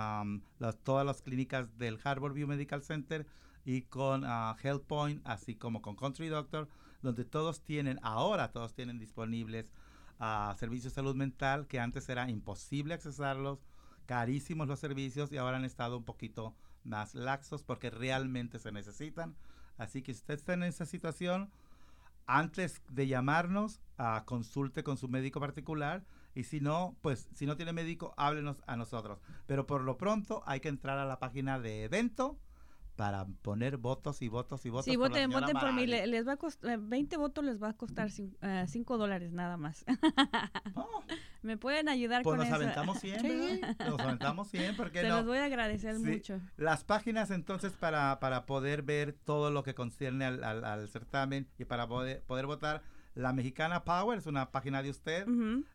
las- 0.59 0.79
todas 0.83 1.07
las 1.07 1.23
clínicas 1.23 1.79
del 1.79 1.99
Harvard 2.03 2.35
View 2.35 2.49
Medical 2.49 2.83
Center 2.83 3.27
y 3.65 3.83
con 3.83 4.25
ah, 4.25 4.57
Health 4.63 4.85
Point, 4.87 5.23
así 5.25 5.55
como 5.55 5.83
con 5.83 5.95
Country 5.97 6.29
Doctor, 6.29 6.69
donde 7.03 7.25
todos 7.25 7.63
tienen, 7.63 7.99
ahora 8.03 8.51
todos 8.53 8.75
tienen 8.75 8.99
disponibles 8.99 9.71
ah, 10.21 10.55
servicios 10.59 10.93
de 10.93 10.95
salud 10.95 11.17
mental 11.17 11.67
que 11.67 11.81
antes 11.81 12.09
era 12.09 12.31
imposible 12.31 12.95
accesarlos 12.95 13.59
carísimos 14.11 14.67
los 14.67 14.81
servicios 14.81 15.31
y 15.31 15.37
ahora 15.37 15.59
han 15.59 15.65
estado 15.65 15.97
un 15.97 16.05
poquito 16.05 16.57
más 16.83 17.15
laxos 17.15 17.63
porque 17.63 17.91
realmente 17.91 18.59
se 18.59 18.73
necesitan. 18.73 19.37
Así 19.79 20.03
que 20.03 20.13
si 20.13 20.19
usted 20.19 20.35
está 20.35 20.55
en 20.55 20.65
esa 20.65 20.85
situación, 20.85 21.49
antes 22.27 22.83
de 22.89 23.07
llamarnos, 23.07 23.81
ah, 23.99 24.25
consulte 24.27 24.83
con 24.83 24.97
su 24.97 25.09
médico 25.09 25.39
particular 25.39 26.05
y 26.35 26.43
si 26.43 26.61
no, 26.61 26.97
pues 27.03 27.29
si 27.35 27.47
no 27.47 27.57
tiene 27.57 27.73
médico, 27.73 28.13
háblenos 28.17 28.65
a 28.67 28.77
nosotros. 28.77 29.21
Pero 29.47 29.69
por 29.69 29.83
lo 29.83 29.97
pronto 29.97 30.43
hay 30.45 30.59
que 30.59 30.69
entrar 30.69 30.99
a 30.99 31.05
la 31.05 31.21
página 31.21 31.61
de 31.61 31.85
evento 31.85 32.37
para 33.01 33.25
poner 33.25 33.79
votos 33.79 34.21
y 34.21 34.29
votos 34.29 34.67
y 34.67 34.69
votos. 34.69 34.85
Sí, 34.85 34.99
por 34.99 35.09
voten, 35.09 35.31
voten 35.31 35.57
por 35.57 35.73
mí. 35.73 35.87
Les 35.87 36.29
va 36.29 36.33
a 36.33 36.37
costar, 36.37 36.79
20 36.79 37.17
votos 37.17 37.43
les 37.43 37.63
va 37.63 37.71
a 37.71 37.73
costar 37.73 38.11
5 38.11 38.99
dólares 38.99 39.33
nada 39.33 39.57
más. 39.57 39.87
Oh, 40.75 41.03
Me 41.43 41.57
pueden 41.57 41.89
ayudar 41.89 42.23
pues 42.23 42.33
con 42.33 42.39
nos 42.41 42.49
eso. 42.49 42.57
aventamos 42.57 42.99
100, 43.01 43.21
Sí. 43.23 43.61
Nos 43.79 43.99
aventamos 44.01 44.49
100, 44.49 44.77
¿por 44.77 44.91
qué 44.93 45.01
Se 45.01 45.09
no? 45.09 45.17
los 45.17 45.25
voy 45.27 45.39
a 45.39 45.47
agradecer 45.47 45.97
Sí. 45.97 46.03
mucho. 46.03 46.43
Las 46.59 46.85
páginas 46.85 47.31
entonces 47.31 47.73
para, 47.73 48.21
para 48.21 48.45
poder 48.45 48.83
ver 48.83 49.15
todo 49.15 49.51
lo 49.51 49.63
que 49.63 49.75
concierne 49.75 50.27
al, 50.27 50.45
al- 50.45 50.67
al 50.67 50.87
certamen 50.91 51.49
y 51.59 51.65
para 51.65 51.89
poder, 51.89 52.21
poder 52.25 52.45
votar. 52.45 52.83
La 53.15 53.33
Mexicana 53.33 53.83
Power 53.85 54.19
es 54.19 54.27
una 54.27 54.51
página 54.51 54.83
de 54.83 54.91
usted. 54.91 55.27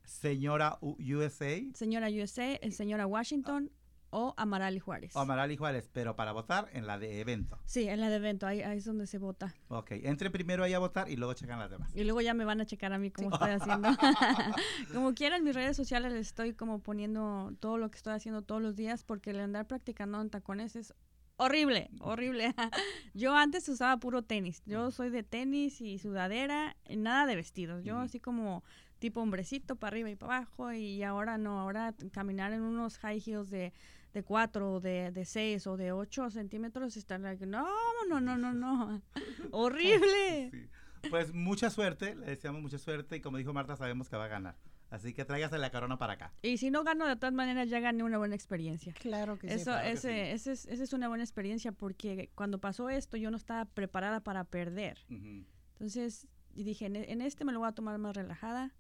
Señora 0.04 0.78
USA 0.82 1.60
Señora 1.74 2.08
USA, 2.10 2.54
el 2.54 2.72
señora 2.72 3.08
Washington 3.08 3.72
o 4.18 4.34
Amarali 4.38 4.80
Juárez. 4.80 5.14
o 5.14 5.20
Amarali 5.20 5.58
Juárez, 5.58 5.90
pero 5.92 6.16
para 6.16 6.32
votar 6.32 6.70
en 6.72 6.88
la 6.88 6.98
de 6.98 7.20
evento. 7.20 7.60
Sí, 7.66 7.90
en 7.90 8.00
la 8.00 8.10
de 8.10 8.16
evento, 8.16 8.48
ahí, 8.48 8.62
ahí 8.62 8.78
es 8.78 8.86
donde 8.86 9.08
se 9.08 9.18
vota. 9.18 9.54
Ok, 9.68 9.92
entre 9.92 10.32
primero 10.32 10.64
ahí 10.64 10.74
a 10.74 10.80
votar 10.80 11.10
y 11.10 11.18
luego 11.18 11.34
checan 11.34 11.60
las 11.60 11.70
demás. 11.70 11.92
Y 11.94 12.06
luego 12.06 12.22
ya 12.22 12.34
me 12.34 12.46
van 12.46 12.62
a 12.62 12.66
checar 12.66 12.94
a 12.94 12.98
mí 12.98 13.12
cómo 13.12 13.30
estoy 13.34 13.52
haciendo. 13.52 13.90
como 14.94 15.14
quieran, 15.14 15.44
mis 15.44 15.54
redes 15.54 15.76
sociales 15.76 16.14
les 16.14 16.28
estoy 16.28 16.54
como 16.54 16.80
poniendo 16.80 17.54
todo 17.60 17.78
lo 17.78 17.92
que 17.92 17.98
estoy 17.98 18.14
haciendo 18.14 18.42
todos 18.42 18.62
los 18.62 18.78
días 18.78 19.04
porque 19.04 19.32
el 19.32 19.40
andar 19.42 19.68
practicando 19.68 20.22
en 20.22 20.30
tacones 20.30 20.78
es 20.78 20.94
horrible, 21.36 21.90
horrible. 22.00 22.56
Yo 23.14 23.36
antes 23.36 23.68
usaba 23.68 23.98
puro 23.98 24.22
tenis. 24.22 24.64
Yo 24.66 24.92
soy 24.92 25.10
de 25.10 25.24
tenis 25.24 25.82
y 25.82 26.00
sudadera, 26.00 26.78
eh, 26.86 26.96
nada 26.96 27.26
de 27.26 27.36
vestidos. 27.36 27.84
Yo 27.84 27.98
así 27.98 28.22
como 28.22 28.64
tipo 29.00 29.22
hombrecito 29.22 29.76
para 29.76 29.90
arriba 29.90 30.10
y 30.10 30.16
para 30.16 30.38
abajo 30.38 30.72
y 30.72 31.04
ahora 31.04 31.38
no, 31.38 31.60
ahora 31.60 31.94
caminar 32.12 32.54
en 32.54 32.62
unos 32.62 32.98
high 32.98 33.22
heels 33.24 33.50
de 33.50 33.74
de 34.16 34.24
4, 34.24 34.80
de, 34.80 35.12
de 35.12 35.26
6 35.26 35.68
o 35.68 35.76
de 35.76 35.92
8 35.92 36.30
centímetros 36.30 36.96
están 36.96 37.24
like, 37.24 37.46
no, 37.46 37.68
no, 38.08 38.22
no, 38.22 38.38
no, 38.38 38.54
no. 38.54 39.02
Horrible. 39.52 40.52
Sí. 40.52 41.10
Pues 41.10 41.34
mucha 41.34 41.70
suerte, 41.70 42.16
le 42.16 42.28
deseamos 42.28 42.62
mucha 42.62 42.78
suerte 42.78 43.18
y 43.18 43.20
como 43.20 43.38
dijo 43.38 43.52
Marta, 43.52 43.76
sabemos 43.76 44.08
que 44.08 44.16
va 44.16 44.24
a 44.24 44.30
ganar. 44.30 44.56
Así 44.90 45.14
que 45.14 45.26
tráigase 45.26 45.58
la 45.58 45.70
corona 45.70 45.98
para 45.98 46.14
acá. 46.14 46.34
Y 46.42 46.58
si 46.58 46.72
no 46.72 46.86
gano, 46.86 47.06
de 47.06 47.18
todas 47.18 47.34
maneras 47.34 47.70
ya 47.70 47.82
gané 47.82 48.04
una 48.04 48.18
buena 48.18 48.36
experiencia. 48.36 48.94
Claro 48.94 49.38
que 49.38 49.50
sí. 49.50 49.56
Eso, 49.56 49.72
claro 49.72 49.84
que 49.84 49.92
ese, 49.92 50.10
sí. 50.10 50.16
ese 50.16 50.52
es, 50.54 50.66
esa 50.66 50.84
es 50.84 50.94
una 50.94 51.10
buena 51.10 51.26
experiencia 51.26 51.74
porque 51.74 52.32
cuando 52.36 52.62
pasó 52.62 52.90
esto 52.90 53.18
yo 53.18 53.30
no 53.32 53.38
estaba 53.38 53.66
preparada 53.66 54.22
para 54.22 54.46
perder. 54.46 54.98
Ujú. 55.10 55.44
Entonces 55.74 56.30
y 56.54 56.64
dije, 56.64 56.86
en, 56.86 56.96
en 56.96 57.22
este 57.22 57.44
me 57.44 57.52
lo 57.52 57.60
voy 57.60 57.68
a 57.68 57.74
tomar 57.74 57.98
más 57.98 58.16
relajada 58.16 58.74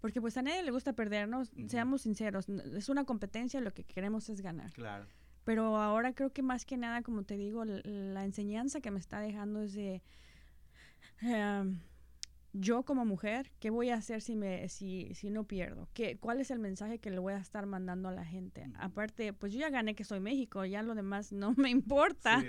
Porque 0.00 0.20
pues 0.20 0.36
a 0.36 0.42
nadie 0.42 0.62
le 0.62 0.70
gusta 0.70 0.94
perdernos, 0.94 1.52
seamos 1.68 2.02
sinceros, 2.02 2.48
es 2.48 2.88
una 2.88 3.04
competencia, 3.04 3.60
lo 3.60 3.72
que 3.72 3.84
queremos 3.84 4.28
es 4.30 4.40
ganar. 4.40 4.72
Claro. 4.72 5.06
Pero 5.44 5.76
ahora 5.76 6.14
creo 6.14 6.30
que 6.32 6.42
más 6.42 6.64
que 6.64 6.76
nada, 6.76 7.02
como 7.02 7.24
te 7.24 7.36
digo, 7.36 7.64
la 7.64 8.24
enseñanza 8.24 8.80
que 8.80 8.90
me 8.90 8.98
está 8.98 9.20
dejando 9.20 9.62
es 9.62 9.74
de 9.74 10.02
em, 11.22 11.80
yo 12.52 12.82
como 12.82 13.04
mujer, 13.04 13.52
¿qué 13.60 13.70
voy 13.70 13.90
a 13.90 13.94
hacer 13.94 14.22
si 14.22 14.34
me 14.34 14.68
si, 14.68 15.14
si 15.14 15.30
no 15.30 15.44
pierdo? 15.44 15.88
¿Qué, 15.92 16.18
¿Cuál 16.18 16.40
es 16.40 16.50
el 16.50 16.58
mensaje 16.58 16.98
que 16.98 17.10
le 17.10 17.18
voy 17.18 17.34
a 17.34 17.38
estar 17.38 17.66
mandando 17.66 18.08
a 18.08 18.12
la 18.12 18.24
gente? 18.24 18.66
Aparte, 18.78 19.32
pues 19.32 19.52
yo 19.52 19.60
ya 19.60 19.70
gané 19.70 19.94
que 19.94 20.04
soy 20.04 20.20
México, 20.20 20.64
ya 20.64 20.82
lo 20.82 20.94
demás 20.94 21.32
no 21.32 21.54
me 21.54 21.70
importa. 21.70 22.42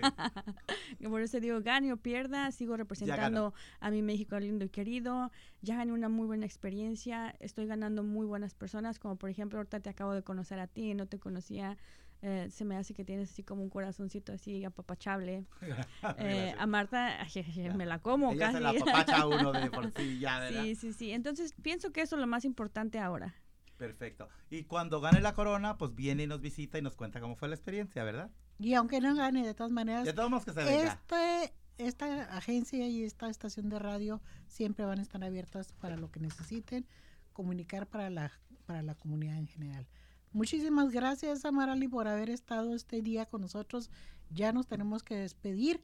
Por 1.04 1.22
eso 1.22 1.40
digo, 1.40 1.62
gane 1.62 1.94
o 1.94 1.98
pierda, 1.98 2.52
sigo 2.52 2.78
representando 2.78 3.54
a 3.80 3.92
mi 3.92 4.02
México 4.02 4.40
lindo 4.40 4.66
y 4.66 4.70
querido. 4.70 5.32
Ya 5.62 5.76
gané 5.76 5.94
una 5.94 6.10
muy 6.10 6.26
buena 6.26 6.46
experiencia, 6.46 7.36
estoy 7.40 7.68
ganando 7.68 8.04
muy 8.04 8.26
buenas 8.26 8.56
personas, 8.56 8.98
como 9.00 9.18
por 9.18 9.30
ejemplo, 9.30 9.60
ahorita 9.60 9.80
te 9.80 9.90
acabo 9.90 10.14
de 10.14 10.24
conocer 10.24 10.60
a 10.60 10.68
ti, 10.68 10.94
no 10.94 11.06
te 11.08 11.20
conocía. 11.20 11.78
Eh, 12.22 12.48
se 12.52 12.66
me 12.66 12.76
hace 12.78 12.94
que 12.94 13.04
tienes 13.04 13.32
así 13.32 13.44
como 13.44 13.64
un 13.64 13.70
corazoncito 13.70 14.32
así 14.34 14.64
apapachable. 14.64 15.46
Eh, 16.18 16.54
a 16.58 16.66
Marta, 16.68 17.18
me 17.76 17.86
la 17.86 18.00
como 18.00 18.32
Ella 18.32 18.48
casi. 18.48 18.58
se 18.58 18.64
la 18.64 18.74
papacha 18.74 19.18
a 19.22 19.28
uno 19.28 19.52
de 19.52 19.70
por 19.72 19.92
sí 19.92 20.20
ya, 20.20 20.40
¿verdad? 20.40 20.64
sí, 20.64 20.76
sí, 20.76 20.94
sí. 20.94 21.12
Entonces 21.12 21.54
pienso 21.62 21.92
que 21.92 22.02
eso 22.02 22.16
es 22.16 22.22
lo 22.22 22.28
más 22.28 22.46
importante 22.46 23.00
ahora. 23.00 23.36
Perfecto. 23.78 24.30
Y 24.52 24.66
cuando 24.66 25.02
gane 25.02 25.22
la 25.22 25.34
corona, 25.34 25.78
pues 25.78 25.96
viene 25.96 26.24
y 26.24 26.28
nos 26.28 26.40
visita 26.42 26.78
y 26.78 26.82
nos 26.84 26.96
cuenta 26.96 27.20
cómo 27.20 27.36
fue 27.36 27.48
la 27.50 27.56
experiencia, 27.56 28.04
¿verdad? 28.04 28.30
Y 28.60 28.76
aunque 28.76 29.02
no 29.02 29.16
gane, 29.16 29.44
de 29.46 29.56
todas 29.56 29.72
maneras, 29.72 30.06
De 30.06 30.14
todos 30.14 30.30
modos 30.30 30.46
que 30.46 30.54
se 30.54 30.64
venga. 30.64 30.84
este, 30.94 31.54
esta 31.80 32.38
agencia 32.38 32.88
y 32.88 33.04
esta 33.04 33.28
estación 33.28 33.70
de 33.70 33.80
radio 33.80 34.22
siempre 34.46 34.86
van 34.86 35.00
a 35.00 35.02
estar 35.02 35.24
abiertas 35.24 35.74
para 35.74 35.98
lo 35.98 36.12
que 36.12 36.20
necesiten, 36.20 36.86
comunicar 37.34 37.88
para 37.88 38.12
la, 38.12 38.32
para 38.68 38.84
la 38.84 38.94
comunidad 38.94 39.38
en 39.38 39.48
general. 39.48 39.88
Muchísimas 40.34 40.92
gracias, 40.92 41.44
Amarali, 41.46 41.88
por 41.88 42.08
haber 42.08 42.30
estado 42.30 42.74
este 42.76 43.02
día 43.02 43.26
con 43.26 43.42
nosotros. 43.42 43.90
Ya 44.30 44.54
nos 44.54 44.68
tenemos 44.68 45.04
que 45.04 45.16
despedir, 45.16 45.84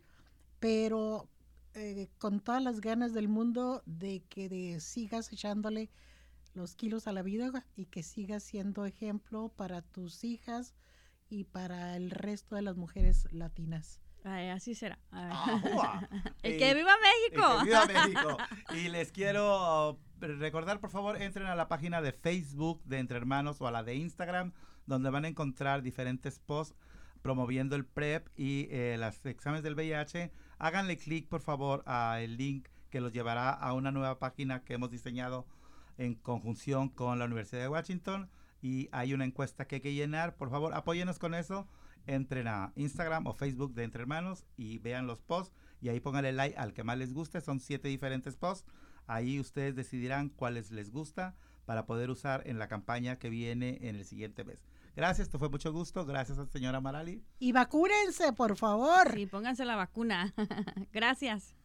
pero 0.59 1.29
eh, 1.73 2.07
con 2.17 2.39
todas 2.39 2.63
las 2.63 2.79
ganas 2.81 3.13
del 3.13 3.27
mundo 3.27 3.83
de 3.85 4.23
que 4.29 4.47
de- 4.49 4.79
sigas 4.79 5.31
echándole 5.33 5.89
los 6.53 6.75
kilos 6.75 7.07
a 7.07 7.11
la 7.11 7.21
vida 7.21 7.65
y 7.75 7.85
que 7.85 8.03
sigas 8.03 8.41
siendo 8.43 8.85
ejemplo 8.85 9.49
para 9.49 9.81
tus 9.81 10.23
hijas 10.23 10.73
y 11.29 11.43
para 11.43 11.95
el 11.97 12.09
resto 12.09 12.55
de 12.55 12.61
las 12.63 12.77
mujeres 12.77 13.27
latinas. 13.31 13.99
Ay, 14.23 14.47
así 14.49 14.73
será. 14.75 14.97
Ay. 15.11 15.29
¡Ajua! 15.31 16.09
¡El 16.41 16.53
Eh, 16.53 16.57
que 16.57 16.73
viva 16.73 16.91
y 16.93 17.31
que 17.31 17.37
México! 17.37 17.63
viva 17.65 17.85
México. 18.05 18.37
Y 18.75 18.87
les 18.89 19.11
quiero 19.11 19.99
recordar, 20.19 20.79
por 20.79 20.89
favor, 20.89 21.21
entren 21.21 21.47
a 21.47 21.55
la 21.55 21.67
página 21.67 22.01
de 22.01 22.11
Facebook 22.11 22.83
de 22.85 22.99
Entre 22.99 23.17
Hermanos 23.17 23.61
o 23.61 23.67
a 23.67 23.71
la 23.71 23.83
de 23.83 23.95
Instagram, 23.95 24.53
donde 24.85 25.09
van 25.09 25.25
a 25.25 25.27
encontrar 25.27 25.81
diferentes 25.81 26.39
posts 26.39 26.75
promoviendo 27.21 27.75
el 27.75 27.85
PrEP 27.85 28.27
y 28.37 28.67
eh, 28.71 28.95
los 28.99 29.25
exámenes 29.25 29.63
del 29.63 29.75
VIH. 29.75 30.31
Háganle 30.59 30.97
clic, 30.97 31.27
por 31.27 31.41
favor, 31.41 31.83
al 31.85 32.37
link 32.37 32.67
que 32.89 33.01
los 33.01 33.11
llevará 33.11 33.51
a 33.51 33.73
una 33.73 33.91
nueva 33.91 34.19
página 34.19 34.63
que 34.63 34.73
hemos 34.75 34.91
diseñado 34.91 35.45
en 35.97 36.15
conjunción 36.15 36.89
con 36.89 37.19
la 37.19 37.25
Universidad 37.25 37.61
de 37.61 37.69
Washington. 37.69 38.29
Y 38.61 38.89
hay 38.91 39.13
una 39.13 39.25
encuesta 39.25 39.67
que 39.67 39.75
hay 39.75 39.81
que 39.81 39.93
llenar. 39.93 40.35
Por 40.35 40.49
favor, 40.49 40.73
apóyenos 40.73 41.19
con 41.19 41.33
eso. 41.33 41.67
Entren 42.05 42.47
a 42.47 42.71
Instagram 42.75 43.27
o 43.27 43.33
Facebook 43.33 43.73
de 43.73 43.83
Entre 43.83 44.01
Hermanos 44.01 44.45
y 44.55 44.77
vean 44.77 45.07
los 45.07 45.21
posts 45.21 45.53
y 45.81 45.89
ahí 45.89 45.99
pónganle 45.99 46.31
like 46.31 46.57
al 46.57 46.73
que 46.73 46.83
más 46.83 46.97
les 46.97 47.13
guste. 47.13 47.41
Son 47.41 47.59
siete 47.59 47.89
diferentes 47.89 48.37
posts. 48.37 48.65
Ahí 49.07 49.39
ustedes 49.39 49.75
decidirán 49.75 50.29
cuáles 50.29 50.71
les 50.71 50.91
gusta 50.91 51.35
para 51.65 51.85
poder 51.85 52.09
usar 52.09 52.43
en 52.45 52.59
la 52.59 52.67
campaña 52.67 53.17
que 53.17 53.29
viene 53.29 53.79
en 53.81 53.95
el 53.95 54.05
siguiente 54.05 54.43
mes. 54.43 54.63
Gracias, 54.95 55.27
esto 55.27 55.37
fue 55.37 55.49
mucho 55.49 55.71
gusto. 55.71 56.05
Gracias 56.05 56.37
a 56.39 56.47
señora 56.47 56.81
Marali. 56.81 57.23
Y 57.39 57.51
vacúrense, 57.51 58.33
por 58.33 58.55
favor. 58.55 59.13
Sí, 59.13 59.27
pónganse 59.27 59.65
la 59.65 59.75
vacuna. 59.75 60.33
Gracias. 60.93 61.56